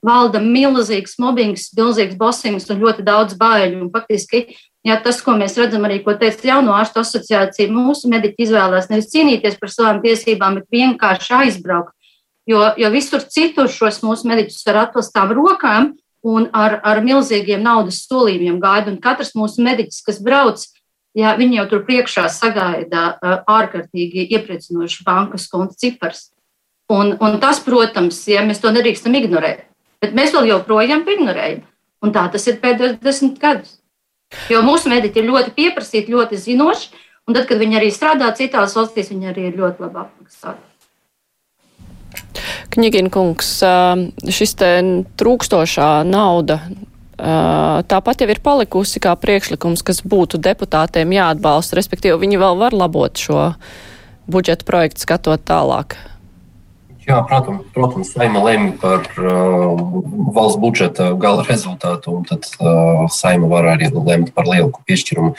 valda 0.03 0.41
milzīgs 0.43 1.15
mobbings, 1.23 1.69
milzīgs 1.77 2.19
bosings 2.19 2.67
un 2.69 2.83
ļoti 2.83 3.05
daudz 3.07 3.37
baiļu. 3.39 3.85
Un 3.85 3.91
faktiski, 3.93 4.45
ja 4.87 4.99
tas, 5.03 5.21
ko 5.23 5.35
mēs 5.39 5.57
redzam 5.59 5.87
arī, 5.87 6.01
ko 6.03 6.15
teica 6.19 6.49
jauno 6.51 6.75
ārstu 6.77 7.01
asociācija, 7.01 7.71
mūsu 7.71 8.11
mediķi 8.11 8.47
izvēlās 8.47 8.89
nevis 8.91 9.11
cīnīties 9.13 9.59
par 9.61 9.71
savām 9.71 10.01
tiesībām, 10.03 10.59
bet 10.59 10.79
vienkārši 10.79 11.35
aizbraukt. 11.39 11.95
Jo, 12.49 12.73
jo 12.75 12.89
visur 12.91 13.23
citur 13.31 13.69
šos 13.71 14.01
mūsu 14.03 14.27
mediķus 14.27 14.65
ar 14.67 14.81
atklātām 14.81 15.31
rokām 15.31 15.93
un 16.27 16.49
ar, 16.51 16.79
ar 16.83 16.99
milzīgiem 17.03 17.63
naudas 17.63 18.01
solījumiem 18.03 18.59
gaida. 18.63 18.91
Un 18.91 18.99
katrs 19.03 19.31
mūsu 19.39 19.63
mediķis, 19.63 20.01
kas 20.03 20.19
brauc, 20.23 20.65
jā, 21.15 21.31
viņi 21.39 21.61
jau 21.61 21.67
tur 21.71 21.85
priekšā 21.87 22.27
sagaida 22.31 23.13
ārkārtīgi 23.23 24.27
iepriecinošu 24.35 25.05
bankas 25.07 25.47
konta 25.51 25.79
cipars. 25.79 26.31
Un, 26.91 27.15
un 27.23 27.39
tas, 27.39 27.61
protams, 27.63 28.19
ja 28.27 28.43
mēs 28.43 28.59
to 28.59 28.73
nedrīkstam 28.75 29.15
ignorēt. 29.15 29.63
Bet 30.03 30.11
mēs 30.17 30.35
vēl 30.35 30.51
joprojām 30.51 31.07
ignorējam. 31.07 31.63
Un 32.03 32.11
tā 32.11 32.25
tas 32.31 32.43
ir 32.51 32.59
pēdējos 32.59 32.99
desmit 32.99 33.39
gadus. 33.39 33.77
Jo 34.51 34.61
mūsu 34.65 34.91
mediķi 34.91 35.21
ir 35.21 35.29
ļoti 35.29 35.55
pieprasīti, 35.55 36.13
ļoti 36.13 36.39
zinoši, 36.41 37.01
un 37.27 37.37
tad, 37.37 37.47
kad 37.49 37.61
viņi 37.61 37.79
arī 37.79 37.89
strādā 37.93 38.29
citās 38.37 38.75
valstīs, 38.77 39.11
viņi 39.13 39.31
arī 39.31 39.49
ir 39.49 39.59
ļoti 39.59 39.85
labi 39.85 40.01
apmaksāti. 40.05 40.69
Knigina 42.73 43.09
kungs, 43.13 43.59
šis 44.33 44.55
te 44.57 44.71
trūkstošā 45.21 45.91
nauda 46.09 46.59
tāpat 47.87 48.23
jau 48.23 48.29
ir 48.29 48.41
palikusi 48.43 48.99
kā 49.03 49.13
priekšlikums, 49.19 49.83
kas 49.85 50.01
būtu 50.01 50.41
deputātiem 50.41 51.13
jāatbalsta, 51.13 51.77
respektīvi 51.77 52.17
viņi 52.25 52.41
vēl 52.41 52.57
var 52.59 52.73
labot 52.73 53.17
šo 53.17 53.53
budžeta 54.27 54.65
projektu 54.65 55.05
skatot 55.05 55.43
tālāk. 55.45 55.95
Jā, 57.03 57.17
protams, 57.27 57.65
protams 57.75 58.13
saima 58.15 58.39
lemj 58.45 58.69
par 58.79 59.03
uh, 59.19 59.81
valsts 60.35 60.59
budžeta 60.61 61.09
gala 61.19 61.43
rezultātu, 61.43 62.13
un 62.15 62.27
tad 62.27 62.47
uh, 62.61 63.03
saima 63.11 63.49
var 63.51 63.67
arī 63.73 63.89
lemt 63.91 64.31
par 64.35 64.47
lielāku 64.47 64.79
piešķirumu. 64.87 65.33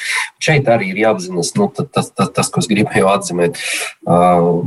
Šeit 0.45 0.69
arī 0.69 0.91
ir 0.93 1.01
jāapzinās 1.07 1.55
nu, 1.57 1.71
tas, 1.73 2.11
tas, 2.13 2.29
tas, 2.37 2.51
ko 2.53 2.61
es 2.61 2.69
gribēju 2.69 3.09
atzīmēt. 3.15 3.61
Uh, 4.05 4.61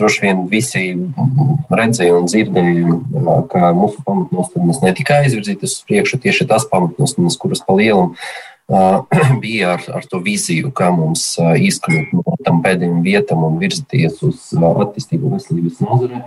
droši 0.00 0.24
vien 0.24 0.46
visi 0.48 0.86
redzēja 1.68 2.16
un 2.16 2.30
dzirdēja, 2.30 2.96
uh, 2.96 3.42
ka 3.52 3.74
mūsu 3.76 4.00
pamatnostādnes 4.06 4.80
ne 4.86 4.94
tikai 4.96 5.26
aizvirzītas 5.26 5.76
uz 5.76 5.84
priekšu, 5.90 6.22
tieši 6.24 6.48
tās 6.48 6.64
pamatnostādnes, 6.72 7.36
kuras 7.44 7.60
pa 7.66 7.76
lielam 7.76 8.16
bija 9.42 9.74
ar, 9.76 9.86
ar 9.98 10.06
to 10.08 10.20
vīziju, 10.22 10.72
kā 10.76 10.90
mums 10.94 11.34
izkļūt 11.40 12.14
no 12.16 12.36
tam 12.46 12.62
pēdējiem 12.64 13.02
vietām 13.04 13.44
un 13.46 13.58
virzīties 13.62 14.22
uz 14.26 14.52
attīstību 14.56 15.34
veselības 15.34 15.82
nozarē, 15.84 16.22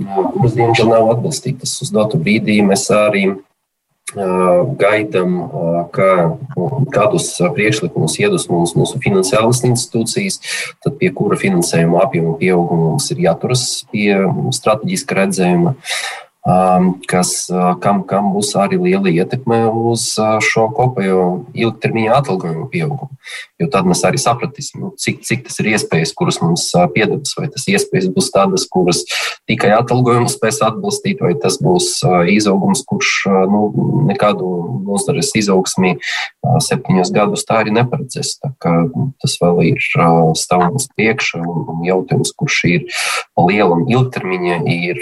kuras 0.00 0.56
diemžēl 0.58 0.90
nav 0.90 1.14
atbalstītas. 1.14 1.78
Uz 1.84 1.94
dotu 1.94 2.20
brīdī 2.20 2.60
mēs 2.66 2.88
arī 2.94 3.28
gaidām, 4.10 5.36
ka 5.94 6.08
kādus 6.94 7.28
priekšlikumus 7.54 8.16
iedvesmos 8.18 8.74
mūsu 8.74 8.98
finansiālas 9.04 9.62
institūcijas, 9.68 10.40
tad 10.82 10.96
pie 10.98 11.12
kura 11.14 11.38
finansējuma 11.38 12.02
apjoma 12.02 12.34
pieauguma 12.40 12.90
mums 12.90 13.06
ir 13.14 13.22
jāturas 13.28 13.84
pie 13.92 14.16
strateģiska 14.56 15.20
redzējuma. 15.20 15.76
Um, 15.76 16.29
kas, 17.06 17.50
uh, 17.52 17.74
kam, 17.80 18.00
kam 18.08 18.32
būs 18.32 18.54
arī 18.56 18.78
liela 18.80 19.12
ietekme 19.12 19.66
uz 19.68 20.14
uh, 20.16 20.38
šo 20.40 20.70
kopējo 20.72 21.44
ilgtermiņa 21.52 22.14
atalgojumu 22.16 22.68
pieaugumu. 22.72 23.12
Jo 23.60 23.68
tad 23.68 23.84
mēs 23.84 24.00
arī 24.08 24.16
sapratīsim, 24.16 24.80
nu, 24.80 24.92
cik, 24.96 25.20
cik 25.26 25.44
tas 25.44 25.60
ir 25.60 25.74
iespējas, 25.74 26.14
kuras 26.16 26.40
mums 26.40 26.64
uh, 26.72 26.86
piedāvās. 26.88 27.34
Vai 27.36 27.50
tas 27.52 27.68
iespējas 27.68 28.08
būs 28.14 28.30
tādas, 28.32 28.64
kuras 28.72 29.02
tikai 29.50 29.74
atalgojumu 29.76 30.32
spēs 30.32 30.62
atbalstīt, 30.64 31.20
vai 31.20 31.34
tas 31.36 31.58
būs 31.60 32.00
izaugums, 32.32 32.86
kurš 32.88 33.12
nu, 33.50 33.66
nekādu 34.08 34.48
nozares 34.86 35.34
izaugsmī 35.36 35.96
septiņos 36.40 37.12
gadus 37.12 37.44
tā 37.48 37.60
arī 37.60 37.74
neparedzēs. 37.76 38.38
Tā 38.40 38.52
tas 39.20 39.36
vēl 39.42 39.62
ir 39.74 39.80
stāvams 40.38 40.88
priekšā 40.96 41.42
un 41.44 41.84
jautājums, 41.84 42.32
kurš 42.38 42.60
ir 42.70 42.86
lielam 43.40 43.84
ilgtermiņa, 43.90 44.60
ir 44.70 45.00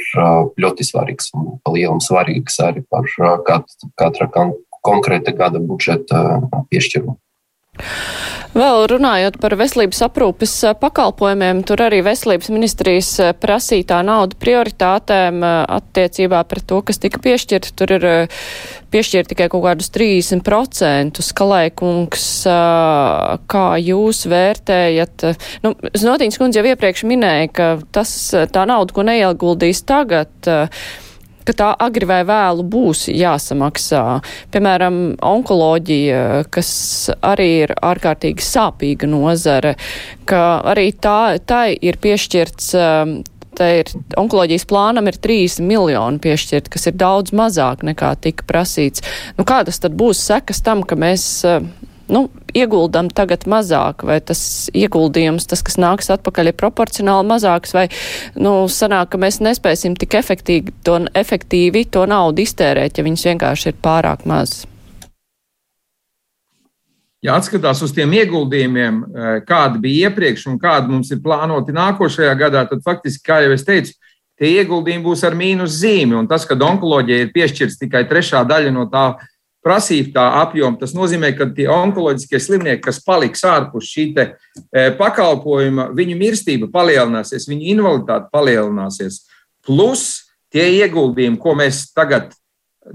ļoti 0.59 0.87
svarīgs 0.87 1.28
svarīgs 1.29 1.65
un 1.69 1.75
lielam 1.75 2.01
svarīgs 2.01 2.61
arī 2.65 2.85
par 2.89 3.05
katra, 3.45 3.91
katra 3.97 4.29
konkrēta 4.83 5.33
gada 5.37 5.59
budžeta 5.59 6.41
piešķirumu. 6.71 7.19
Vēl 8.59 8.87
runājot 8.91 9.37
par 9.39 9.55
veselības 9.61 10.01
aprūpes 10.07 10.53
pakalpojumiem, 10.81 11.61
tur 11.69 11.83
arī 11.85 12.01
veselības 12.03 12.49
ministrijas 12.51 13.11
prasītā 13.39 14.01
nauda 14.03 14.39
prioritātēm 14.41 15.45
attiecībā 15.45 16.41
pret 16.49 16.65
to, 16.67 16.81
kas 16.83 16.99
tika 16.99 17.21
piešķirta. 17.23 17.75
Tur 17.79 17.93
ir 17.99 18.07
piešķirt 18.91 19.31
tikai 19.31 19.51
kaut 19.53 19.67
kādus 19.69 19.93
30%. 19.95 21.23
Skalēkungs, 21.29 22.29
kā 23.53 23.67
jūs 23.85 24.25
vērtējat? 24.33 25.29
Nu, 25.63 25.77
Znotīņas 25.93 26.41
kundze 26.41 26.63
jau 26.63 26.73
iepriekš 26.73 27.05
minēja, 27.07 27.53
ka 27.53 27.69
tas, 27.95 28.17
tā 28.33 28.65
nauda, 28.67 28.97
ko 28.97 29.07
neieguldīs 29.07 29.85
tagad, 29.87 30.51
ka 31.49 31.57
tā 31.57 31.71
agri 31.81 32.09
vai 32.09 32.21
vēlu 32.29 32.67
būs 32.69 33.07
jāsamaksā. 33.13 34.05
Piemēram, 34.53 35.01
onkoloģija, 35.25 36.45
kas 36.53 36.71
arī 37.25 37.49
ir 37.65 37.75
ārkārtīgi 37.81 38.45
sāpīga 38.45 39.09
nozare, 39.09 39.75
ka 40.29 40.61
arī 40.69 40.91
tā, 40.93 41.39
tai 41.49 41.73
ir 41.81 42.01
piešķirts. 42.03 42.71
Tā 43.59 43.67
ir 43.81 43.89
onkoloģijas 44.21 44.69
plānam 44.71 45.09
ir 45.11 45.17
3 45.19 45.57
miljoni 45.67 46.21
piešķirt, 46.23 46.69
kas 46.71 46.87
ir 46.91 46.99
daudz 47.01 47.33
mazāk 47.35 47.83
nekā 47.89 48.13
tika 48.23 48.47
prasīts. 48.47 49.03
Nu, 49.35 49.43
kādas 49.49 49.81
tad 49.83 49.97
būs 49.99 50.21
sekas 50.29 50.63
tam, 50.63 50.85
ka 50.87 50.95
mēs 51.01 51.25
nu, 52.13 52.25
ieguldam 52.57 53.11
tagad 53.13 53.47
mazāk, 53.51 54.05
vai 54.09 54.19
tas 54.25 54.41
ieguldījums, 54.77 55.49
tas, 55.51 55.63
kas 55.65 55.79
nāks 55.81 56.11
atpakaļ, 56.15 56.53
ir 56.53 56.59
proporcionāli 56.59 57.29
mazāks, 57.29 57.75
vai, 57.77 57.87
nu, 58.39 58.55
sanāk, 58.73 59.13
ka 59.13 59.21
mēs 59.21 59.43
nespēsim 59.45 59.97
tik 59.99 60.19
efektīvi 60.21 60.75
to, 60.87 60.99
efektīvi 61.19 61.87
to 61.93 62.07
naudu 62.09 62.45
iztērēt, 62.45 62.99
ja 62.99 63.07
viņas 63.07 63.29
vienkārši 63.33 63.73
ir 63.73 63.81
pārāk 63.85 64.27
maz. 64.29 64.63
Ja 67.23 67.35
atskatās 67.35 67.81
uz 67.83 67.91
tiem 67.91 68.13
ieguldījumiem, 68.15 68.99
eh, 69.03 69.41
kādi 69.47 69.81
bija 69.83 70.09
iepriekš 70.09 70.47
un 70.53 70.59
kādi 70.59 70.93
mums 70.93 71.11
ir 71.11 71.19
plānoti 71.19 71.75
nākošajā 71.75 72.35
gadā, 72.39 72.63
tad 72.69 72.85
faktiski, 72.85 73.25
kā 73.27 73.41
jau 73.43 73.57
es 73.57 73.65
teicu, 73.67 73.97
tie 74.39 74.53
ieguldījumi 74.63 75.03
būs 75.03 75.25
ar 75.27 75.35
mīnus 75.35 75.81
zīmi. 75.83 76.15
Un 76.15 76.29
tas, 76.31 76.47
ka 76.47 76.55
onkoloģija 76.55 77.27
ir 77.27 77.33
piešķirts 77.35 77.81
tikai 77.83 78.05
trešā 78.07 78.45
daļa 78.47 78.73
no 78.73 78.87
tā 78.87 79.19
prasītā 79.69 80.25
apjoma. 80.41 80.81
Tas 80.81 80.95
nozīmē, 80.97 81.35
ka 81.37 81.51
tie 81.53 81.69
onkoloģiskie 81.73 82.41
slimnieki, 82.41 82.87
kas 82.89 83.03
paliks 83.05 83.45
ārpus 83.45 83.93
šī 83.93 84.09
e, 84.17 84.27
pakalpojuma, 84.97 85.91
viņu 85.97 86.17
mirstība 86.19 86.71
palielināsies, 86.73 87.49
viņu 87.51 87.75
invaliditāte 87.75 88.33
palielināsies. 88.33 89.27
Plus 89.67 90.09
tie 90.53 90.65
ieguldījumi, 90.81 91.41
ko 91.41 91.55
mēs 91.59 91.91
tagad 91.93 92.33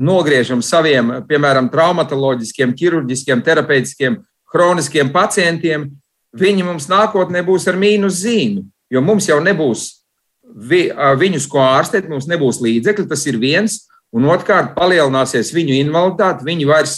nogriežam 0.02 0.64
saviem, 0.66 1.20
piemēram, 1.30 1.70
traumatoloģiskiem, 1.70 2.74
ķirurģiskiem, 2.80 3.44
terapeitiskiem, 3.46 4.24
chroniskiem 4.50 5.12
pacientiem, 5.14 5.92
viņi 6.34 6.66
mums 6.66 6.90
nākotnē 6.90 7.44
būs 7.46 7.68
ar 7.70 7.78
mīnus 7.78 8.24
zīmi, 8.24 8.66
jo 8.90 9.04
mums 9.06 9.30
jau 9.30 9.38
nebūs 9.44 9.90
vi, 10.54 10.88
viņus, 11.22 11.48
ko 11.50 11.62
ārstēt, 11.62 12.10
mums 12.10 12.26
nebūs 12.30 12.62
līdzekļi, 12.64 13.10
tas 13.10 13.26
ir 13.30 13.38
viens 13.42 13.84
un 14.14 14.30
otrkārt 14.30 14.76
palielināsies 14.78 15.54
viņu 15.56 15.76
invaliditāte, 15.82 16.46
viņi 16.48 16.68
vairs 16.70 16.98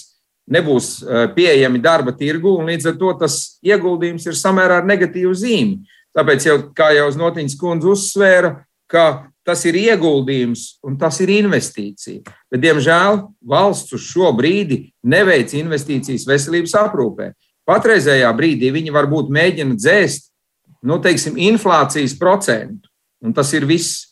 nebūs 0.51 0.89
eh, 1.01 1.27
pieejami 1.35 1.81
darba 1.81 2.13
tirgu, 2.15 2.57
un 2.59 2.69
līdz 2.69 2.91
ar 2.91 2.97
to 3.01 3.13
tas 3.21 3.37
ieguldījums 3.65 4.27
ir 4.29 4.37
samērā 4.37 4.81
ar 4.81 4.89
negatīvu 4.89 5.33
zīmi. 5.33 5.79
Tāpēc, 6.15 6.45
jau, 6.47 6.59
kā 6.75 6.93
jau 6.95 7.07
Znotiņas 7.11 7.57
kundze 7.59 7.89
uzsvēra, 7.91 8.53
ka 8.87 9.27
tas 9.45 9.61
ir 9.67 9.77
ieguldījums 9.77 10.77
un 10.85 10.95
tas 10.99 11.17
ir 11.21 11.33
investīcija. 11.35 12.23
Bet, 12.51 12.61
diemžēl, 12.63 13.19
valsts 13.45 13.97
uz 13.97 14.05
šo 14.13 14.31
brīdi 14.37 14.85
neveic 15.03 15.53
investīcijas 15.57 16.25
veselības 16.29 16.77
aprūpē. 16.85 17.33
Patreizējā 17.67 18.29
brīdī 18.37 18.71
viņi 18.73 18.93
varbūt 18.93 19.31
mēģina 19.33 19.75
dzēst 19.77 20.31
nu, 20.85 20.99
teiksim, 21.01 21.37
inflācijas 21.41 22.13
procentu, 22.17 22.89
un 23.25 23.33
tas 23.33 23.51
ir 23.57 23.65
viss. 23.69 24.11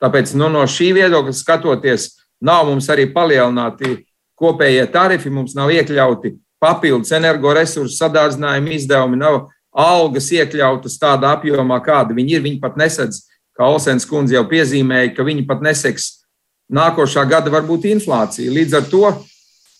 Tāpēc 0.00 0.32
nu, 0.36 0.48
no 0.52 0.62
šī 0.68 0.94
viedokļa 0.96 1.32
skatoties, 1.36 2.06
Nav 2.40 2.66
mums 2.68 2.88
arī 2.92 3.06
palielināti 3.12 3.98
kopējie 4.40 4.86
tarifi, 4.92 5.32
mums 5.32 5.54
nav 5.56 5.72
iekļauti 5.74 6.34
papildus 6.60 7.12
energoresursu 7.16 7.96
sadārdzinājuma 7.96 8.72
izdevumi, 8.76 9.18
nav 9.20 9.42
algas 9.70 10.30
iekļautas 10.34 10.98
tādā 11.00 11.34
apjomā, 11.36 11.80
kāda 11.84 12.16
viņi 12.16 12.36
ir. 12.36 12.44
Viņi 12.44 12.60
pat 12.62 12.78
nesadz, 12.80 13.24
kā 13.56 13.68
Olsens 13.68 14.08
kundze 14.08 14.36
jau 14.36 14.46
piezīmēja, 14.48 15.14
ka 15.16 15.26
viņi 15.26 15.46
pat 15.48 15.62
neseks 15.64 16.10
nākošā 16.72 17.24
gada 17.28 17.52
varbūt 17.52 17.88
inflācija. 17.90 18.52
Līdz 18.52 18.78
ar 18.78 18.88
to 18.90 19.04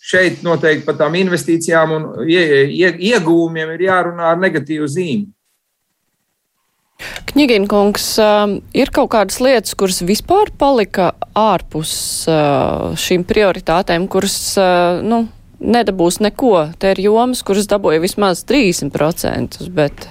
šeit 0.00 0.44
noteikti 0.44 0.86
par 0.86 0.96
tām 1.00 1.16
investīcijām 1.20 1.92
un 1.96 2.08
iegūmiem 2.28 3.74
ir 3.76 3.86
jārunā 3.88 4.32
ar 4.32 4.40
negatīvu 4.40 4.88
zīmi. 4.88 5.28
Kņiginkungs, 7.30 8.07
ir 8.76 8.92
kaut 8.94 9.11
kādas 9.14 9.40
lietas, 9.42 9.74
kuras 9.78 10.01
vispār 10.05 10.53
palika 10.61 11.12
ārpus 11.38 11.92
šīm 13.01 13.24
prioritātēm, 13.28 14.09
kuras, 14.11 14.36
nu, 15.05 15.24
nedabūs 15.61 16.20
neko. 16.24 16.55
Te 16.80 16.94
ir 16.94 17.03
jomas, 17.07 17.44
kuras 17.46 17.68
dabūja 17.70 18.03
vismaz 18.03 18.44
30%, 18.48 19.61
bet 19.76 20.09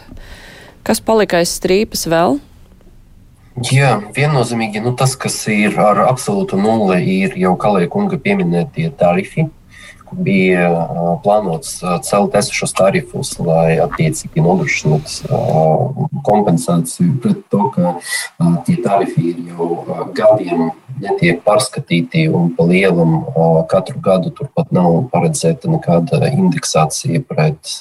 kas 0.87 1.01
palika 1.03 1.41
aiz 1.41 1.53
strīpas 1.57 2.07
vēl? 2.09 2.39
Jā, 3.69 3.97
viennozīmīgi 4.15 4.79
nu, 4.85 4.93
tas, 4.95 5.17
kas 5.19 5.41
ir 5.51 5.75
ar 5.83 6.05
absolūtu 6.05 6.57
nulli, 6.59 7.01
ir 7.25 7.33
jau 7.41 7.57
Kalēja 7.59 7.89
kunga 7.91 8.19
pieminētie 8.21 8.87
tarifi 8.95 9.49
bija 10.13 10.69
plānots 11.23 11.79
celt 12.07 12.35
esošos 12.39 12.73
tarifus, 12.77 13.33
lai 13.43 13.77
attiecīgi 13.83 14.43
nodrošinātu 14.43 16.19
kompensāciju 16.25 17.17
pret 17.23 17.41
to, 17.51 17.69
ka 17.75 17.95
tie 18.67 18.77
tarifi 18.83 19.31
ir 19.33 19.41
jau 19.51 19.69
gadiem 20.17 20.69
netiek 20.99 21.41
pārskatīti 21.45 22.25
un 22.33 22.51
pa 22.57 22.65
lielam 22.69 23.19
katru 23.71 24.01
gadu 24.03 24.33
turpat 24.35 24.73
nav 24.75 25.05
paredzēta 25.13 25.71
nekāda 25.71 26.33
indeksācija 26.33 27.23
pret, 27.29 27.73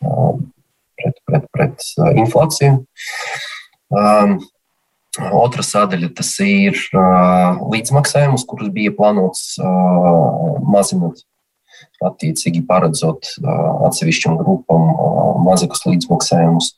pret, 0.00 1.20
pret, 1.26 1.50
pret 1.56 1.90
inflāciju. 2.14 2.84
Otra 5.40 5.64
sadaļa 5.66 6.12
tas 6.16 6.30
ir 6.44 6.76
uh, 6.94 7.60
līdzmaksājums, 7.72 8.46
kurus 8.48 8.70
bija 8.74 8.94
plānots 8.96 9.58
uh, 9.60 10.60
mazināt. 10.70 11.24
Attiecīgi 12.04 12.62
paredzot 12.68 13.28
uh, 13.40 13.86
atsevišķām 13.88 14.38
grupām 14.40 14.88
uh, 14.94 15.20
mazīgus 15.44 15.84
līdzmaksājumus, 15.88 16.74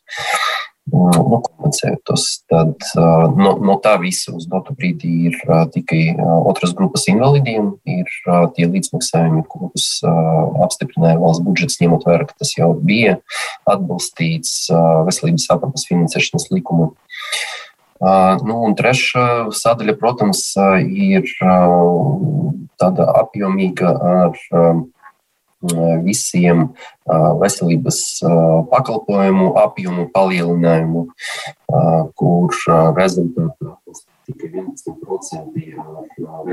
nu, 0.91 1.39
kompensējot 1.47 2.03
tos. 2.09 2.27
Tad 2.51 2.75
uh, 2.99 3.29
no, 3.39 3.55
no 3.63 3.77
tā 3.83 3.95
visa 4.03 4.35
uz 4.35 4.49
dotu 4.51 4.75
brīdi 4.79 5.13
ir 5.31 5.39
uh, 5.47 5.65
tikai 5.71 6.03
uh, 6.17 6.39
otras 6.51 6.75
grupas 6.79 7.07
invalidiem, 7.11 7.73
ir 7.87 8.11
uh, 8.27 8.49
tie 8.57 8.67
līdzmaksājumi, 8.71 9.45
kurus 9.51 9.89
uh, 10.07 10.65
apstiprināja 10.67 11.21
valsts 11.23 11.47
budžets, 11.47 11.79
ņemot 11.83 12.07
vērā, 12.09 12.27
ka 12.31 12.43
tas 12.43 12.55
jau 12.59 12.73
bija 12.79 13.19
atbalstīts 13.71 14.73
uh, 14.75 15.03
veselības 15.07 15.51
aprūpas 15.55 15.87
finansēšanas 15.91 16.51
likumam. 16.55 16.97
Nu, 18.03 18.57
un 18.67 18.75
trešā 18.79 19.53
sadaļa, 19.55 19.95
protams, 20.01 20.41
ir 20.83 21.29
tāda 22.81 23.07
apjomīga 23.23 23.93
ar 23.95 24.35
visiem 26.03 26.65
veselības 27.39 28.01
pakalpojumu 28.73 29.53
apjomu 29.63 30.09
palielinājumu, 30.15 31.05
kur 32.19 32.59
rezultātā 32.99 33.77
tikai 34.27 34.51
11% 34.51 35.63
ir 35.63 35.79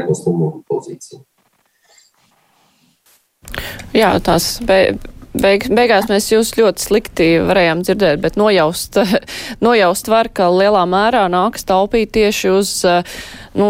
veselības 0.06 0.62
pozīcija. 0.70 1.22
Jā, 3.96 4.14
tās 4.22 4.60
be, 4.66 5.00
beig, 5.34 5.68
beigās 5.76 6.08
mēs 6.10 6.30
jūs 6.32 6.54
ļoti 6.58 6.84
slikti 6.84 7.28
varējām 7.46 7.84
dzirdēt, 7.86 8.22
bet 8.24 8.40
nojaust, 8.40 9.00
nojaust 9.66 10.10
var, 10.12 10.32
ka 10.34 10.50
lielā 10.54 10.86
mērā 10.90 11.28
nāks 11.32 11.68
taupīt 11.70 12.14
tieši 12.18 12.54
uz 12.54 12.74
nu, 13.58 13.70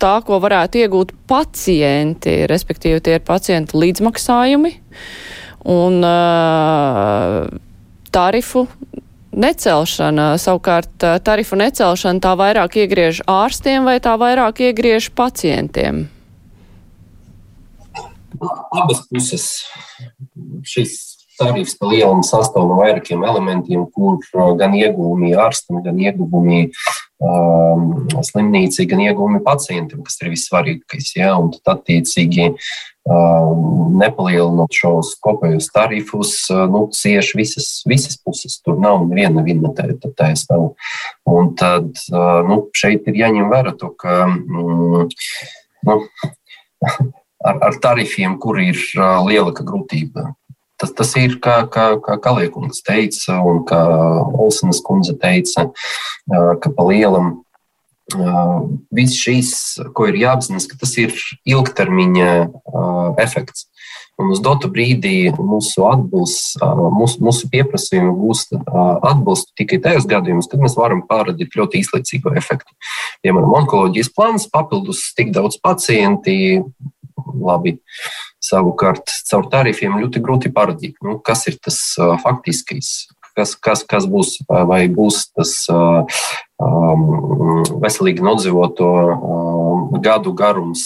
tā, 0.00 0.16
ko 0.26 0.40
varētu 0.44 0.84
iegūt 0.84 1.14
pacienti, 1.30 2.42
respektīvi 2.50 3.02
tie 3.04 3.18
ir 3.18 3.26
pacientu 3.26 3.80
līdzmaksājumi 3.82 4.74
un 5.74 6.00
uh, 6.04 7.44
tarifu 8.14 8.66
necelšana, 9.34 10.34
savukārt 10.38 11.06
tarifu 11.26 11.58
necelšana 11.58 12.22
tā 12.22 12.34
vairāk 12.38 12.76
iegriež 12.84 13.24
ārstiem 13.26 13.88
vai 13.88 13.96
tā 14.02 14.14
vairāk 14.20 14.60
iegriež 14.68 15.10
pacientiem? 15.16 16.04
abas 18.70 19.06
puses 19.08 19.64
šis 20.68 21.14
tarifs 21.38 21.74
pa 21.78 21.90
lielam 21.90 22.22
sastāv 22.26 22.68
no 22.68 22.78
vairākiem 22.78 23.24
elementiem, 23.26 23.86
kur 23.94 24.18
uh, 24.20 24.52
gan 24.58 24.74
iegūmi 24.78 25.34
ārstam, 25.40 25.80
gan 25.84 25.98
ieguvumi 26.00 26.68
um, 27.24 28.04
slimnīcai, 28.22 28.86
gan 28.90 29.02
ieguvumi 29.04 29.42
pacientam, 29.44 30.04
kas 30.06 30.20
ir 30.22 30.32
vissvarīgākais. 30.34 31.14
Ja? 31.18 31.32
Un 31.40 31.50
tad, 31.56 31.80
attiecīgi, 31.80 32.50
um, 33.10 33.96
nepalielinot 34.00 34.78
šos 34.78 35.14
kopējos 35.24 35.70
tarifus, 35.74 36.36
uh, 36.54 36.64
nu, 36.70 36.86
cieši 36.94 37.40
visas, 37.40 37.72
visas 37.90 38.18
puses. 38.20 38.60
Tur 38.62 38.78
nav 38.82 39.02
neviena 39.08 39.44
vinnotēta 39.46 40.14
taisnība. 40.14 40.74
Un 41.34 41.52
tad 41.58 41.90
uh, 42.12 42.40
nu, 42.46 42.62
šeit 42.76 43.10
ir 43.10 43.20
jāņem 43.24 43.50
vērā 43.52 43.74
to, 43.80 43.90
ka. 43.98 44.22
Mm, 44.30 45.10
nu, 45.90 46.00
ar, 47.44 47.60
ar 47.70 47.78
tarifiem, 47.82 48.38
kur 48.40 48.58
ir 48.62 48.80
lielāka 49.28 49.66
grūtība. 49.66 50.32
Tas, 50.80 50.90
tas 50.96 51.12
ir, 51.20 51.38
kā, 51.42 51.60
kā, 51.70 51.94
kā 52.02 52.16
Kaliekungs 52.22 52.82
teica, 52.84 53.38
un 53.46 53.62
kā 53.68 53.78
Olsenas 54.34 54.82
kundze 54.84 55.14
teica, 55.20 55.68
ka 56.28 56.72
pa 56.74 56.86
lielam 56.88 57.36
viss 58.92 59.16
šīs, 59.16 59.52
ko 59.96 60.08
ir 60.10 60.18
jāapzinās, 60.20 60.66
ka 60.68 60.76
tas 60.80 60.96
ir 61.00 61.14
ilgtermiņa 61.48 62.32
efekts. 63.22 63.68
Un 64.14 64.28
uz 64.30 64.38
dotu 64.38 64.68
brīdī 64.70 65.32
mūsu, 65.34 65.82
atbilst, 65.88 66.60
mūsu, 66.62 67.18
mūsu 67.26 67.48
pieprasījumi 67.50 68.12
būs 68.14 68.44
atbilstu 68.54 69.56
tikai 69.58 69.80
tajos 69.82 70.06
gadījumos, 70.10 70.46
kad 70.50 70.62
mēs 70.62 70.76
varam 70.78 71.00
pārādīt 71.08 71.56
ļoti 71.58 71.80
īslaicīgu 71.82 72.34
efektu. 72.38 72.70
Piemēram, 73.26 73.56
onkoloģijas 73.62 74.12
plāns, 74.14 74.46
papildus 74.52 75.08
tik 75.18 75.32
daudz 75.34 75.58
pacienti, 75.58 76.62
labi. 77.32 77.78
Savukārt, 78.44 79.08
caur 79.24 79.46
tarifiem 79.52 79.96
ļoti 80.02 80.20
grūti 80.20 80.50
parādīt, 80.52 80.98
nu, 81.04 81.16
kas 81.24 81.46
ir 81.48 81.56
tas 81.64 81.78
faktiskais, 82.20 82.90
kas, 83.36 83.54
kas, 83.56 83.84
kas 83.86 84.08
būs, 84.10 84.38
vai 84.48 84.84
būs 84.92 85.28
tas 85.34 85.54
veselīgi 87.82 88.22
nodzīvoto 88.22 88.88
gadu 90.04 90.32
garums, 90.36 90.84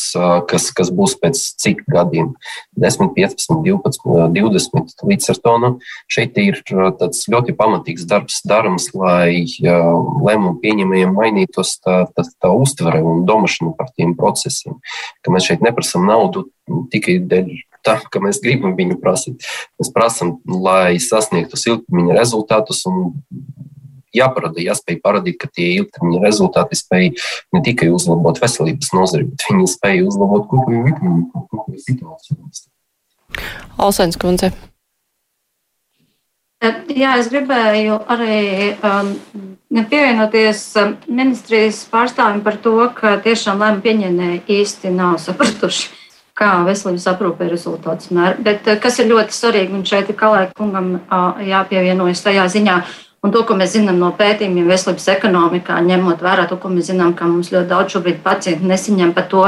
kas, 0.49 0.71
kas 0.75 0.91
būs 0.95 1.15
pēc 1.21 1.39
cik 1.61 1.85
gadiem- 1.93 2.35
10, 2.77 3.13
15, 3.15 3.63
12, 3.65 4.33
20. 4.33 5.05
Līdz 5.05 5.31
ar 5.31 5.37
to 5.45 5.59
nu, 5.59 5.79
šeit 6.09 6.39
ir 6.39 6.63
tāds 6.99 7.29
ļoti 7.29 7.55
pamatīgs 7.57 8.07
darbs 8.09 8.43
darams, 8.45 8.95
lai 8.95 9.45
lēmumu 9.61 10.61
pieņemējiem 10.63 11.15
mainītos 11.15 11.79
tā, 11.85 12.07
tā, 12.17 12.25
tā 12.43 12.49
uztvere 12.49 13.03
un 13.05 13.27
domāšana 13.27 13.77
par 13.77 13.89
tiem 13.97 14.17
procesiem. 14.17 14.81
Ka 15.23 15.31
mēs 15.31 15.49
šeit 15.49 15.61
neprasam 15.61 16.07
naudu 16.07 16.49
tikai 16.91 17.21
dēļ 17.21 17.49
tā, 17.89 17.97
ka 18.13 18.23
mēs 18.23 18.43
gribam 18.45 18.77
viņu 18.79 19.01
prasīt. 19.03 19.49
Mēs 19.81 19.93
prasām, 19.95 20.37
lai 20.47 21.01
sasniegtu 21.03 21.59
ilgtermiņa 21.59 22.21
rezultātus 22.21 22.85
un 22.91 23.13
jāparāda, 24.15 24.63
jāspēj 24.63 25.01
parādīt, 25.05 25.39
ka 25.41 25.51
tie 25.53 25.71
ilgtermiņa 25.79 26.23
rezultāti 26.25 26.79
spēj 26.79 27.11
ne 27.55 27.63
tikai 27.65 27.91
uzlabot 27.95 28.41
veselības 28.43 28.95
nozari, 28.97 29.29
bet 29.29 29.47
viņi 29.51 29.69
spēj 29.75 30.03
uzlabot 30.07 30.49
kopējo 30.51 30.87
ekonomiku, 30.93 31.45
kopējo 31.53 31.85
situāciju. 31.85 32.41
Alsens 33.79 34.19
kundze. 34.21 34.53
Jā, 36.59 37.13
es 37.21 37.29
gribēju 37.31 38.01
arī 38.11 38.39
um, 38.83 39.13
pievienoties 39.71 40.63
um, 40.81 40.97
ministrijas 41.07 41.85
pārstāvjiem 41.93 42.41
par 42.43 42.57
to, 42.65 42.75
ka 42.97 43.13
tiešām 43.23 43.63
lēmumu 43.63 43.85
pieņēmēji 43.85 44.41
īsti 44.57 44.91
nav 44.97 45.21
sapratuši, 45.23 45.93
kā 46.39 46.53
veselības 46.69 47.09
aprūpe 47.13 47.51
rezultāts 47.51 48.13
mēr. 48.15 48.39
Bet 48.45 48.71
uh, 48.71 48.79
kas 48.83 49.01
ir 49.03 49.11
ļoti 49.11 49.35
svarīgi, 49.35 49.75
un 49.75 49.85
šeit 49.89 50.11
ir 50.13 50.19
Kalēja 50.19 50.55
kungam 50.59 50.95
uh, 51.01 51.43
jāpievienojas 51.45 52.25
tajā 52.25 52.47
ziņā, 52.55 52.79
Un 53.19 53.33
to, 53.35 53.41
ko 53.43 53.57
mēs 53.59 53.73
zinām 53.75 53.97
no 53.99 54.13
pētījumiem 54.15 54.69
veselības 54.71 55.09
ekonomikā, 55.17 55.81
ņemot 55.83 56.21
vērā 56.23 56.45
to, 56.47 56.55
ko 56.63 56.71
mēs 56.71 56.93
zinām, 56.93 57.17
ka 57.19 57.27
mums 57.27 57.51
ļoti 57.51 57.67
daudz 57.73 57.97
šobrīd 57.97 58.21
pacienti 58.23 58.69
nesaņem 58.71 59.11
par 59.17 59.27
to 59.33 59.41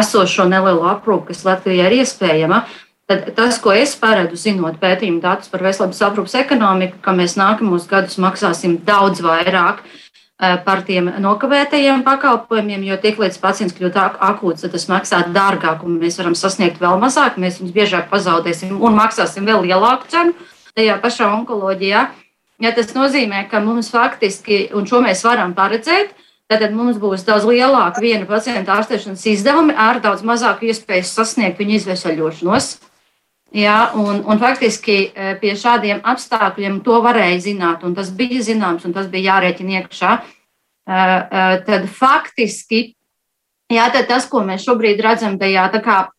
esošo 0.00 0.46
nelielo 0.48 0.86
aprūpi, 0.88 1.34
kas 1.34 1.44
Latvijā 1.44 1.90
ir 1.90 1.98
iespējama. 2.00 2.62
Tad 3.08 3.28
tas, 3.36 3.56
ko 3.60 3.72
es 3.76 3.94
paredzu, 4.00 4.36
zinot 4.36 4.80
pētījumu 4.80 5.20
datus 5.20 5.52
par 5.52 5.62
veselības 5.64 6.00
aprūpas 6.08 6.38
ekonomiku, 6.40 6.98
ka 7.04 7.12
mēs 7.16 7.36
nākamos 7.40 7.86
gadus 7.88 8.16
maksāsim 8.20 8.78
daudz 8.88 9.20
vairāk 9.24 9.84
eh, 9.84 10.07
par 10.38 10.84
tiem 10.86 11.08
nokavētajiem 11.18 12.04
pakalpojumiem, 12.06 12.84
jo 12.86 12.96
tiklīdz 13.02 13.40
pacients 13.42 13.74
kļūst 13.74 13.98
akūts, 14.22 14.62
tad 14.62 14.74
tas 14.76 14.86
maksā 14.90 15.24
dārgāk, 15.34 15.82
un 15.82 15.98
mēs 15.98 16.20
varam 16.20 16.36
sasniegt 16.38 16.78
vēl 16.82 17.00
mazāk. 17.02 17.40
Mēs 17.42 17.58
viņus 17.58 17.74
biežāk 17.74 18.06
pazaudēsim 18.12 18.78
un 18.78 18.94
maksāsim 18.98 19.48
vēl 19.48 19.66
lielāku 19.66 20.06
cenu 20.12 20.36
tajā 20.78 20.94
pašā 21.02 21.32
onkoloģijā. 21.40 22.06
Ja 22.62 22.72
tas 22.74 22.94
nozīmē, 22.94 23.44
ka 23.50 23.60
mums 23.62 23.90
faktiski, 23.90 24.68
un 24.74 24.86
šo 24.86 25.02
mēs 25.02 25.24
varam 25.26 25.54
paredzēt, 25.58 26.14
tad 26.50 26.70
mums 26.74 26.98
būs 27.02 27.26
daudz 27.26 27.46
lielāka 27.46 28.02
viena 28.02 28.26
pacienta 28.26 28.78
ārstēšanas 28.78 29.26
izdevumi 29.30 29.74
ar 29.78 30.00
daudz 30.02 30.22
mazāku 30.26 30.70
iespēju 30.70 31.06
sasniegt 31.06 31.58
viņa 31.58 31.80
izvesaļošanos. 31.82 32.70
Jā, 33.56 33.94
un, 33.96 34.20
un 34.28 34.40
faktiski 34.40 34.98
pie 35.40 35.54
šādiem 35.56 36.02
apstākļiem 36.04 36.82
to 36.84 36.98
varēja 37.00 37.38
zināt, 37.46 37.84
un 37.86 37.94
tas 37.96 38.10
bija 38.12 38.42
zināms, 38.44 38.84
un 38.84 38.92
tas 38.92 39.08
bija 39.08 39.32
jārēķina 39.32 39.78
iekšā. 39.78 40.10
Tad 41.64 41.86
faktiski, 41.88 42.82
jā, 43.72 43.86
tad 43.94 44.04
tas, 44.10 44.28
ko 44.28 44.42
mēs 44.44 44.66
šobrīd 44.68 45.00
redzam 45.04 45.38
tajā 45.40 45.64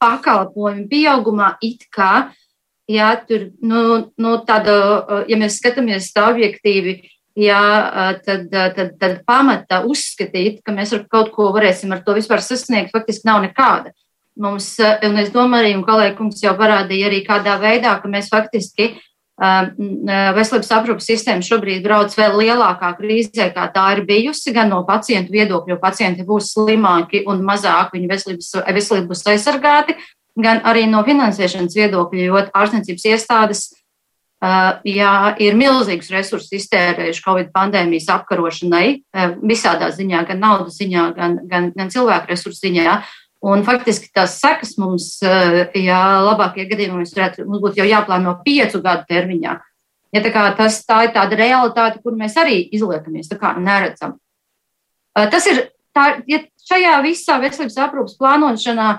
pakalpojumu 0.02 0.88
pieaugumā, 0.90 1.54
it 1.62 1.86
kā, 1.94 2.32
jā, 2.90 3.14
tur, 3.30 3.52
nu, 3.62 4.10
nu 4.18 4.34
tāda, 4.50 4.76
ja 5.30 5.38
mēs 5.38 5.62
skatāmies 5.62 6.10
tā 6.16 6.32
objektīvi, 6.34 6.98
jā, 7.38 7.64
tad, 8.26 8.50
tad, 8.50 8.96
tad 8.98 9.18
pamata 9.30 9.84
uzskatīt, 9.86 10.64
ka 10.66 10.74
mēs 10.74 10.98
ar 10.98 11.06
kaut 11.06 11.30
ko 11.36 11.54
varēsim 11.54 11.94
ar 11.94 12.02
to 12.02 12.18
vispār 12.18 12.42
sasniegt, 12.42 12.90
faktiski 12.96 13.30
nav 13.30 13.44
nekāda. 13.46 13.94
Mums, 14.40 14.78
un 14.80 15.20
es 15.20 15.32
domāju, 15.34 15.66
arī, 15.66 15.86
kolēģis 15.88 16.44
jau 16.46 16.56
parādīja 16.60 17.10
arī 17.10 17.24
kādā 17.28 17.58
veidā, 17.60 17.98
ka 18.02 18.12
mēs 18.12 18.30
faktiski 18.32 18.94
veselības 19.40 20.72
aprūpas 20.76 21.08
sistēma 21.08 21.44
šobrīd 21.46 21.84
brauc 21.84 22.12
vēl 22.18 22.36
lielākā 22.42 22.92
krīzē, 22.98 23.50
kā 23.56 23.70
tā 23.72 23.86
ir 23.96 24.04
bijusi, 24.08 24.52
gan 24.56 24.70
no 24.74 24.84
pacientu 24.88 25.32
viedokļa, 25.32 25.74
jo 25.74 25.80
pacienti 25.80 26.28
būs 26.28 26.54
slimāki 26.58 27.24
un 27.28 27.44
mazāk 27.48 27.94
viņu 27.96 28.10
veselības, 28.12 28.52
veselību 28.68 29.14
būs 29.14 29.24
aizsargāti, 29.32 29.96
gan 30.40 30.60
arī 30.68 30.88
no 30.92 31.04
finansēšanas 31.08 31.76
viedokļa, 31.76 32.26
jo 32.28 32.44
ārstniecības 32.52 33.06
iestādes 33.14 33.64
jā, 34.88 35.14
ir 35.40 35.56
milzīgus 35.60 36.12
resursus 36.12 36.52
iztērējuši 36.60 37.24
Covid 37.24 37.50
pandēmijas 37.56 38.10
apkarošanai, 38.16 39.02
visādā 39.44 39.92
ziņā, 39.96 40.24
gan 40.28 40.40
naudas 40.40 40.80
ziņā, 40.80 41.08
gan, 41.16 41.40
gan, 41.48 41.72
gan 41.76 41.92
cilvēku 41.92 42.32
resursu 42.32 42.68
ziņā. 42.68 43.00
Un 43.40 43.62
faktiski 43.64 44.10
tās 44.12 44.36
sekas 44.42 44.74
mums, 44.82 45.14
ja 45.24 46.00
labākie 46.26 46.66
gadījumi 46.68 46.98
mums, 47.00 47.14
varētu, 47.16 47.46
mums 47.48 47.62
būtu 47.64 47.80
jau 47.80 47.88
jāplāno 47.88 48.34
piecu 48.44 48.82
gadu 48.84 49.08
termiņā. 49.08 49.54
Ja 50.12 50.24
tā, 50.26 50.44
tas, 50.58 50.82
tā 50.84 51.04
ir 51.06 51.14
tāda 51.16 51.38
realitāte, 51.40 52.02
kur 52.04 52.18
mēs 52.20 52.36
arī 52.42 52.60
izliekamies, 52.76 53.30
tā 53.32 53.38
kā 53.40 53.54
neredzam. 53.56 54.18
Tas 55.14 55.48
ir 55.48 55.70
tā, 55.96 56.18
ja 56.28 56.42
šajā 56.68 56.98
visā 57.06 57.38
veselības 57.40 57.78
aprūpas 57.86 58.18
plānošanā, 58.20 58.90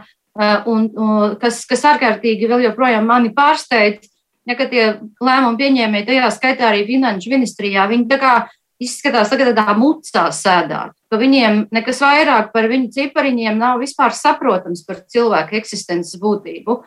un, 0.71 0.87
un, 0.95 1.37
kas, 1.43 1.65
kas 1.69 1.85
ārkārtīgi 1.93 2.49
vēl 2.49 2.65
joprojām 2.71 3.05
mani 3.11 3.35
pārsteidz, 3.37 4.09
ja 4.49 4.57
tie 4.57 4.85
lēmumu 5.21 5.59
pieņēmēji, 5.61 6.09
tajā 6.09 6.31
skaitā 6.35 6.71
arī 6.71 6.87
finanšu 6.89 7.31
ministrijā, 7.35 7.85
viņi 7.91 8.09
tā 8.11 8.19
kā 8.23 8.33
izskatās 8.81 9.31
tagad 9.31 9.53
tādā 9.53 9.75
mucā 9.79 10.29
sēdāt, 10.35 10.95
ka 11.11 11.19
viņiem 11.21 11.67
nekas 11.75 12.01
vairāk 12.03 12.51
par 12.55 12.69
viņu 12.71 12.91
cipariņiem 12.97 13.61
nav 13.61 13.83
vispār 13.83 14.15
saprotams 14.17 14.83
par 14.87 15.03
cilvēku 15.11 15.59
eksistences 15.61 16.21
būtību. 16.21 16.81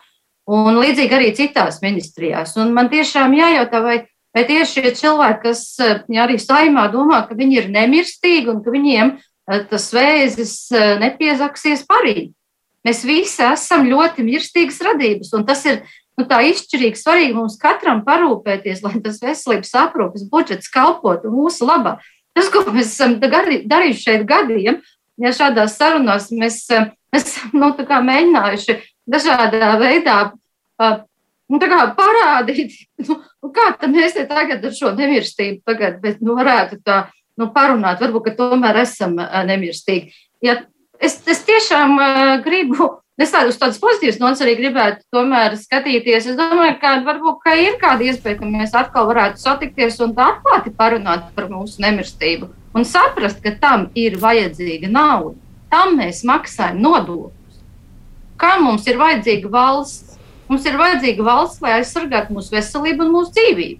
Un 0.54 0.76
līdzīgi 0.76 1.16
arī 1.16 1.30
citās 1.38 1.80
ministrijās. 1.84 2.58
Un 2.60 2.74
man 2.76 2.90
tiešām 2.92 3.32
jājautā, 3.38 3.80
vai, 3.86 3.98
vai 4.36 4.44
tieši 4.50 4.82
šie 4.82 4.96
cilvēki, 5.00 5.40
kas 5.46 5.62
ja 6.12 6.26
arī 6.26 6.36
saimā 6.42 6.90
domā, 6.92 7.22
ka 7.30 7.38
viņi 7.40 7.62
ir 7.62 7.70
nemirstīgi 7.72 8.52
un 8.52 8.60
ka 8.66 8.74
viņiem 8.74 9.14
eh, 9.16 9.62
tas 9.70 9.88
vēzis 9.96 10.58
eh, 10.76 10.96
nepiezaksies 11.00 11.86
parīt. 11.88 12.34
Mēs 12.84 13.06
visi 13.08 13.46
esam 13.48 13.86
ļoti 13.88 14.26
mirstīgas 14.28 14.82
radības, 14.84 15.32
un 15.38 15.46
tas 15.48 15.62
ir 15.70 15.86
nu, 16.20 16.26
tā 16.30 16.42
izšķirīgi 16.50 17.00
svarīgi 17.00 17.38
mums 17.38 17.58
katram 17.62 18.04
parūpēties, 18.06 18.84
lai 18.86 19.00
tas 19.04 19.22
veselības 19.24 19.74
aprūpes 19.84 20.28
budžets 20.32 20.72
kalpotu 20.74 21.32
mūsu 21.34 21.68
labā. 21.70 21.98
Tas, 22.34 22.50
ko 22.54 22.64
mēs 22.74 22.94
esam 22.96 23.18
darījuši 23.22 24.02
šeit 24.02 24.28
gadiem, 24.30 24.82
ja 25.22 25.34
šādās 25.36 25.78
sarunās 25.78 26.32
mēs, 26.34 26.66
mēs 27.14 27.28
esam 27.30 27.58
nu, 27.62 27.74
mēģinājuši 27.78 28.78
dažādā 29.10 29.74
veidā 29.82 30.18
nu, 30.80 31.60
parādīt, 31.98 32.78
nu, 33.08 33.20
kā 33.54 33.74
mēs 33.90 34.18
te 34.18 34.26
tagad 34.30 34.66
ar 34.66 34.74
šo 34.74 34.94
nemirstību 34.98 35.62
tagad, 35.66 36.00
bet, 36.02 36.22
nu, 36.22 36.38
varētu 36.40 36.82
tā 36.86 37.06
nu, 37.38 37.50
parunāt, 37.54 38.02
varbūt, 38.02 38.34
tomēr 38.38 38.84
esam 38.84 39.18
nemirstīgi. 39.18 40.14
Ja, 40.46 40.62
es, 41.02 41.20
es 41.30 41.46
tiešām 41.46 41.98
gribu 42.46 43.03
Es 43.22 43.30
tādu 43.30 43.52
uz 43.54 43.60
tādas 43.62 43.78
pozitīvas 43.78 44.18
nots 44.18 44.42
arī 44.42 44.56
gribētu 44.58 45.04
tomēr 45.14 45.54
skatīties. 45.60 46.32
Es 46.32 46.38
domāju, 46.38 46.80
ka 46.82 46.96
varbūt 47.06 47.44
ka 47.44 47.54
ir 47.62 47.78
kāda 47.82 48.08
iespēja, 48.10 48.40
ka 48.40 48.50
mēs 48.50 48.74
atkal 48.74 49.06
varētu 49.12 49.42
satikties 49.42 50.00
un 50.02 50.16
tā 50.18 50.32
atklāti 50.32 50.74
parunāt 50.74 51.30
par 51.36 51.52
mūsu 51.52 51.84
nemirstību 51.86 52.50
un 52.74 52.88
saprast, 52.90 53.38
ka 53.44 53.54
tam 53.62 53.88
ir 53.94 54.18
vajadzīga 54.22 54.90
nauda. 54.90 55.38
Tam 55.70 55.96
mēs 55.98 56.24
maksājam 56.26 56.82
nodokļus. 56.82 57.62
Kā 58.42 58.58
mums 58.62 58.86
ir 58.90 58.98
vajadzīga 58.98 59.50
valsts? 59.54 60.18
Mums 60.50 60.66
ir 60.70 60.78
vajadzīga 60.78 61.26
valsts, 61.26 61.62
lai 61.64 61.78
aizsargātu 61.80 62.34
mūsu 62.36 62.54
veselību 62.54 63.06
un 63.06 63.14
mūsu 63.14 63.34
dzīvību. 63.38 63.80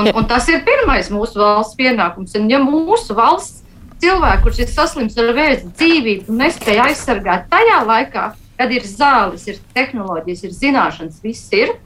Un, 0.00 0.08
un 0.16 0.26
tas 0.28 0.48
ir 0.48 0.64
pirmais 0.64 1.12
mūsu 1.12 1.40
valsts 1.40 1.76
pienākums. 1.76 2.32
Un, 2.40 2.48
ja 2.50 2.60
mūsu 2.64 3.16
valsts 3.16 3.61
cilvēku, 4.02 4.42
kurš 4.46 4.64
ir 4.64 4.72
saslims 4.72 5.16
ar 5.20 5.30
vēzi, 5.36 5.70
dzīvību 5.78 6.34
nespēja 6.40 6.88
aizsargāt 6.90 7.48
tajā 7.52 7.78
laikā, 7.86 8.26
kad 8.58 8.74
ir 8.74 8.86
zāles, 8.86 9.46
ir 9.50 9.62
tehnoloģijas, 9.76 10.44
ir 10.46 10.58
zināšanas, 10.58 11.22
viss 11.22 11.54
ir, 11.56 11.76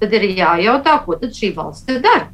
tad 0.00 0.12
ir 0.16 0.28
jājautā, 0.38 0.98
ko 1.04 1.18
tad 1.20 1.36
šī 1.36 1.52
valsts 1.56 2.00
dara. 2.04 2.28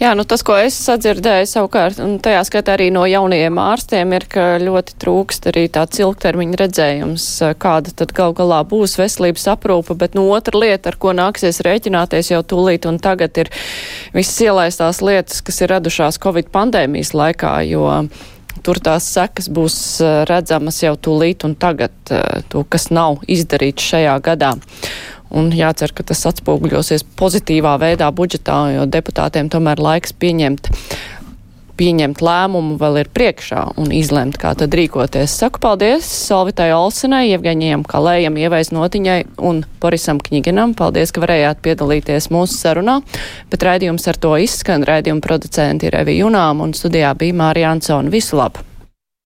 Jā, 0.00 0.12
nu 0.18 0.24
tas, 0.26 0.42
ko 0.42 0.56
es 0.58 0.74
sadzirdēju 0.82 1.46
savukārt, 1.46 2.00
un 2.02 2.16
tajā 2.22 2.40
skatā 2.48 2.74
arī 2.74 2.88
no 2.94 3.04
jaunajiem 3.06 3.60
ārstiem, 3.62 4.14
ir, 4.16 4.26
ka 4.30 4.46
ļoti 4.62 4.96
trūkst 5.02 5.46
arī 5.52 5.66
tāds 5.72 6.00
ilgtermiņa 6.02 6.58
redzējums, 6.62 7.26
kāda 7.62 7.94
tad 8.02 8.14
gal 8.16 8.34
galā 8.36 8.62
būs 8.68 8.96
veselības 8.98 9.46
aprūpa, 9.54 9.96
bet 10.00 10.18
nu, 10.18 10.26
otra 10.34 10.58
lieta, 10.58 10.90
ar 10.90 10.98
ko 10.98 11.14
nāksies 11.16 11.62
rēķināties 11.66 12.32
jau 12.34 12.42
tūlīt 12.42 12.88
un 12.90 12.98
tagad 13.02 13.38
ir 13.44 13.52
visas 14.16 14.40
ielaistās 14.48 15.02
lietas, 15.04 15.42
kas 15.46 15.62
ir 15.62 15.74
radušās 15.76 16.20
Covid 16.22 16.50
pandēmijas 16.54 17.14
laikā, 17.14 17.54
jo 17.70 17.86
tur 18.66 18.78
tās 18.82 19.06
sekas 19.14 19.48
būs 19.52 19.76
redzamas 20.28 20.82
jau 20.82 20.94
tūlīt 21.00 21.46
un 21.46 21.56
tagad, 21.58 21.94
to, 22.52 22.66
kas 22.68 22.90
nav 22.94 23.22
izdarīts 23.30 23.92
šajā 23.92 24.18
gadā. 24.24 24.54
Un 25.32 25.48
jācer, 25.56 25.94
ka 25.96 26.04
tas 26.04 26.26
atspoguļosies 26.28 27.06
pozitīvā 27.16 27.78
veidā 27.80 28.10
budžetā, 28.12 28.58
jo 28.76 28.86
deputātiem 28.90 29.48
tomēr 29.52 29.80
laiks 29.80 30.12
pieņemt 30.12 30.68
pieņemt 31.82 32.20
lēmumu 32.22 32.76
vēl 32.80 33.00
ir 33.02 33.10
priekšā 33.14 33.62
un 33.80 33.92
izlemt, 33.96 34.36
kā 34.40 34.52
tad 34.58 34.74
rīkoties. 34.76 35.34
Saku 35.40 35.62
paldies 35.62 36.06
Solvitai 36.06 36.70
Olsenai, 36.76 37.24
Evgeņiem 37.36 37.84
Kalējam, 37.88 38.38
Ievais 38.38 38.72
Notiņai 38.74 39.18
un 39.42 39.62
Borisam 39.82 40.20
Kņiginam. 40.22 40.76
Paldies, 40.78 41.14
ka 41.14 41.24
varējāt 41.24 41.62
piedalīties 41.64 42.30
mūsu 42.34 42.58
sarunā, 42.58 43.00
bet 43.52 43.66
raidījums 43.66 44.06
ar 44.12 44.20
to 44.20 44.36
izskan. 44.44 44.86
Raidījuma 44.88 45.24
producenti 45.24 45.90
ir 45.90 45.98
Evi 46.02 46.20
Junām 46.20 46.62
un 46.64 46.76
studijā 46.76 47.14
bija 47.18 47.40
Mārija 47.42 47.72
Ansona. 47.74 48.12
Visu 48.12 48.38
labu! 48.38 48.71